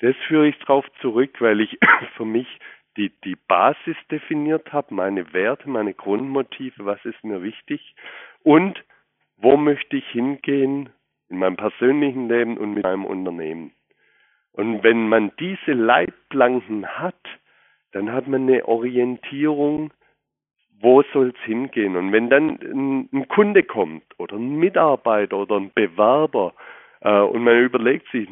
Das 0.00 0.16
führe 0.26 0.48
ich 0.48 0.58
darauf 0.60 0.86
zurück, 1.00 1.40
weil 1.40 1.60
ich 1.60 1.78
für 2.16 2.24
mich 2.24 2.48
die, 2.96 3.12
die 3.24 3.36
Basis 3.36 3.96
definiert 4.10 4.72
habe, 4.72 4.94
meine 4.94 5.32
Werte, 5.32 5.68
meine 5.68 5.94
Grundmotive, 5.94 6.84
was 6.84 7.04
ist 7.04 7.22
mir 7.22 7.42
wichtig 7.42 7.94
und 8.42 8.82
wo 9.36 9.56
möchte 9.56 9.96
ich 9.96 10.06
hingehen 10.08 10.90
in 11.28 11.38
meinem 11.38 11.56
persönlichen 11.56 12.28
Leben 12.28 12.58
und 12.58 12.74
mit 12.74 12.82
meinem 12.82 13.04
Unternehmen. 13.04 13.72
Und 14.52 14.82
wenn 14.82 15.08
man 15.08 15.32
diese 15.38 15.72
Leitplanken 15.72 16.86
hat, 16.86 17.20
dann 17.92 18.12
hat 18.12 18.26
man 18.26 18.42
eine 18.42 18.66
Orientierung, 18.66 19.92
wo 20.80 21.02
soll 21.12 21.32
es 21.36 21.44
hingehen. 21.44 21.96
Und 21.96 22.12
wenn 22.12 22.30
dann 22.30 22.58
ein, 22.60 23.08
ein, 23.12 23.28
Kunde 23.28 23.62
kommt 23.62 24.04
oder 24.18 24.36
ein 24.36 24.56
Mitarbeiter 24.56 25.36
oder 25.36 25.56
ein 25.56 25.70
Bewerber 25.74 26.54
äh, 27.00 27.20
und 27.20 27.44
man 27.44 27.58
überlegt 27.58 28.10
sich, 28.10 28.28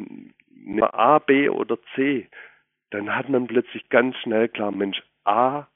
A, 0.80 1.18
B 1.18 1.48
oder 1.48 1.78
C, 1.94 2.28
dann 2.90 3.14
hat 3.14 3.28
man 3.28 3.46
plötzlich 3.46 3.88
ganz 3.88 4.16
schnell 4.18 4.48
klar, 4.48 4.72
Mensch, 4.72 5.02
A, 5.24 5.66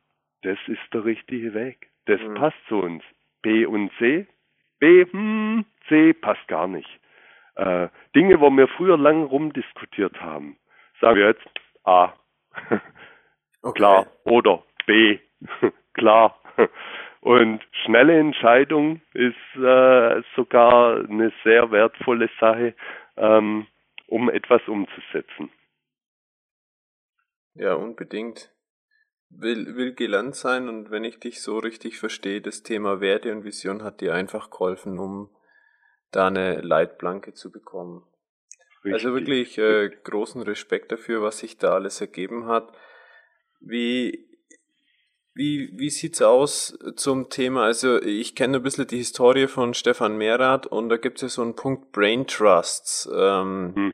das 0.43 0.59
ist 0.67 0.81
der 0.93 1.05
richtige 1.05 1.55
Weg. 1.55 1.89
Das 2.07 2.21
mhm. 2.21 2.35
passt 2.35 2.57
zu 2.69 2.79
uns. 2.79 3.03
B 3.43 3.67
und 3.67 3.91
C, 3.99 4.27
B, 4.79 5.05
hm, 5.05 5.65
C 5.89 6.13
passt 6.13 6.47
gar 6.49 6.67
nicht. 6.67 6.89
Äh, 7.57 7.89
Dinge, 8.15 8.41
wo 8.41 8.51
wir 8.51 8.69
früher 8.69 8.97
lang 8.97 9.25
rumdiskutiert 9.25 10.21
haben, 10.21 10.57
sagen 11.01 11.17
wir 11.17 11.27
jetzt 11.27 11.49
A. 11.85 12.13
Okay. 13.65 13.79
Klar. 13.79 14.07
Oder 14.25 14.65
B. 14.87 15.21
Klar. 15.95 16.37
Und 17.23 17.63
schnelle 17.85 18.19
Entscheidung 18.19 19.01
ist 19.15 19.37
äh, 19.55 20.23
sogar 20.35 20.97
eine 21.09 21.33
sehr 21.45 21.71
wertvolle 21.71 22.29
Sache, 22.41 22.75
ähm, 23.17 23.69
um 24.09 24.29
etwas 24.29 24.61
umzusetzen. 24.67 25.51
Ja, 27.55 27.75
unbedingt. 27.75 28.51
Will, 29.31 29.77
will 29.77 29.95
gelernt 29.95 30.35
sein 30.35 30.69
und 30.69 30.91
wenn 30.91 31.05
ich 31.05 31.19
dich 31.19 31.41
so 31.41 31.59
richtig 31.59 31.99
verstehe, 31.99 32.43
das 32.43 32.65
Thema 32.65 33.01
Werte 33.01 33.33
und 33.33 33.45
Vision 33.45 33.83
hat 33.83 34.01
dir 34.03 34.15
einfach 34.15 34.51
geholfen, 34.51 34.99
um 34.99 35.31
da 36.11 36.27
eine 36.27 36.61
Leitplanke 36.61 37.33
zu 37.33 37.51
bekommen. 37.51 38.05
Richtig. 38.85 38.93
Also 38.93 39.15
wirklich 39.15 39.59
äh, 39.59 39.89
großen 39.89 40.43
Respekt 40.43 40.93
dafür, 40.93 41.23
was 41.23 41.39
sich 41.39 41.57
da 41.57 41.73
alles 41.73 42.01
ergeben 42.01 42.47
hat. 42.47 42.77
Wie, 43.61 44.29
wie, 45.35 45.71
wie 45.75 45.91
sieht's 45.91 46.21
aus 46.21 46.79
zum 46.97 47.31
Thema? 47.31 47.65
Also 47.65 48.01
ich 48.03 48.35
kenne 48.35 48.59
ein 48.59 48.63
bisschen 48.63 48.87
die 48.87 48.99
Historie 48.99 49.47
von 49.47 49.75
Stefan 49.75 50.17
Mehrath 50.17 50.67
und 50.67 50.89
da 50.89 50.97
gibt 50.97 51.17
es 51.17 51.23
ja 51.23 51.29
so 51.29 51.43
einen 51.43 51.57
Punkt 51.57 51.93
Brain 51.93 52.27
Trusts. 52.27 53.11
Ähm, 53.15 53.73
mhm. 53.75 53.93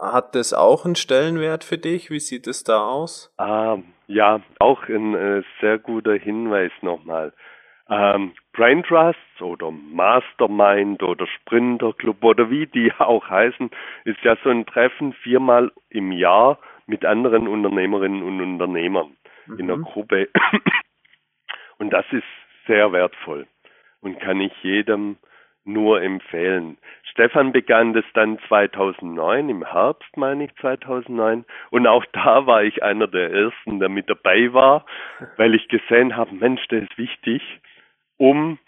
Hat 0.00 0.34
das 0.34 0.54
auch 0.54 0.84
einen 0.84 0.96
Stellenwert 0.96 1.64
für 1.64 1.78
dich? 1.78 2.10
Wie 2.10 2.20
sieht 2.20 2.46
es 2.46 2.64
da 2.64 2.86
aus? 2.86 3.34
Ah, 3.36 3.78
ja, 4.06 4.40
auch 4.58 4.88
ein 4.88 5.14
äh, 5.14 5.42
sehr 5.60 5.78
guter 5.78 6.14
Hinweis 6.14 6.72
nochmal. 6.82 7.32
Ähm, 7.90 8.32
Brain 8.52 8.82
Trusts 8.82 9.40
oder 9.40 9.70
Mastermind 9.70 11.02
oder 11.02 11.26
Sprinter 11.26 11.92
Club 11.92 12.22
oder 12.22 12.50
wie 12.50 12.66
die 12.66 12.92
auch 12.98 13.28
heißen, 13.28 13.70
ist 14.04 14.18
ja 14.22 14.36
so 14.42 14.50
ein 14.50 14.66
Treffen 14.66 15.12
viermal 15.12 15.72
im 15.90 16.12
Jahr 16.12 16.58
mit 16.86 17.04
anderen 17.04 17.48
Unternehmerinnen 17.48 18.22
und 18.22 18.40
Unternehmern 18.40 19.17
mhm. 19.48 19.58
in 19.58 19.66
der 19.66 19.78
Gruppe. 19.78 20.28
Und 21.78 21.90
das 21.90 22.04
ist 22.10 22.24
sehr 22.66 22.92
wertvoll 22.92 23.46
und 24.00 24.20
kann 24.20 24.40
ich 24.40 24.52
jedem 24.62 25.16
nur 25.64 26.00
empfehlen. 26.02 26.78
Stefan 27.10 27.52
begann 27.52 27.92
das 27.92 28.04
dann 28.14 28.38
2009, 28.48 29.48
im 29.48 29.64
Herbst 29.66 30.16
meine 30.16 30.44
ich 30.44 30.54
2009. 30.56 31.44
Und 31.70 31.86
auch 31.86 32.04
da 32.12 32.46
war 32.46 32.62
ich 32.62 32.82
einer 32.82 33.06
der 33.06 33.30
Ersten, 33.30 33.78
der 33.78 33.88
mit 33.88 34.08
dabei 34.08 34.52
war, 34.52 34.86
weil 35.36 35.54
ich 35.54 35.68
gesehen 35.68 36.16
habe, 36.16 36.34
Mensch, 36.34 36.66
das 36.68 36.84
ist 36.84 36.98
wichtig, 36.98 37.42
um 38.16 38.58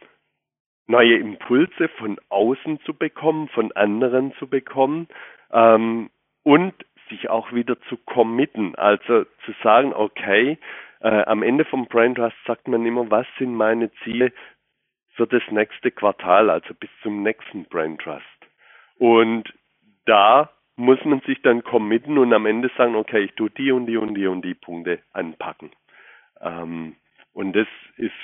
neue 0.86 1.16
Impulse 1.16 1.88
von 1.98 2.18
außen 2.28 2.80
zu 2.80 2.94
bekommen, 2.94 3.48
von 3.48 3.72
anderen 3.72 4.34
zu 4.34 4.48
bekommen 4.48 5.08
ähm, 5.52 6.10
und 6.42 6.74
sich 7.10 7.28
auch 7.28 7.52
wieder 7.52 7.78
zu 7.82 7.96
committen. 7.96 8.74
Also 8.76 9.24
zu 9.44 9.52
sagen, 9.62 9.92
okay, 9.92 10.58
äh, 11.00 11.22
am 11.24 11.42
Ende 11.42 11.64
vom 11.64 11.86
Brain 11.86 12.14
Trust 12.14 12.36
sagt 12.46 12.68
man 12.68 12.84
immer, 12.86 13.10
was 13.10 13.26
sind 13.38 13.54
meine 13.54 13.92
Ziele 14.04 14.32
für 15.14 15.26
das 15.26 15.42
nächste 15.50 15.90
Quartal, 15.90 16.48
also 16.48 16.72
bis 16.74 16.90
zum 17.02 17.22
nächsten 17.22 17.64
Brain 17.64 17.98
Trust. 17.98 18.24
Und 18.98 19.52
da 20.06 20.50
muss 20.76 21.04
man 21.04 21.20
sich 21.20 21.40
dann 21.42 21.62
committen 21.62 22.16
und 22.16 22.32
am 22.32 22.46
Ende 22.46 22.70
sagen, 22.76 22.96
okay, 22.96 23.20
ich 23.24 23.34
tue 23.34 23.50
die 23.50 23.70
und 23.70 23.86
die 23.86 23.96
und 23.96 24.14
die 24.14 24.26
und 24.26 24.42
die 24.42 24.54
Punkte 24.54 25.00
anpacken. 25.12 25.70
Ähm, 26.40 26.96
und 27.32 27.54
das 27.54 27.68
ist 27.96 28.14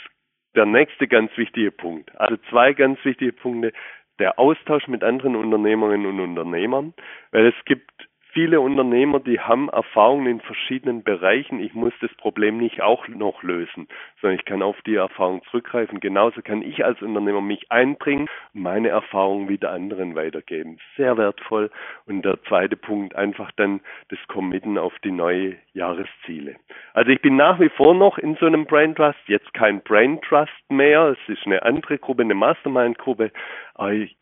der 0.54 0.66
nächste 0.66 1.06
ganz 1.06 1.30
wichtige 1.36 1.70
Punkt. 1.70 2.14
Also 2.18 2.36
zwei 2.50 2.72
ganz 2.72 3.02
wichtige 3.04 3.32
Punkte. 3.32 3.72
Der 4.18 4.38
Austausch 4.38 4.88
mit 4.88 5.04
anderen 5.04 5.36
Unternehmerinnen 5.36 6.06
und 6.06 6.20
Unternehmern, 6.20 6.94
weil 7.30 7.46
es 7.46 7.64
gibt 7.66 8.08
viele 8.36 8.60
Unternehmer, 8.60 9.18
die 9.18 9.40
haben 9.40 9.70
Erfahrungen 9.70 10.26
in 10.26 10.40
verschiedenen 10.42 11.02
Bereichen. 11.02 11.58
Ich 11.58 11.72
muss 11.72 11.94
das 12.02 12.12
Problem 12.16 12.58
nicht 12.58 12.82
auch 12.82 13.08
noch 13.08 13.42
lösen, 13.42 13.88
sondern 14.20 14.38
ich 14.38 14.44
kann 14.44 14.60
auf 14.60 14.76
die 14.82 14.96
Erfahrung 14.96 15.42
zurückgreifen. 15.44 16.00
Genauso 16.00 16.42
kann 16.42 16.60
ich 16.60 16.84
als 16.84 17.00
Unternehmer 17.00 17.40
mich 17.40 17.72
einbringen 17.72 18.28
meine 18.52 18.90
Erfahrungen 18.90 19.48
wieder 19.48 19.70
anderen 19.70 20.16
weitergeben. 20.16 20.76
Sehr 20.98 21.16
wertvoll. 21.16 21.70
Und 22.04 22.26
der 22.26 22.42
zweite 22.42 22.76
Punkt, 22.76 23.16
einfach 23.16 23.50
dann 23.52 23.80
das 24.10 24.18
Committen 24.28 24.76
auf 24.76 24.92
die 25.02 25.12
neue 25.12 25.56
Jahresziele. 25.72 26.56
Also 26.92 27.12
ich 27.12 27.22
bin 27.22 27.36
nach 27.36 27.58
wie 27.58 27.70
vor 27.70 27.94
noch 27.94 28.18
in 28.18 28.36
so 28.36 28.44
einem 28.44 28.66
Brain 28.66 28.94
Trust, 28.94 29.18
jetzt 29.28 29.54
kein 29.54 29.80
Brain 29.80 30.20
Trust 30.20 30.52
mehr. 30.68 31.16
Es 31.16 31.28
ist 31.32 31.46
eine 31.46 31.62
andere 31.62 31.96
Gruppe, 31.96 32.20
eine 32.20 32.34
Mastermind-Gruppe. 32.34 33.32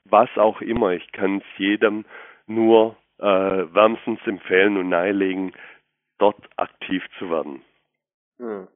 Was 0.05 0.29
auch 0.37 0.61
immer. 0.61 0.93
Ich 0.93 1.11
kann 1.11 1.39
es 1.39 1.59
jedem 1.59 2.05
nur 2.47 2.95
äh, 3.19 3.25
wärmstens 3.25 4.21
empfehlen 4.27 4.77
und 4.77 4.89
nahelegen, 4.89 5.53
dort 6.19 6.37
aktiv 6.57 7.03
zu 7.19 7.31
werden. 7.31 7.63
Hm. 8.39 8.69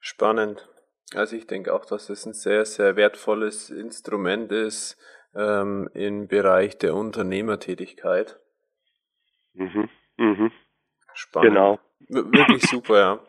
Spannend. 0.00 0.68
Also 1.14 1.36
ich 1.36 1.46
denke 1.46 1.72
auch, 1.72 1.84
dass 1.84 2.10
es 2.10 2.26
ein 2.26 2.32
sehr, 2.32 2.64
sehr 2.64 2.96
wertvolles 2.96 3.70
Instrument 3.70 4.50
ist 4.50 4.98
ähm, 5.34 5.88
im 5.94 6.28
Bereich 6.28 6.78
der 6.78 6.94
Unternehmertätigkeit. 6.94 8.38
Mhm. 9.54 9.88
Mhm. 10.16 10.52
Spannend. 11.14 11.54
Genau. 11.54 11.78
W 12.08 12.22
wirklich 12.32 12.62
super, 12.68 12.98
ja. 12.98 13.20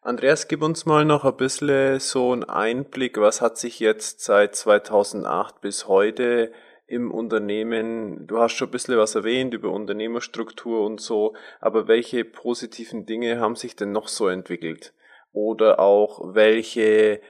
Andreas, 0.00 0.48
gib 0.48 0.62
uns 0.62 0.86
mal 0.86 1.04
noch 1.04 1.24
ein 1.24 1.36
bisschen 1.36 1.98
so 1.98 2.32
einen 2.32 2.44
Einblick, 2.44 3.18
was 3.18 3.40
hat 3.42 3.58
sich 3.58 3.80
jetzt 3.80 4.20
seit 4.20 4.54
2008 4.54 5.60
bis 5.60 5.88
heute 5.88 6.52
im 6.88 7.10
Unternehmen? 7.10 8.26
Du 8.26 8.38
hast 8.38 8.54
schon 8.54 8.68
ein 8.68 8.72
bisschen 8.72 8.98
was 8.98 9.14
erwähnt 9.14 9.54
über 9.54 9.70
Unternehmerstruktur 9.70 10.84
und 10.84 11.00
so, 11.00 11.34
aber 11.60 11.86
welche 11.86 12.24
positiven 12.24 13.06
Dinge 13.06 13.38
haben 13.38 13.54
sich 13.54 13.76
denn 13.76 13.92
noch 13.92 14.08
so 14.08 14.28
entwickelt? 14.28 14.94
Oder 15.32 15.78
auch 15.78 16.34
welche 16.34 17.20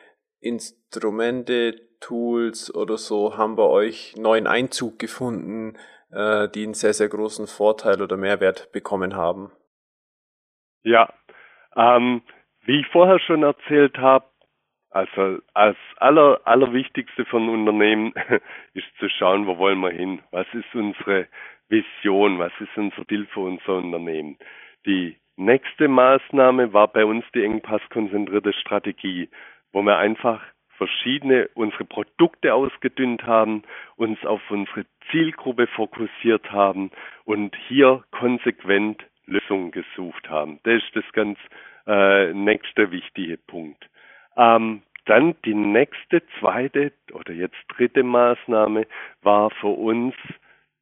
Instrumente, 0.41 1.75
Tools 2.01 2.73
oder 2.73 2.97
so 2.97 3.37
haben 3.37 3.57
bei 3.57 3.65
euch 3.65 4.15
neuen 4.17 4.47
Einzug 4.47 5.01
gefunden, 5.01 5.77
äh, 6.13 6.49
die 6.49 6.63
einen 6.63 6.75
sehr, 6.75 6.95
sehr 6.95 7.09
großen 7.09 7.49
Vorteil 7.49 8.01
oder 8.01 8.17
Mehrwert 8.17 8.71
bekommen 8.71 9.17
haben? 9.17 9.51
Ja, 10.85 11.13
ähm, 11.75 12.23
wie 12.65 12.81
ich 12.81 12.87
vorher 12.93 13.19
schon 13.19 13.43
erzählt 13.43 13.99
habe, 13.99 14.27
also 14.91 15.39
als 15.55 15.77
aller, 15.97 16.41
allerwichtigste 16.45 17.25
von 17.27 17.49
Unternehmen 17.49 18.13
ist 18.75 18.87
zu 18.99 19.09
schauen, 19.09 19.47
wo 19.47 19.59
wollen 19.59 19.81
wir 19.81 19.91
hin? 19.91 20.21
Was 20.31 20.47
ist 20.55 20.75
unsere 20.75 21.29
Vision? 21.69 22.39
Was 22.39 22.53
ist 22.61 22.77
unser 22.77 23.05
Bild 23.05 23.29
für 23.31 23.41
unser 23.41 23.77
Unternehmen? 23.77 24.39
Die 24.87 25.17
nächste 25.37 25.89
Maßnahme 25.89 26.73
war 26.73 26.89
bei 26.89 27.05
uns 27.05 27.25
die 27.35 27.45
engpasskonzentrierte 27.45 28.53
Strategie, 28.55 29.29
wo 29.73 29.83
wir 29.83 29.99
einfach 29.99 30.43
verschiedene 30.79 31.49
unsere 31.55 31.85
Produkte 31.85 32.55
ausgedünnt 32.55 33.25
haben, 33.25 33.63
uns 33.97 34.25
auf 34.25 34.41
unsere 34.49 34.87
Zielgruppe 35.11 35.67
fokussiert 35.67 36.51
haben 36.51 36.91
und 37.25 37.55
hier 37.67 38.05
konsequent 38.13 39.05
Lösungen 39.27 39.73
gesucht 39.73 40.31
haben. 40.31 40.61
Das 40.63 40.83
ist 40.83 40.97
das 40.97 41.05
ganz 41.13 41.39
äh, 41.87 42.33
nächste 42.33 42.91
wichtige 42.91 43.37
Punkt. 43.37 43.89
Ähm, 44.39 44.83
dann 45.05 45.35
die 45.45 45.55
nächste, 45.55 46.23
zweite 46.39 46.93
oder 47.13 47.33
jetzt 47.33 47.57
dritte 47.69 48.03
Maßnahme 48.03 48.87
war 49.23 49.51
für 49.51 49.69
uns, 49.69 50.15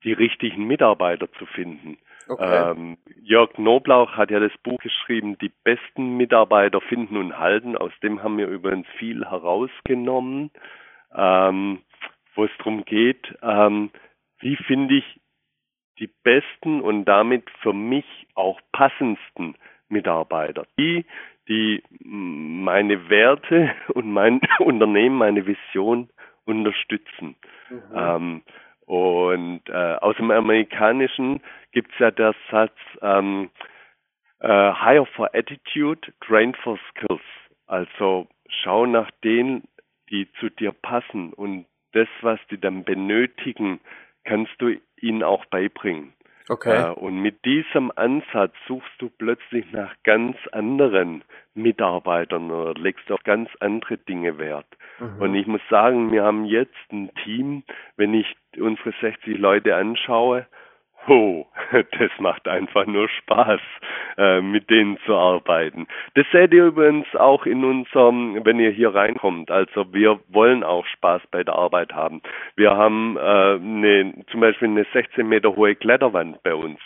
die 0.05 0.13
richtigen 0.13 0.67
Mitarbeiter 0.67 1.31
zu 1.33 1.47
finden. 1.47 1.99
Okay. 2.29 2.71
Ähm, 2.71 2.99
Jörg 3.23 3.53
Knoblauch 3.53 4.13
hat 4.13 4.31
ja 4.31 4.41
das 4.41 4.57
Buch 4.63 4.79
geschrieben, 4.81 5.39
die 5.39 5.53
besten 5.63 6.17
Mitarbeiter 6.17 6.81
finden 6.81 7.17
und 7.17 7.39
halten. 7.39 7.77
Aus 7.77 7.93
dem 8.03 8.23
haben 8.23 8.37
wir 8.37 8.49
übrigens 8.49 8.87
viel 8.99 9.25
herausgenommen, 9.25 10.51
ähm, 11.15 11.83
wo 12.35 12.45
es 12.45 12.51
darum 12.59 12.85
geht, 12.85 13.33
ähm, 13.43 13.91
wie 14.41 14.57
finde 14.57 14.97
ich 14.97 15.21
die 15.99 16.11
besten 16.25 16.81
und 16.83 17.05
damit 17.05 17.49
für 17.63 17.73
mich 17.73 18.05
auch 18.35 18.61
passendsten 18.73 19.57
Mitarbeiter. 19.89 20.67
Die, 20.79 21.07
die 21.49 21.83
meine 22.01 23.09
Werte 23.09 23.75
und 23.89 24.11
mein 24.11 24.41
Unternehmen, 24.59 25.17
meine 25.17 25.47
Vision 25.47 26.09
unterstützen. 26.45 27.37
Mhm. 27.71 27.83
Ähm, 27.95 28.43
und 28.87 29.63
äh, 29.69 29.97
aus 29.97 30.17
dem 30.17 30.31
Amerikanischen 30.31 31.41
gibt 31.73 31.93
es 31.93 31.99
ja 31.99 32.11
der 32.11 32.35
Satz 32.51 32.77
ähm, 33.03 33.51
äh, 34.41 34.49
Hire 34.49 35.07
for 35.07 35.29
Attitude, 35.35 36.13
Train 36.21 36.55
for 36.55 36.79
Skills. 36.91 37.23
Also 37.67 38.29
schau 38.49 38.87
nach 38.87 39.11
denen, 39.25 39.65
die 40.11 40.31
zu 40.39 40.51
dir 40.51 40.73
passen 40.73 41.33
und 41.33 41.67
das, 41.93 42.09
was 42.21 42.39
die 42.51 42.61
dann 42.61 42.85
benötigen, 42.85 43.81
kannst 44.25 44.53
du 44.59 44.77
ihnen 45.01 45.23
auch 45.23 45.45
beibringen. 45.47 46.13
Okay. 46.49 46.91
Äh, 46.91 46.91
und 46.93 47.21
mit 47.21 47.45
diesem 47.45 47.91
Ansatz 47.97 48.55
suchst 48.67 48.93
du 48.99 49.11
plötzlich 49.11 49.71
nach 49.73 49.95
ganz 50.05 50.37
anderen 50.53 51.23
Mitarbeitern 51.55 52.51
oder 52.51 52.75
legst 52.75 53.11
auf 53.11 53.23
ganz 53.25 53.51
andere 53.61 53.97
Dinge 53.99 54.39
Wert. 54.39 54.67
Mhm. 54.99 55.21
Und 55.21 55.35
ich 55.35 55.47
muss 55.47 55.63
sagen, 55.69 56.13
wir 56.13 56.23
haben 56.23 56.45
jetzt 56.45 56.93
ein 56.93 57.11
Team, 57.25 57.65
wenn 57.97 58.15
ich 58.15 58.37
unsere 58.59 58.93
60 59.01 59.39
Leute 59.39 59.75
anschaue, 59.75 60.47
Oh, 61.09 61.47
das 61.73 62.11
macht 62.19 62.49
einfach 62.49 62.87
nur 62.87 63.09
Spaß, 63.09 63.61
äh, 64.19 64.41
mit 64.41 64.71
denen 64.71 64.99
zu 65.07 65.15
arbeiten. 65.15 65.87
Das 66.15 66.27
seht 66.33 66.53
ihr 66.53 66.67
übrigens 66.67 67.07
auch 67.15 67.47
in 67.47 67.65
unserem, 67.65 68.45
wenn 68.45 68.59
ihr 68.59 68.71
hier 68.71 68.95
reinkommt. 68.95 69.51
Also 69.51 69.93
wir 69.93 70.19
wollen 70.29 70.65
auch 70.65 70.87
Spaß 70.87 71.23
bei 71.31 71.45
der 71.45 71.55
Arbeit 71.55 71.93
haben. 71.93 72.23
Wir 72.57 72.77
haben 72.77 73.17
äh, 73.17 73.21
eine, 73.21 74.15
zum 74.31 74.41
Beispiel 74.41 74.69
eine 74.69 74.87
16 74.93 75.29
Meter 75.29 75.55
hohe 75.55 75.75
Kletterwand 75.77 76.43
bei 76.43 76.55
uns, 76.55 76.81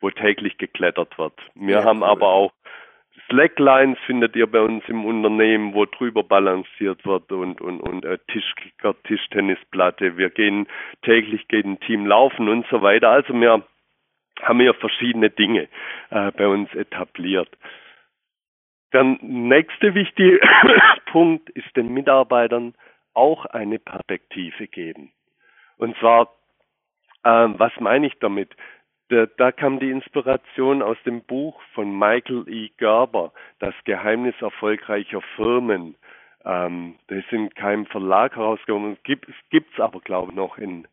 wo 0.00 0.10
täglich 0.10 0.56
geklettert 0.56 1.18
wird. 1.18 1.34
Wir 1.54 1.76
ja, 1.76 1.84
haben 1.84 2.02
cool. 2.02 2.08
aber 2.08 2.28
auch 2.28 2.52
Slacklines 3.28 3.98
findet 4.06 4.34
ihr 4.36 4.46
bei 4.46 4.60
uns 4.60 4.82
im 4.88 5.04
Unternehmen, 5.04 5.74
wo 5.74 5.84
drüber 5.84 6.22
balanciert 6.22 7.04
wird 7.04 7.30
und, 7.30 7.60
und, 7.60 7.80
und 7.80 8.04
äh, 8.04 8.18
Tischkicker, 8.28 8.94
Tischtennisplatte. 9.04 10.16
Wir 10.16 10.30
gehen 10.30 10.66
täglich 11.02 11.46
geht 11.48 11.66
ein 11.66 11.78
Team 11.80 12.06
laufen 12.06 12.48
und 12.48 12.66
so 12.70 12.80
weiter. 12.80 13.10
Also 13.10 13.34
wir 13.34 13.62
haben 14.42 14.60
ja 14.60 14.72
verschiedene 14.72 15.30
Dinge 15.30 15.68
äh, 16.10 16.30
bei 16.32 16.46
uns 16.46 16.72
etabliert. 16.74 17.50
Der 18.92 19.04
nächste 19.20 19.94
wichtige 19.94 20.40
Punkt 21.12 21.50
ist 21.50 21.76
den 21.76 21.92
Mitarbeitern 21.92 22.74
auch 23.12 23.44
eine 23.46 23.78
Perspektive 23.78 24.66
geben. 24.68 25.12
Und 25.76 25.96
zwar, 25.98 26.34
äh, 27.24 27.48
was 27.58 27.72
meine 27.80 28.06
ich 28.06 28.18
damit? 28.20 28.54
Da, 29.08 29.26
da 29.38 29.52
kam 29.52 29.78
die 29.80 29.90
Inspiration 29.90 30.82
aus 30.82 30.98
dem 31.04 31.22
Buch 31.22 31.60
von 31.72 31.98
Michael 31.98 32.44
E. 32.48 32.68
Gerber, 32.76 33.32
Das 33.58 33.74
Geheimnis 33.84 34.34
erfolgreicher 34.40 35.22
Firmen. 35.36 35.94
Ähm, 36.44 36.96
das 37.08 37.18
ist 37.18 37.32
in 37.32 37.50
keinem 37.50 37.86
Verlag 37.86 38.36
herausgekommen. 38.36 38.98
Es 39.02 39.02
gibt 39.50 39.72
es 39.72 39.80
aber, 39.80 40.00
glaube 40.00 40.32
ich, 40.32 40.36
noch 40.36 40.58
in, 40.58 40.86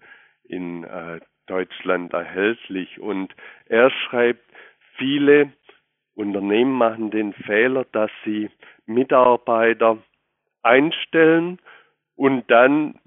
in 0.44 0.86
äh, 0.86 1.20
Deutschland 1.48 2.14
erhältlich. 2.14 3.00
Und 3.00 3.36
er 3.66 3.90
schreibt, 3.90 4.44
viele 4.98 5.52
Unternehmen 6.16 6.72
machen 6.72 7.12
den 7.12 7.34
Fehler, 7.34 7.86
dass 7.92 8.12
sie 8.24 8.50
Mitarbeiter 8.86 9.98
einstellen 10.64 11.60
und 12.16 12.50
dann 12.50 13.00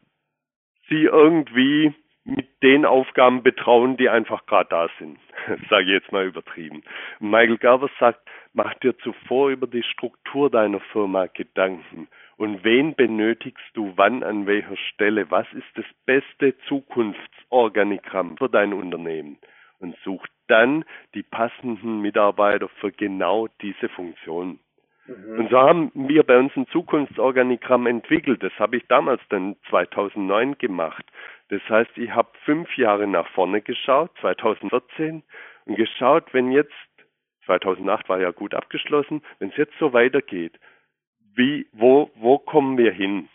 sie 0.89 1.05
irgendwie 1.05 1.95
mit 2.29 2.63
den 2.63 2.85
Aufgaben 2.85 3.43
betrauen, 3.43 3.97
die 3.97 4.09
einfach 4.09 4.45
gerade 4.47 4.69
da 4.69 4.89
sind. 4.99 5.19
Sage 5.71 5.85
ich 5.85 6.03
jetzt 6.03 6.13
mal 6.13 6.27
übertrieben. 6.27 6.83
Michael 7.21 7.57
Gerber 7.57 7.89
sagt, 7.99 8.21
mach 8.53 8.75
dir 8.75 8.97
zuvor 8.99 9.51
über 9.51 9.67
die 9.67 9.83
Struktur 9.83 10.51
deiner 10.51 10.81
Firma 10.93 11.27
Gedanken. 11.27 12.09
Und 12.37 12.63
wen 12.65 12.95
benötigst 12.95 13.65
du 13.75 13.93
wann 13.97 14.23
an 14.23 14.47
welcher 14.47 14.77
Stelle? 14.77 15.31
Was 15.31 15.47
ist 15.55 15.67
das 15.75 15.87
beste 16.07 16.57
Zukunftsorganigramm 16.69 18.37
für 18.37 18.49
dein 18.49 18.73
Unternehmen? 18.75 19.39
Und 19.81 19.97
such 20.05 20.27
dann 20.49 20.85
die 21.15 21.23
passenden 21.23 22.01
Mitarbeiter 22.01 22.69
für 22.81 22.93
genau 22.93 23.49
diese 23.63 23.89
Funktion. 23.89 24.59
Mhm. 25.09 25.39
Und 25.39 25.51
so 25.51 25.59
haben 25.59 25.91
wir 25.95 26.23
bei 26.23 26.39
uns 26.39 26.55
ein 26.57 26.67
Zukunftsorganigramm 26.69 27.87
entwickelt. 27.87 28.43
Das 28.43 28.53
habe 28.59 28.77
ich 28.77 28.87
damals 28.89 29.23
dann 29.31 29.57
2009 29.71 30.59
gemacht. 30.59 31.05
Das 31.49 31.63
heißt, 31.69 31.97
ich 31.97 32.11
habe 32.11 32.29
fünf 32.45 32.77
Jahre 32.77 33.07
nach 33.07 33.29
vorne 33.29 33.63
geschaut, 33.63 34.11
2014, 34.21 35.23
und 35.67 35.77
geschaut, 35.77 36.33
wenn 36.33 36.51
jetzt, 36.51 36.73
2008 37.47 38.09
war 38.09 38.21
ja 38.21 38.31
gut 38.31 38.55
abgeschlossen, 38.55 39.23
wenn 39.39 39.51
es 39.51 39.57
jetzt 39.57 39.79
so 39.79 39.93
weitergeht, 39.93 40.59
wie, 41.35 41.67
wo, 41.73 42.11
wo 42.17 42.39
kommen 42.39 42.77
wir 42.77 42.93
hin? 42.93 43.29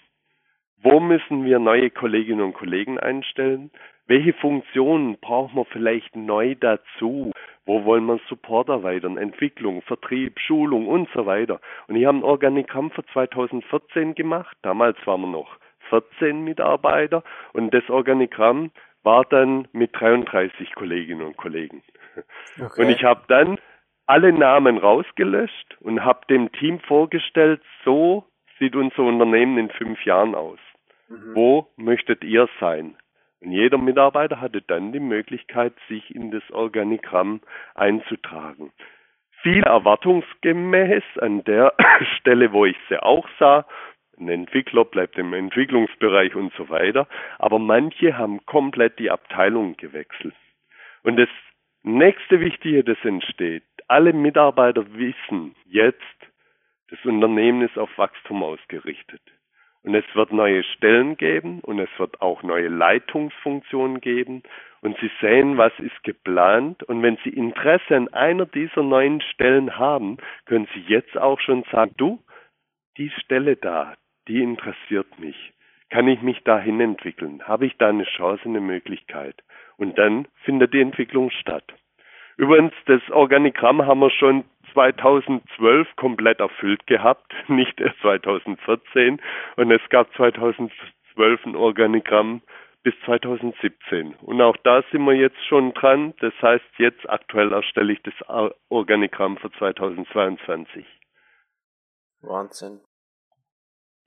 Wo 0.77 0.99
müssen 0.99 1.45
wir 1.45 1.59
neue 1.59 1.89
Kolleginnen 1.89 2.41
und 2.41 2.53
Kollegen 2.53 2.99
einstellen? 2.99 3.71
Welche 4.05 4.33
Funktionen 4.33 5.17
brauchen 5.19 5.55
wir 5.55 5.65
vielleicht 5.65 6.15
neu 6.15 6.55
dazu? 6.55 7.31
Wo 7.65 7.85
wollen 7.85 8.05
wir 8.05 8.19
Support 8.27 8.67
erweitern? 8.67 9.17
Entwicklung, 9.17 9.81
Vertrieb, 9.83 10.39
Schulung 10.39 10.87
und 10.87 11.07
so 11.13 11.25
weiter. 11.25 11.61
Und 11.87 11.95
ich 11.95 12.05
habe 12.05 12.17
ein 12.17 12.23
Organigramm 12.23 12.91
für 12.91 13.05
2014 13.05 14.13
gemacht. 14.13 14.57
Damals 14.61 14.97
waren 15.07 15.21
wir 15.21 15.27
noch 15.27 15.57
14 15.93 16.43
Mitarbeiter 16.43 17.23
und 17.53 17.71
das 17.71 17.87
Organigramm 17.87 18.71
war 19.03 19.25
dann 19.25 19.67
mit 19.73 19.91
33 19.93 20.73
Kolleginnen 20.73 21.21
und 21.21 21.37
Kollegen. 21.37 21.83
Okay. 22.59 22.81
Und 22.81 22.89
ich 22.89 23.03
habe 23.03 23.21
dann 23.27 23.59
alle 24.05 24.33
Namen 24.33 24.77
rausgelöscht 24.77 25.77
und 25.81 26.03
habe 26.03 26.25
dem 26.29 26.51
Team 26.51 26.79
vorgestellt, 26.79 27.61
so 27.85 28.25
sieht 28.59 28.75
unser 28.75 29.03
Unternehmen 29.03 29.57
in 29.57 29.69
fünf 29.69 30.03
Jahren 30.05 30.35
aus. 30.35 30.59
Mhm. 31.09 31.35
Wo 31.35 31.67
möchtet 31.75 32.23
ihr 32.23 32.49
sein? 32.59 32.95
Und 33.41 33.51
jeder 33.51 33.77
Mitarbeiter 33.77 34.39
hatte 34.41 34.61
dann 34.61 34.93
die 34.93 34.99
Möglichkeit, 34.99 35.73
sich 35.89 36.13
in 36.15 36.31
das 36.31 36.43
Organigramm 36.51 37.41
einzutragen. 37.75 38.71
Viel 39.41 39.63
erwartungsgemäß 39.63 41.03
an 41.19 41.43
der 41.43 41.73
Stelle, 42.17 42.53
wo 42.53 42.65
ich 42.65 42.77
sie 42.89 43.01
auch 43.01 43.27
sah, 43.39 43.65
ein 44.19 44.29
Entwickler 44.29 44.85
bleibt 44.85 45.17
im 45.17 45.33
Entwicklungsbereich 45.33 46.35
und 46.35 46.53
so 46.53 46.69
weiter, 46.69 47.07
aber 47.39 47.59
manche 47.59 48.17
haben 48.17 48.45
komplett 48.45 48.99
die 48.99 49.11
Abteilung 49.11 49.75
gewechselt. 49.77 50.35
Und 51.03 51.17
das 51.17 51.29
nächste 51.83 52.39
Wichtige, 52.39 52.83
das 52.83 52.97
entsteht, 53.03 53.63
alle 53.87 54.13
Mitarbeiter 54.13 54.85
wissen 54.93 55.55
jetzt, 55.65 55.99
das 56.89 57.03
Unternehmen 57.05 57.61
ist 57.61 57.77
auf 57.77 57.89
Wachstum 57.97 58.43
ausgerichtet. 58.43 59.21
Und 59.83 59.95
es 59.95 60.05
wird 60.13 60.31
neue 60.31 60.63
Stellen 60.63 61.17
geben 61.17 61.59
und 61.59 61.77
es 61.79 61.89
wird 61.97 62.21
auch 62.21 62.41
neue 62.41 62.69
Leitungsfunktionen 62.69 63.99
geben. 63.99 64.43
Und 64.81 64.97
Sie 64.99 65.11
sehen, 65.19 65.57
was 65.57 65.73
ist 65.79 66.03
geplant. 66.03 66.83
Und 66.83 67.01
wenn 67.01 67.17
Sie 67.23 67.29
Interesse 67.29 67.97
an 67.97 68.07
einer 68.13 68.45
dieser 68.45 68.81
neuen 68.81 69.19
Stellen 69.19 69.77
haben, 69.77 70.17
können 70.45 70.69
Sie 70.73 70.81
jetzt 70.87 71.17
auch 71.17 71.39
schon 71.41 71.63
sagen, 71.69 71.93
du, 71.97 72.23
die 72.97 73.09
Stelle 73.09 73.57
da, 73.57 73.95
die 74.27 74.41
interessiert 74.41 75.19
mich. 75.19 75.53
Kann 75.89 76.07
ich 76.07 76.21
mich 76.21 76.43
dahin 76.43 76.79
entwickeln? 76.79 77.43
Habe 77.47 77.65
ich 77.65 77.77
da 77.77 77.89
eine 77.89 78.05
Chance, 78.05 78.45
eine 78.45 78.61
Möglichkeit? 78.61 79.35
Und 79.77 79.97
dann 79.97 80.27
findet 80.43 80.73
die 80.73 80.81
Entwicklung 80.81 81.29
statt. 81.29 81.65
Übrigens, 82.37 82.73
das 82.85 83.01
Organigramm 83.11 83.85
haben 83.85 83.99
wir 83.99 84.09
schon 84.09 84.43
2012 84.73 85.87
komplett 85.95 86.39
erfüllt 86.39 86.87
gehabt, 86.87 87.31
nicht 87.47 87.79
erst 87.79 87.99
2014. 87.99 89.21
Und 89.55 89.71
es 89.71 89.81
gab 89.89 90.11
2012 90.15 91.45
ein 91.45 91.55
Organigramm 91.55 92.41
bis 92.83 92.93
2017. 93.05 94.15
Und 94.15 94.41
auch 94.41 94.57
da 94.57 94.83
sind 94.91 95.05
wir 95.05 95.13
jetzt 95.13 95.43
schon 95.47 95.73
dran. 95.73 96.13
Das 96.19 96.33
heißt, 96.41 96.65
jetzt 96.77 97.09
aktuell 97.09 97.51
erstelle 97.53 97.93
ich 97.93 98.01
das 98.01 98.13
Organigramm 98.69 99.37
für 99.37 99.51
2022. 99.51 100.85
Wahnsinn. 102.21 102.81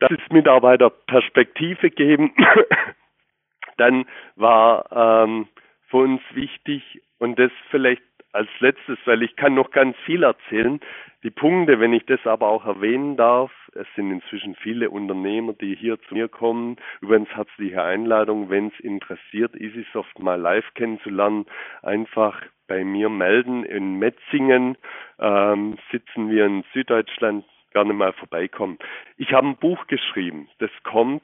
Das 0.00 0.10
ist 0.10 0.32
Mitarbeiter 0.32 0.90
Perspektive 0.90 1.90
geben. 1.90 2.34
Dann 3.76 4.06
war 4.34 5.24
ähm, 5.24 5.48
für 5.88 5.98
uns 5.98 6.22
wichtig, 6.32 7.02
und 7.18 7.38
das 7.38 7.50
vielleicht 7.70 8.02
als 8.32 8.48
letztes, 8.60 8.98
weil 9.06 9.22
ich 9.22 9.36
kann 9.36 9.54
noch 9.54 9.70
ganz 9.70 9.96
viel 10.04 10.22
erzählen. 10.22 10.80
Die 11.22 11.30
Punkte, 11.30 11.80
wenn 11.80 11.94
ich 11.94 12.04
das 12.04 12.24
aber 12.26 12.48
auch 12.48 12.66
erwähnen 12.66 13.16
darf, 13.16 13.50
es 13.74 13.86
sind 13.96 14.10
inzwischen 14.10 14.54
viele 14.54 14.90
Unternehmer, 14.90 15.54
die 15.54 15.74
hier 15.74 15.98
zu 16.02 16.14
mir 16.14 16.28
kommen. 16.28 16.76
Übrigens 17.00 17.30
herzliche 17.30 17.82
Einladung, 17.82 18.50
wenn 18.50 18.68
es 18.68 18.80
interessiert, 18.80 19.54
EasySoft 19.56 20.18
mal 20.18 20.38
live 20.38 20.74
kennenzulernen, 20.74 21.46
einfach 21.82 22.42
bei 22.68 22.84
mir 22.84 23.08
melden. 23.08 23.64
In 23.64 23.98
Metzingen 23.98 24.76
ähm, 25.18 25.78
sitzen 25.90 26.30
wir 26.30 26.44
in 26.44 26.64
Süddeutschland, 26.74 27.44
gerne 27.76 27.92
mal 27.92 28.14
vorbeikommen. 28.14 28.78
Ich 29.18 29.34
habe 29.34 29.48
ein 29.48 29.56
Buch 29.56 29.86
geschrieben, 29.86 30.48
das 30.60 30.70
kommt 30.82 31.22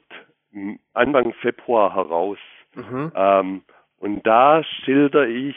Anfang 0.93 1.33
Februar 1.41 1.95
heraus. 1.95 2.37
Mhm. 2.75 3.11
Ähm, 3.15 3.61
und 3.97 4.21
da 4.27 4.63
schilder 4.63 5.27
ich 5.27 5.55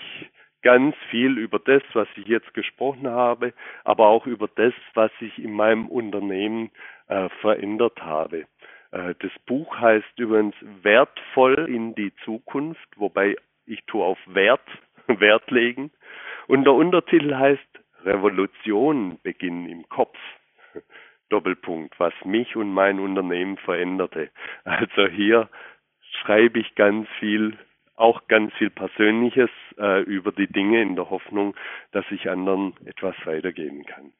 ganz 0.62 0.96
viel 1.10 1.36
über 1.36 1.58
das, 1.58 1.82
was 1.92 2.08
ich 2.16 2.26
jetzt 2.26 2.54
gesprochen 2.54 3.08
habe, 3.08 3.52
aber 3.84 4.06
auch 4.06 4.26
über 4.26 4.48
das, 4.48 4.72
was 4.94 5.10
ich 5.20 5.38
in 5.38 5.52
meinem 5.52 5.86
Unternehmen 5.88 6.70
äh, 7.08 7.28
verändert 7.42 8.00
habe. 8.00 8.46
Äh, 8.90 9.14
das 9.18 9.32
Buch 9.44 9.78
heißt 9.78 10.18
übrigens 10.18 10.54
Wertvoll 10.80 11.66
in 11.68 11.94
die 11.94 12.14
Zukunft, 12.24 12.88
wobei 12.96 13.36
ich 13.66 13.84
tue 13.84 14.02
auf 14.02 14.18
Wert, 14.24 14.66
Wert 15.08 15.50
legen. 15.50 15.90
Und 16.46 16.64
der 16.64 16.72
Untertitel 16.72 17.34
heißt 17.34 17.68
Revolution 18.06 19.18
beginnen 19.22 19.68
im 19.68 19.86
Kopf. 19.90 20.16
Doppelpunkt, 21.28 21.98
was 21.98 22.14
mich 22.24 22.56
und 22.56 22.72
mein 22.72 23.00
Unternehmen 23.00 23.56
veränderte. 23.58 24.30
Also 24.64 25.06
hier 25.08 25.48
schreibe 26.22 26.60
ich 26.60 26.74
ganz 26.74 27.08
viel 27.18 27.58
auch 27.96 28.28
ganz 28.28 28.52
viel 28.54 28.70
Persönliches 28.70 29.50
äh, 29.78 30.02
über 30.02 30.30
die 30.30 30.46
Dinge 30.46 30.82
in 30.82 30.96
der 30.96 31.10
Hoffnung, 31.10 31.56
dass 31.92 32.04
ich 32.10 32.28
anderen 32.28 32.74
etwas 32.84 33.14
weitergeben 33.24 33.84
kann. 33.86 34.12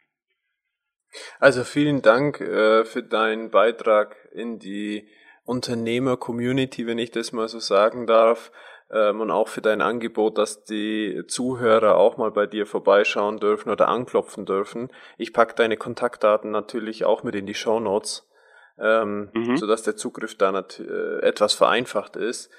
Also 1.39 1.63
vielen 1.63 2.03
Dank 2.03 2.41
äh, 2.41 2.85
für 2.85 3.03
deinen 3.03 3.51
Beitrag 3.51 4.17
in 4.33 4.59
die 4.59 5.09
Unternehmer-Community, 5.45 6.87
wenn 6.87 6.99
ich 6.99 7.11
das 7.11 7.33
mal 7.33 7.49
so 7.49 7.61
sagen 7.61 8.07
darf, 8.07 8.51
ähm, 8.91 9.21
und 9.21 9.31
auch 9.31 9.49
für 9.49 9.63
dein 9.63 9.81
Angebot, 9.81 10.39
dass 10.39 10.65
die 10.65 11.25
Zuhörer 11.27 11.97
auch 11.97 12.17
mal 12.17 12.31
bei 12.31 12.47
dir 12.47 12.67
vorbeischauen 12.67 13.39
dürfen 13.39 13.71
oder 13.71 13.89
anklopfen 13.89 14.47
dürfen. 14.47 14.91
Ich 15.19 15.33
pack 15.33 15.57
deine 15.57 15.77
Kontaktdaten 15.77 16.51
natürlich 16.51 17.05
auch 17.05 17.23
mit 17.23 17.35
in 17.35 17.47
die 17.47 17.55
Show 17.55 17.81
Notes, 17.81 18.29
ähm, 18.79 19.31
mhm. 19.33 19.57
sodass 19.57 19.83
der 19.83 19.97
Zugriff 19.97 20.37
da 20.37 20.57
äh, 20.59 21.21
etwas 21.21 21.55
vereinfacht 21.55 22.17
ist. 22.17 22.51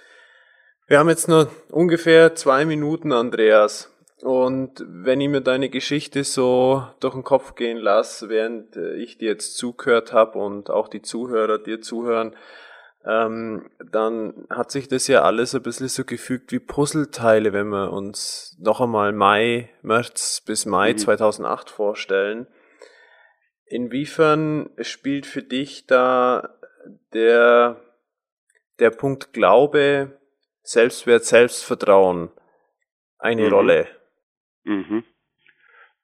Wir 0.87 0.99
haben 0.99 1.09
jetzt 1.09 1.27
nur 1.27 1.49
ungefähr 1.69 2.35
zwei 2.35 2.65
Minuten, 2.65 3.11
Andreas. 3.11 3.93
Und 4.21 4.83
wenn 4.87 5.21
ich 5.21 5.29
mir 5.29 5.41
deine 5.41 5.69
Geschichte 5.69 6.23
so 6.23 6.87
durch 6.99 7.13
den 7.13 7.23
Kopf 7.23 7.55
gehen 7.55 7.77
lasse, 7.77 8.29
während 8.29 8.75
äh, 8.75 8.95
ich 8.95 9.17
dir 9.17 9.29
jetzt 9.29 9.57
zugehört 9.57 10.11
habe 10.11 10.39
und 10.39 10.69
auch 10.69 10.87
die 10.87 11.01
Zuhörer 11.01 11.59
dir 11.59 11.81
zuhören, 11.81 12.35
ähm, 13.07 13.69
dann 13.91 14.47
hat 14.49 14.69
sich 14.69 14.89
das 14.89 15.07
ja 15.07 15.21
alles 15.21 15.55
ein 15.55 15.63
bisschen 15.63 15.87
so 15.87 16.03
gefügt 16.03 16.51
wie 16.51 16.59
Puzzleteile, 16.59 17.53
wenn 17.53 17.69
wir 17.69 17.93
uns 17.93 18.57
noch 18.59 18.81
einmal 18.81 19.13
Mai, 19.13 19.69
März 19.81 20.43
bis 20.45 20.65
Mai 20.65 20.91
mhm. 20.91 20.97
2008 20.97 21.69
vorstellen. 21.69 22.47
Inwiefern 23.65 24.69
spielt 24.81 25.25
für 25.25 25.41
dich 25.41 25.87
da 25.87 26.49
der, 27.13 27.79
der 28.79 28.89
Punkt 28.89 29.31
Glaube, 29.31 30.19
Selbstwert, 30.63 31.23
Selbstvertrauen 31.23 32.29
eine 33.19 33.47
mhm. 33.47 33.53
Rolle? 33.53 33.87
Mhm. 34.63 35.03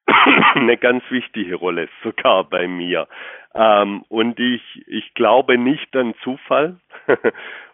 Eine 0.54 0.76
ganz 0.76 1.02
wichtige 1.10 1.56
Rolle, 1.56 1.88
sogar 2.02 2.48
bei 2.48 2.68
mir. 2.68 3.08
Ähm, 3.54 4.04
und 4.08 4.38
ich, 4.40 4.62
ich 4.86 5.14
glaube 5.14 5.56
nicht 5.58 5.94
an 5.96 6.14
Zufall. 6.22 6.76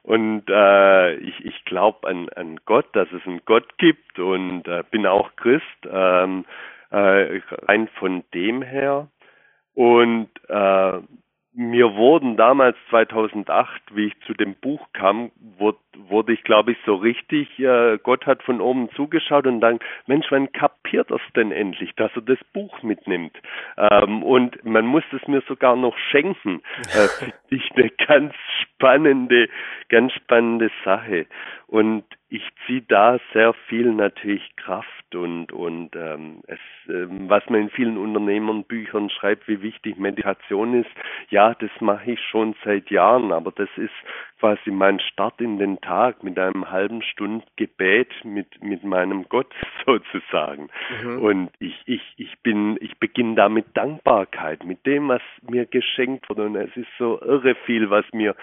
und 0.03 0.45
äh, 0.49 1.15
ich, 1.17 1.45
ich 1.45 1.65
glaube 1.65 2.07
an, 2.09 2.29
an 2.31 2.61
Gott, 2.67 2.87
dass 2.95 3.11
es 3.13 3.27
einen 3.27 3.41
Gott 3.47 3.79
gibt 3.79 4.19
und 4.19 4.67
äh, 4.69 4.85
bin 4.91 5.07
auch 5.07 5.35
Christ, 5.37 5.65
ähm, 5.91 6.45
äh, 6.91 7.41
rein 7.67 7.89
von 7.99 8.25
dem 8.35 8.63
her. 8.63 9.09
Und 9.75 10.29
äh, 10.49 10.99
mir 11.61 11.95
wurden 11.95 12.39
damals 12.39 12.77
2008, 12.89 13.83
wie 13.93 14.07
ich 14.07 14.21
zu 14.27 14.33
dem 14.33 14.55
Buch 14.55 14.81
kam, 14.95 15.31
wurde, 15.59 15.79
wurde 16.09 16.33
ich, 16.33 16.43
glaube 16.43 16.73
ich, 16.73 16.79
so 16.87 16.95
richtig, 16.95 17.59
äh, 17.59 17.99
Gott 18.03 18.25
hat 18.25 18.43
von 18.43 18.63
oben 18.63 18.89
zugeschaut 18.97 19.47
und 19.47 19.61
dann, 19.61 19.79
Mensch, 20.07 20.27
wann 20.31 20.51
kapiert 20.53 21.11
das 21.11 21.21
denn 21.37 21.53
endlich, 21.53 21.95
dass 21.97 22.11
er 22.15 22.23
das 22.23 22.39
Buch 22.55 22.83
mitnimmt? 22.83 23.37
Ähm, 23.77 24.23
und 24.23 24.65
man 24.65 24.87
muss 24.87 25.05
es 25.13 25.29
mir 25.29 25.43
sogar 25.49 25.77
noch 25.77 25.97
schenken. 26.11 26.63
Äh, 26.95 27.31
ich 27.51 27.71
eine 27.75 27.91
ganz 27.91 28.33
spannende, 28.63 29.51
ganz 29.91 30.15
spannende 30.15 30.71
Sache. 30.83 31.27
Und 31.71 32.03
ich 32.31 32.43
ziehe 32.67 32.83
da 32.83 33.21
sehr 33.33 33.53
viel 33.69 33.93
natürlich 33.93 34.43
Kraft 34.57 35.15
und 35.15 35.53
und 35.53 35.95
ähm, 35.95 36.43
es, 36.49 36.59
ähm, 36.89 37.31
was 37.31 37.49
man 37.49 37.61
in 37.61 37.71
vielen 37.71 37.97
Unternehmernbüchern 37.97 39.09
schreibt, 39.09 39.47
wie 39.47 39.63
wichtig 39.63 39.97
Meditation 39.97 40.75
ist. 40.75 40.91
Ja, 41.29 41.55
das 41.55 41.71
mache 41.79 42.11
ich 42.11 42.21
schon 42.21 42.57
seit 42.65 42.91
Jahren, 42.91 43.31
aber 43.31 43.53
das 43.53 43.69
ist 43.77 43.95
quasi 44.41 44.73
mein 44.73 44.99
Start 44.99 45.41
in 45.41 45.59
den 45.59 45.81
Tag 45.81 46.25
mit 46.25 46.41
einem 46.41 46.73
halben 46.73 47.03
Stund 47.03 47.45
Gebet 47.55 48.13
mit 48.25 48.61
mit 48.61 48.83
meinem 48.83 49.29
Gott 49.29 49.55
sozusagen. 49.87 50.71
Mhm. 51.05 51.23
Und 51.23 51.51
ich 51.61 51.81
ich 51.87 52.03
ich 52.17 52.37
bin 52.41 52.79
ich 52.81 52.99
beginne 52.99 53.37
da 53.37 53.49
mit 53.49 53.77
Dankbarkeit, 53.77 54.65
mit 54.65 54.85
dem, 54.87 55.09
was 55.09 55.23
mir 55.49 55.67
geschenkt 55.67 56.29
wurde 56.31 56.47
und 56.47 56.57
es 56.57 56.77
ist 56.77 56.91
so 56.99 57.21
irre 57.23 57.55
viel, 57.65 57.91
was 57.91 58.05
mir 58.13 58.35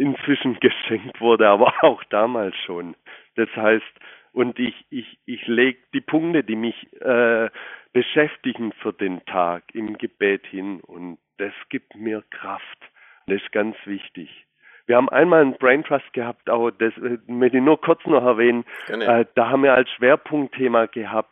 inzwischen 0.00 0.58
geschenkt 0.60 1.20
wurde, 1.20 1.48
aber 1.48 1.74
auch 1.82 2.02
damals 2.04 2.56
schon. 2.64 2.96
Das 3.36 3.48
heißt, 3.54 3.84
und 4.32 4.58
ich, 4.58 4.74
ich, 4.90 5.18
ich 5.26 5.46
lege 5.46 5.78
die 5.92 6.00
Punkte, 6.00 6.42
die 6.42 6.56
mich 6.56 6.74
äh, 7.02 7.50
beschäftigen 7.92 8.72
für 8.80 8.92
den 8.92 9.24
Tag 9.26 9.64
im 9.74 9.98
Gebet 9.98 10.46
hin 10.46 10.80
und 10.80 11.18
das 11.38 11.52
gibt 11.68 11.94
mir 11.96 12.22
Kraft. 12.30 12.78
Das 13.26 13.42
ist 13.42 13.52
ganz 13.52 13.76
wichtig. 13.84 14.46
Wir 14.86 14.96
haben 14.96 15.08
einmal 15.08 15.42
einen 15.42 15.54
Brain 15.54 15.84
Trust 15.84 16.12
gehabt, 16.12 16.48
auch 16.48 16.70
das 16.70 16.96
äh, 16.98 17.18
möchte 17.26 17.58
ich 17.58 17.62
nur 17.62 17.80
kurz 17.80 18.04
noch 18.06 18.24
erwähnen. 18.24 18.64
Äh, 18.88 19.26
da 19.34 19.50
haben 19.50 19.64
wir 19.64 19.74
als 19.74 19.90
Schwerpunktthema 19.90 20.86
gehabt, 20.86 21.30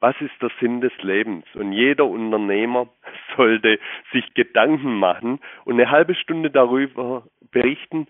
was 0.00 0.20
ist 0.20 0.34
der 0.42 0.50
Sinn 0.60 0.80
des 0.80 0.92
Lebens? 1.00 1.46
Und 1.54 1.72
jeder 1.72 2.06
Unternehmer 2.06 2.88
sollte 3.36 3.78
sich 4.12 4.34
Gedanken 4.34 4.94
machen 4.94 5.40
und 5.64 5.74
eine 5.74 5.90
halbe 5.90 6.14
Stunde 6.14 6.50
darüber 6.50 7.24
berichten, 7.50 8.06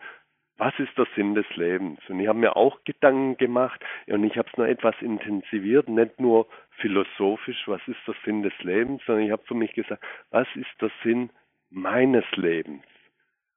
was 0.59 0.79
ist 0.79 0.97
der 0.97 1.07
Sinn 1.17 1.35
des 1.35 1.47
Lebens? 1.57 1.99
Und 2.09 2.21
ich 2.21 2.29
habe 2.29 2.39
mir 2.39 2.57
auch 2.57 2.85
Gedanken 2.85 3.37
gemacht 3.37 3.81
und 4.07 4.23
ich 4.23 4.37
habe 4.37 4.49
es 4.53 4.57
noch 4.57 4.67
etwas 4.67 4.95
intensiviert, 5.01 5.89
nicht 5.89 6.21
nur 6.21 6.47
philosophisch, 6.77 7.63
was 7.67 7.81
ist 7.89 7.99
der 8.07 8.15
Sinn 8.25 8.43
des 8.43 8.57
Lebens, 8.61 9.03
sondern 9.07 9.25
ich 9.25 9.33
habe 9.33 9.43
für 9.45 9.55
mich 9.55 9.73
gesagt, 9.73 10.05
was 10.31 10.47
ist 10.55 10.71
der 10.81 10.91
Sinn 11.03 11.31
meines 11.71 12.25
Lebens? 12.37 12.85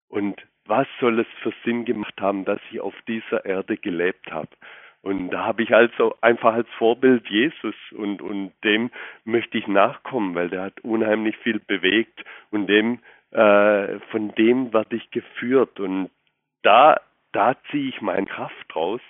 Und 0.07 0.41
was 0.65 0.87
soll 0.99 1.19
es 1.19 1.27
für 1.43 1.53
Sinn 1.63 1.85
gemacht 1.85 2.19
haben, 2.19 2.45
dass 2.45 2.59
ich 2.71 2.79
auf 2.79 2.95
dieser 3.07 3.45
Erde 3.45 3.77
gelebt 3.77 4.31
habe? 4.31 4.49
Und 5.05 5.29
da 5.29 5.45
habe 5.45 5.61
ich 5.61 5.75
also 5.75 6.15
einfach 6.21 6.55
als 6.55 6.67
Vorbild 6.79 7.29
Jesus 7.29 7.75
und, 7.91 8.23
und 8.23 8.53
dem 8.63 8.89
möchte 9.23 9.55
ich 9.59 9.67
nachkommen, 9.67 10.33
weil 10.33 10.49
der 10.49 10.63
hat 10.63 10.79
unheimlich 10.81 11.37
viel 11.37 11.59
bewegt 11.59 12.25
und 12.49 12.65
dem, 12.65 12.97
äh, 13.29 13.99
von 14.09 14.33
dem 14.33 14.73
werde 14.73 14.95
ich 14.95 15.11
geführt 15.11 15.79
und 15.79 16.09
da, 16.63 16.99
da 17.33 17.55
ziehe 17.69 17.89
ich 17.89 18.01
meine 18.01 18.25
Kraft 18.25 18.75
raus. 18.75 19.01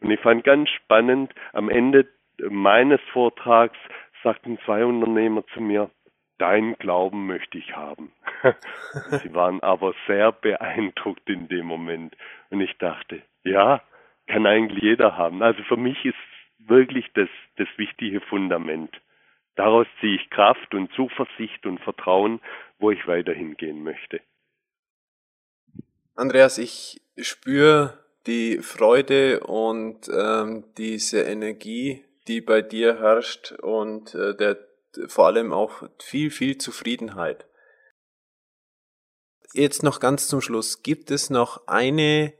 Und 0.00 0.10
ich 0.10 0.20
fand 0.20 0.42
ganz 0.42 0.70
spannend, 0.70 1.34
am 1.52 1.68
Ende 1.68 2.08
meines 2.48 3.02
Vortrags 3.12 3.76
sagten 4.22 4.58
zwei 4.64 4.86
Unternehmer 4.86 5.44
zu 5.52 5.60
mir, 5.60 5.90
dein 6.38 6.78
Glauben 6.78 7.26
möchte 7.26 7.58
ich 7.58 7.76
haben. 7.76 8.10
Sie 9.22 9.34
waren 9.34 9.62
aber 9.62 9.92
sehr 10.06 10.32
beeindruckt 10.32 11.28
in 11.28 11.48
dem 11.48 11.66
Moment. 11.66 12.16
Und 12.48 12.62
ich 12.62 12.78
dachte, 12.78 13.20
ja, 13.44 13.82
kann 14.32 14.46
eigentlich 14.46 14.82
jeder 14.82 15.16
haben. 15.16 15.42
Also 15.42 15.62
für 15.64 15.76
mich 15.76 16.02
ist 16.04 16.16
wirklich 16.58 17.06
das, 17.14 17.28
das 17.56 17.68
wichtige 17.76 18.20
Fundament. 18.22 18.90
Daraus 19.56 19.86
ziehe 20.00 20.16
ich 20.16 20.30
Kraft 20.30 20.74
und 20.74 20.90
Zuversicht 20.94 21.66
und 21.66 21.80
Vertrauen, 21.80 22.40
wo 22.78 22.90
ich 22.90 23.06
weiterhin 23.06 23.56
gehen 23.56 23.84
möchte. 23.84 24.20
Andreas, 26.14 26.56
ich 26.56 27.02
spüre 27.18 27.98
die 28.26 28.58
Freude 28.58 29.40
und 29.40 30.08
ähm, 30.08 30.64
diese 30.78 31.22
Energie, 31.22 32.02
die 32.28 32.40
bei 32.40 32.62
dir 32.62 33.00
herrscht 33.00 33.52
und 33.52 34.14
äh, 34.14 34.34
der, 34.34 34.56
vor 35.08 35.26
allem 35.26 35.52
auch 35.52 35.82
viel, 36.00 36.30
viel 36.30 36.56
Zufriedenheit. 36.56 37.46
Jetzt 39.52 39.82
noch 39.82 40.00
ganz 40.00 40.28
zum 40.28 40.40
Schluss. 40.40 40.82
Gibt 40.82 41.10
es 41.10 41.28
noch 41.28 41.66
eine 41.66 42.32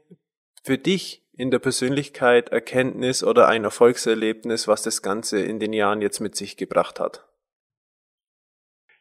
für 0.63 0.79
dich 0.79 1.22
in 1.43 1.51
der 1.51 1.59
Persönlichkeit 1.59 2.51
Erkenntnis 2.51 3.25
oder 3.25 3.49
ein 3.49 3.65
Erfolgserlebnis, 3.65 4.69
was 4.69 4.85
das 4.85 5.03
Ganze 5.03 5.45
in 5.45 5.59
den 5.59 5.73
Jahren 5.73 6.01
jetzt 6.01 6.21
mit 6.21 6.37
sich 6.37 6.57
gebracht 6.57 7.01
hat? 7.01 7.25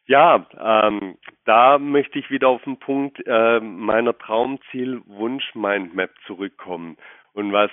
Ja, 0.06 0.44
ähm, 0.58 1.18
da 1.44 1.78
möchte 1.78 2.18
ich 2.18 2.30
wieder 2.30 2.48
auf 2.48 2.64
den 2.64 2.80
Punkt 2.80 3.24
äh, 3.24 3.60
meiner 3.60 4.18
Traumziel-Wunsch-Mindmap 4.18 6.10
zurückkommen 6.26 6.96
und 7.32 7.52
was, 7.52 7.70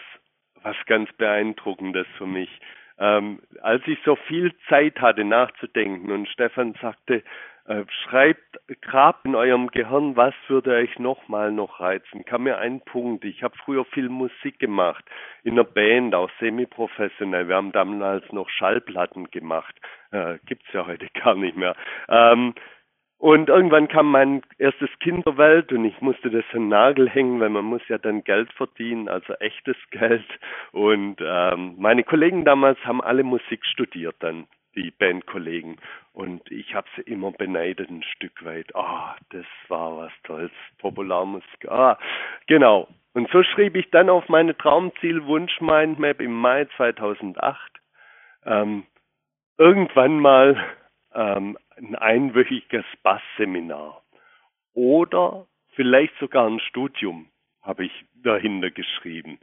was 0.61 0.75
ganz 0.85 1.11
beeindruckendes 1.13 2.05
für 2.19 2.27
mich. 2.27 2.51
Ähm, 2.99 3.41
als 3.61 3.81
ich 3.87 3.97
so 4.05 4.17
viel 4.27 4.53
Zeit 4.67 5.01
hatte 5.01 5.23
nachzudenken 5.23 6.11
und 6.11 6.29
Stefan 6.29 6.75
sagte, 6.79 7.23
schreibt, 8.03 8.59
grabt 8.81 9.25
in 9.25 9.35
eurem 9.35 9.67
Gehirn, 9.67 10.15
was 10.15 10.33
würde 10.47 10.73
euch 10.73 10.97
nochmal 10.97 11.51
noch 11.51 11.79
reizen. 11.79 12.25
Kam 12.25 12.43
mir 12.43 12.57
ein 12.57 12.81
Punkt. 12.81 13.23
Ich 13.25 13.43
habe 13.43 13.55
früher 13.63 13.85
viel 13.85 14.09
Musik 14.09 14.57
gemacht, 14.59 15.05
in 15.43 15.53
einer 15.53 15.63
Band, 15.63 16.15
auch 16.15 16.31
semi-professionell. 16.39 17.47
Wir 17.47 17.55
haben 17.55 17.71
damals 17.71 18.23
noch 18.31 18.49
Schallplatten 18.49 19.29
gemacht. 19.29 19.75
Äh, 20.11 20.39
gibt's 20.45 20.71
ja 20.73 20.87
heute 20.87 21.07
gar 21.23 21.35
nicht 21.35 21.57
mehr. 21.57 21.75
Ähm, 22.07 22.55
und 23.19 23.49
irgendwann 23.49 23.89
kam 23.89 24.11
mein 24.11 24.41
erstes 24.57 24.89
Kind 25.01 25.25
zur 25.25 25.37
Welt 25.37 25.73
und 25.73 25.83
ich 25.83 25.99
musste 25.99 26.31
das 26.31 26.45
an 26.53 26.61
den 26.61 26.69
Nagel 26.69 27.09
hängen, 27.09 27.41
weil 27.41 27.49
man 27.49 27.65
muss 27.65 27.85
ja 27.89 27.97
dann 27.97 28.23
Geld 28.23 28.51
verdienen, 28.53 29.09
also 29.09 29.33
echtes 29.33 29.75
Geld. 29.91 30.25
Und 30.71 31.17
ähm, 31.21 31.75
meine 31.77 32.03
Kollegen 32.03 32.45
damals 32.45 32.83
haben 32.83 33.01
alle 33.01 33.23
Musik 33.23 33.65
studiert 33.65 34.15
dann 34.19 34.47
die 34.75 34.91
Bandkollegen. 34.91 35.77
Und 36.13 36.49
ich 36.51 36.73
habe 36.75 36.87
sie 36.95 37.01
immer 37.01 37.31
beneidet 37.31 37.89
ein 37.89 38.03
Stück 38.03 38.43
weit. 38.45 38.75
Ah, 38.75 39.15
oh, 39.15 39.23
das 39.31 39.45
war 39.67 39.97
was 39.97 40.11
Tolles. 40.23 40.51
Popularmusik. 40.77 41.67
Ah, 41.67 41.97
genau. 42.47 42.87
Und 43.13 43.29
so 43.31 43.43
schrieb 43.43 43.75
ich 43.75 43.89
dann 43.91 44.09
auf 44.09 44.29
meine 44.29 44.55
Traumziel-Wunsch-Mindmap 44.55 46.21
im 46.21 46.33
Mai 46.33 46.65
2008. 46.77 47.71
Ähm, 48.45 48.85
irgendwann 49.57 50.19
mal, 50.19 50.55
äh, 50.55 50.79
ähm, 51.13 51.57
ein 51.77 51.95
einwöchiges 51.95 52.85
Bassseminar 53.03 54.01
oder 54.73 55.47
vielleicht 55.73 56.17
sogar 56.19 56.47
ein 56.47 56.59
Studium 56.59 57.27
habe 57.61 57.85
ich 57.85 58.05
dahinter 58.15 58.71
geschrieben. 58.71 59.39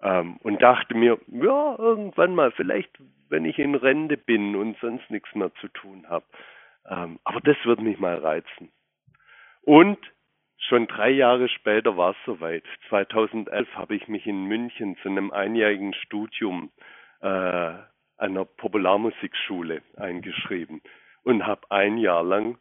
Ähm, 0.00 0.36
und 0.38 0.60
dachte 0.60 0.94
mir, 0.94 1.18
ja, 1.28 1.76
irgendwann 1.78 2.34
mal, 2.34 2.50
vielleicht, 2.52 2.90
wenn 3.32 3.46
ich 3.46 3.58
in 3.58 3.74
Rente 3.74 4.18
bin 4.18 4.54
und 4.54 4.78
sonst 4.78 5.10
nichts 5.10 5.34
mehr 5.34 5.52
zu 5.54 5.68
tun 5.68 6.06
habe. 6.06 6.26
Ähm, 6.88 7.18
aber 7.24 7.40
das 7.40 7.56
würde 7.64 7.82
mich 7.82 7.98
mal 7.98 8.16
reizen. 8.16 8.70
Und 9.62 9.98
schon 10.58 10.86
drei 10.86 11.10
Jahre 11.10 11.48
später 11.48 11.96
war 11.96 12.10
es 12.10 12.16
soweit. 12.26 12.62
2011 12.90 13.74
habe 13.74 13.96
ich 13.96 14.06
mich 14.06 14.26
in 14.26 14.44
München 14.44 14.96
zu 15.02 15.08
einem 15.08 15.30
einjährigen 15.30 15.94
Studium 15.94 16.70
äh, 17.20 17.72
einer 18.18 18.44
Popularmusikschule 18.44 19.82
eingeschrieben 19.96 20.82
und 21.24 21.46
habe 21.46 21.70
ein 21.70 21.96
Jahr 21.96 22.22
lang 22.22 22.58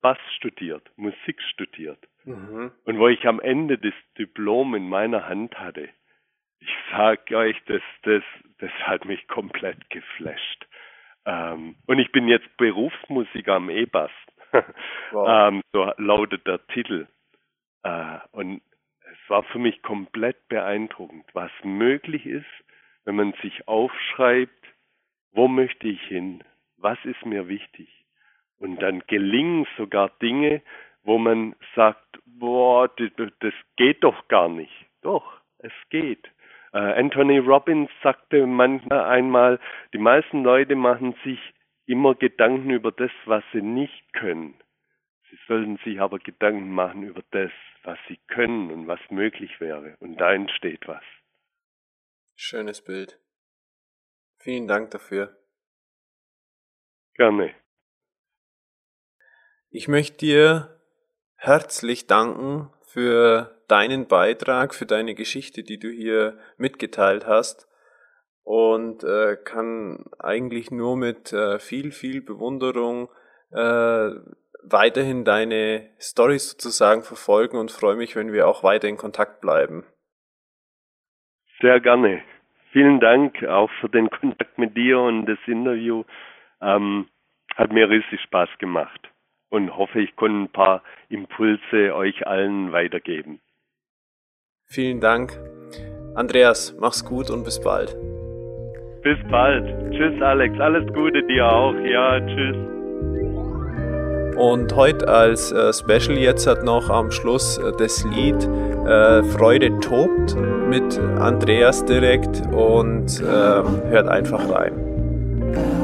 Bass 0.00 0.18
studiert, 0.36 0.90
Musik 0.96 1.40
studiert. 1.52 1.98
Mhm. 2.24 2.72
Und 2.84 2.98
wo 2.98 3.08
ich 3.08 3.26
am 3.26 3.40
Ende 3.40 3.76
das 3.76 3.94
Diplom 4.18 4.74
in 4.74 4.88
meiner 4.88 5.28
Hand 5.28 5.58
hatte, 5.58 5.88
ich 6.64 6.74
sag 6.90 7.30
euch, 7.30 7.56
das, 7.66 7.82
das, 8.02 8.22
das 8.58 8.70
hat 8.82 9.04
mich 9.04 9.26
komplett 9.28 9.90
geflasht. 9.90 10.66
Ähm, 11.26 11.76
und 11.86 11.98
ich 11.98 12.10
bin 12.12 12.28
jetzt 12.28 12.56
Berufsmusiker 12.56 13.54
am 13.54 13.70
E-Bass. 13.70 14.10
Wow. 15.10 15.28
ähm, 15.52 15.62
so 15.72 15.92
lautet 15.98 16.46
der 16.46 16.66
Titel. 16.68 17.06
Äh, 17.82 18.18
und 18.32 18.62
es 19.00 19.30
war 19.30 19.42
für 19.44 19.58
mich 19.58 19.82
komplett 19.82 20.48
beeindruckend, 20.48 21.26
was 21.34 21.50
möglich 21.62 22.24
ist, 22.26 22.46
wenn 23.04 23.16
man 23.16 23.34
sich 23.42 23.68
aufschreibt, 23.68 24.66
wo 25.32 25.48
möchte 25.48 25.88
ich 25.88 26.00
hin, 26.02 26.42
was 26.78 26.98
ist 27.04 27.26
mir 27.26 27.48
wichtig. 27.48 27.88
Und 28.58 28.80
dann 28.80 29.00
gelingen 29.06 29.66
sogar 29.76 30.10
Dinge, 30.22 30.62
wo 31.02 31.18
man 31.18 31.54
sagt, 31.74 32.18
boah, 32.24 32.88
das, 32.88 33.10
das 33.40 33.54
geht 33.76 34.02
doch 34.02 34.28
gar 34.28 34.48
nicht. 34.48 34.72
Doch, 35.02 35.40
es 35.58 35.72
geht. 35.90 36.30
Äh, 36.74 36.78
Anthony 36.78 37.38
Robbins 37.38 37.88
sagte 38.02 38.46
manchmal 38.46 39.04
einmal, 39.04 39.60
die 39.92 39.98
meisten 39.98 40.42
Leute 40.42 40.74
machen 40.74 41.14
sich 41.22 41.38
immer 41.86 42.16
Gedanken 42.16 42.70
über 42.70 42.90
das, 42.90 43.12
was 43.26 43.44
sie 43.52 43.62
nicht 43.62 44.12
können. 44.12 44.60
Sie 45.30 45.38
sollten 45.46 45.76
sich 45.84 46.00
aber 46.00 46.18
Gedanken 46.18 46.70
machen 46.70 47.04
über 47.04 47.22
das, 47.30 47.52
was 47.84 47.98
sie 48.08 48.18
können 48.26 48.72
und 48.72 48.88
was 48.88 48.98
möglich 49.10 49.60
wäre. 49.60 49.96
Und 50.00 50.16
da 50.16 50.32
entsteht 50.34 50.88
was. 50.88 51.04
Schönes 52.34 52.82
Bild. 52.82 53.20
Vielen 54.38 54.66
Dank 54.66 54.90
dafür. 54.90 55.36
Gerne. 57.14 57.54
Ich 59.70 59.86
möchte 59.86 60.18
dir 60.18 60.80
herzlich 61.36 62.08
danken 62.08 62.70
für 62.94 63.50
deinen 63.66 64.06
Beitrag, 64.06 64.72
für 64.72 64.86
deine 64.86 65.16
Geschichte, 65.16 65.64
die 65.64 65.80
du 65.80 65.88
hier 65.88 66.38
mitgeteilt 66.58 67.26
hast 67.26 67.68
und 68.44 69.02
äh, 69.02 69.36
kann 69.36 70.04
eigentlich 70.20 70.70
nur 70.70 70.96
mit 70.96 71.32
äh, 71.32 71.58
viel, 71.58 71.90
viel 71.90 72.22
Bewunderung 72.22 73.08
äh, 73.50 74.10
weiterhin 74.62 75.24
deine 75.24 75.90
Stories 75.98 76.52
sozusagen 76.52 77.02
verfolgen 77.02 77.58
und 77.58 77.72
freue 77.72 77.96
mich, 77.96 78.14
wenn 78.14 78.32
wir 78.32 78.46
auch 78.46 78.62
weiter 78.62 78.86
in 78.86 78.96
Kontakt 78.96 79.40
bleiben. 79.40 79.84
Sehr 81.60 81.80
gerne. 81.80 82.22
Vielen 82.70 83.00
Dank 83.00 83.42
auch 83.44 83.70
für 83.80 83.88
den 83.88 84.08
Kontakt 84.08 84.56
mit 84.56 84.76
dir 84.76 85.00
und 85.00 85.26
das 85.26 85.38
Interview. 85.46 86.04
Ähm, 86.60 87.08
hat 87.56 87.72
mir 87.72 87.90
riesig 87.90 88.20
Spaß 88.20 88.50
gemacht 88.58 89.10
und 89.54 89.76
hoffe, 89.76 90.00
ich 90.00 90.16
konnte 90.16 90.36
ein 90.36 90.48
paar 90.48 90.82
Impulse 91.08 91.94
euch 91.94 92.26
allen 92.26 92.72
weitergeben. 92.72 93.40
Vielen 94.66 95.00
Dank. 95.00 95.38
Andreas, 96.16 96.76
mach's 96.80 97.04
gut 97.04 97.30
und 97.30 97.44
bis 97.44 97.60
bald. 97.60 97.96
Bis 99.02 99.18
bald. 99.30 99.92
Tschüss, 99.92 100.20
Alex. 100.20 100.58
Alles 100.58 100.86
Gute 100.92 101.22
dir 101.22 101.46
auch. 101.46 101.74
Ja, 101.84 102.20
tschüss. 102.20 102.56
Und 104.36 104.74
heute 104.74 105.06
als 105.06 105.52
äh, 105.52 105.72
Special 105.72 106.18
jetzt 106.18 106.48
hat 106.48 106.64
noch 106.64 106.90
am 106.90 107.12
Schluss 107.12 107.58
äh, 107.58 107.70
das 107.78 108.04
Lied 108.04 108.42
äh, 108.86 109.22
Freude 109.22 109.78
tobt 109.78 110.34
mit 110.68 110.98
Andreas 111.20 111.84
direkt 111.84 112.42
und 112.52 113.20
ähm, 113.20 113.82
hört 113.90 114.08
einfach 114.08 114.50
rein. 114.50 115.83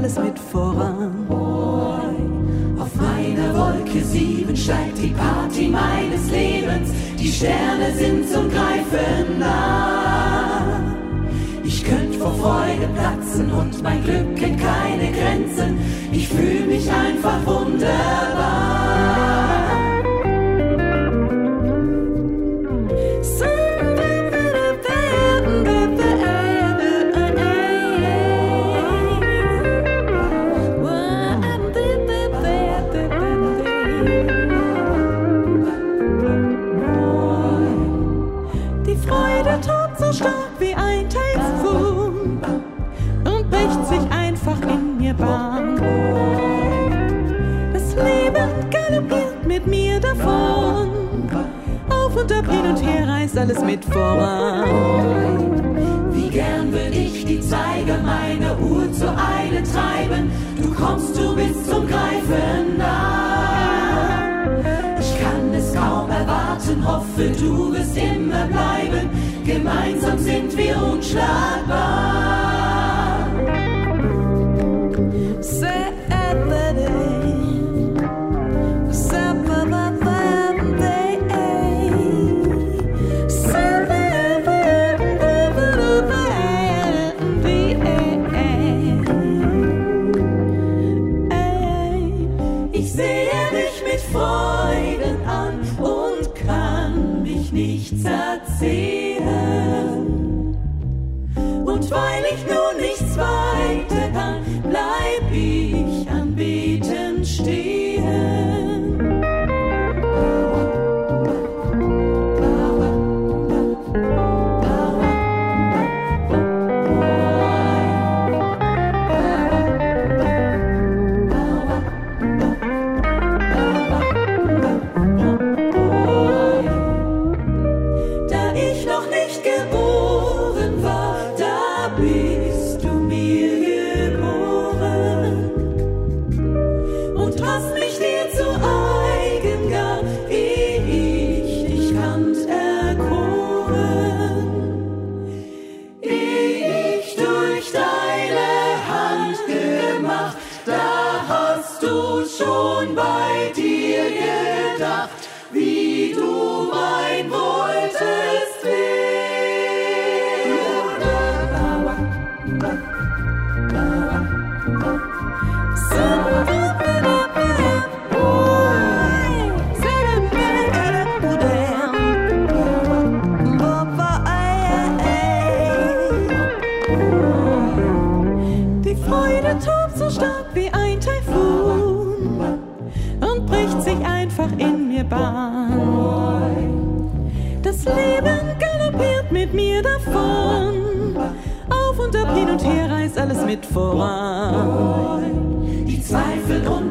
Alles 0.00 0.18
mit 0.18 0.38
voran. 0.38 1.26
Auf 2.78 2.94
meiner 2.94 3.54
Wolke 3.54 4.02
sieben 4.02 4.56
steigt 4.56 4.98
die 4.98 5.08
Party 5.08 5.68
meines 5.68 6.30
Lebens. 6.30 6.90
Die 7.18 7.28
Sterne 7.30 7.92
sind 7.94 8.28
zum 8.28 8.48
Greifen 8.50 9.38
nah. 9.38 10.80
Ich 11.64 11.84
könnte 11.84 12.18
vor 12.18 12.34
Freude 12.34 12.88
platzen 12.94 13.52
und 13.52 13.82
mein 13.82 14.02
Glück 14.04 14.36
kennt 14.36 14.60
keine 14.60 15.12
Grenzen. 15.12 15.78
Ich 16.12 16.28
fühle 16.28 16.66
mich 16.66 16.90
einfach 16.90 17.44
wunderbar. 17.44 19.29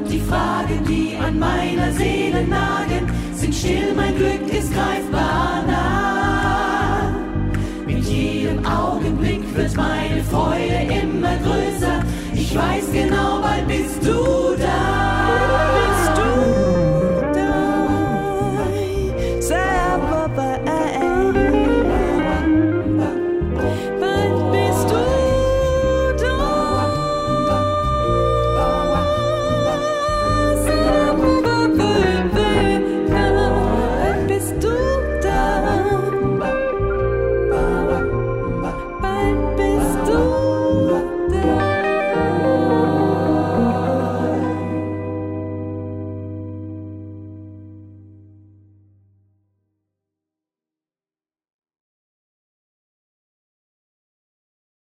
Die 0.10 0.20
Fragen, 0.20 0.84
die 0.86 1.16
an 1.18 1.38
meiner 1.38 1.92
Seele 1.94 2.19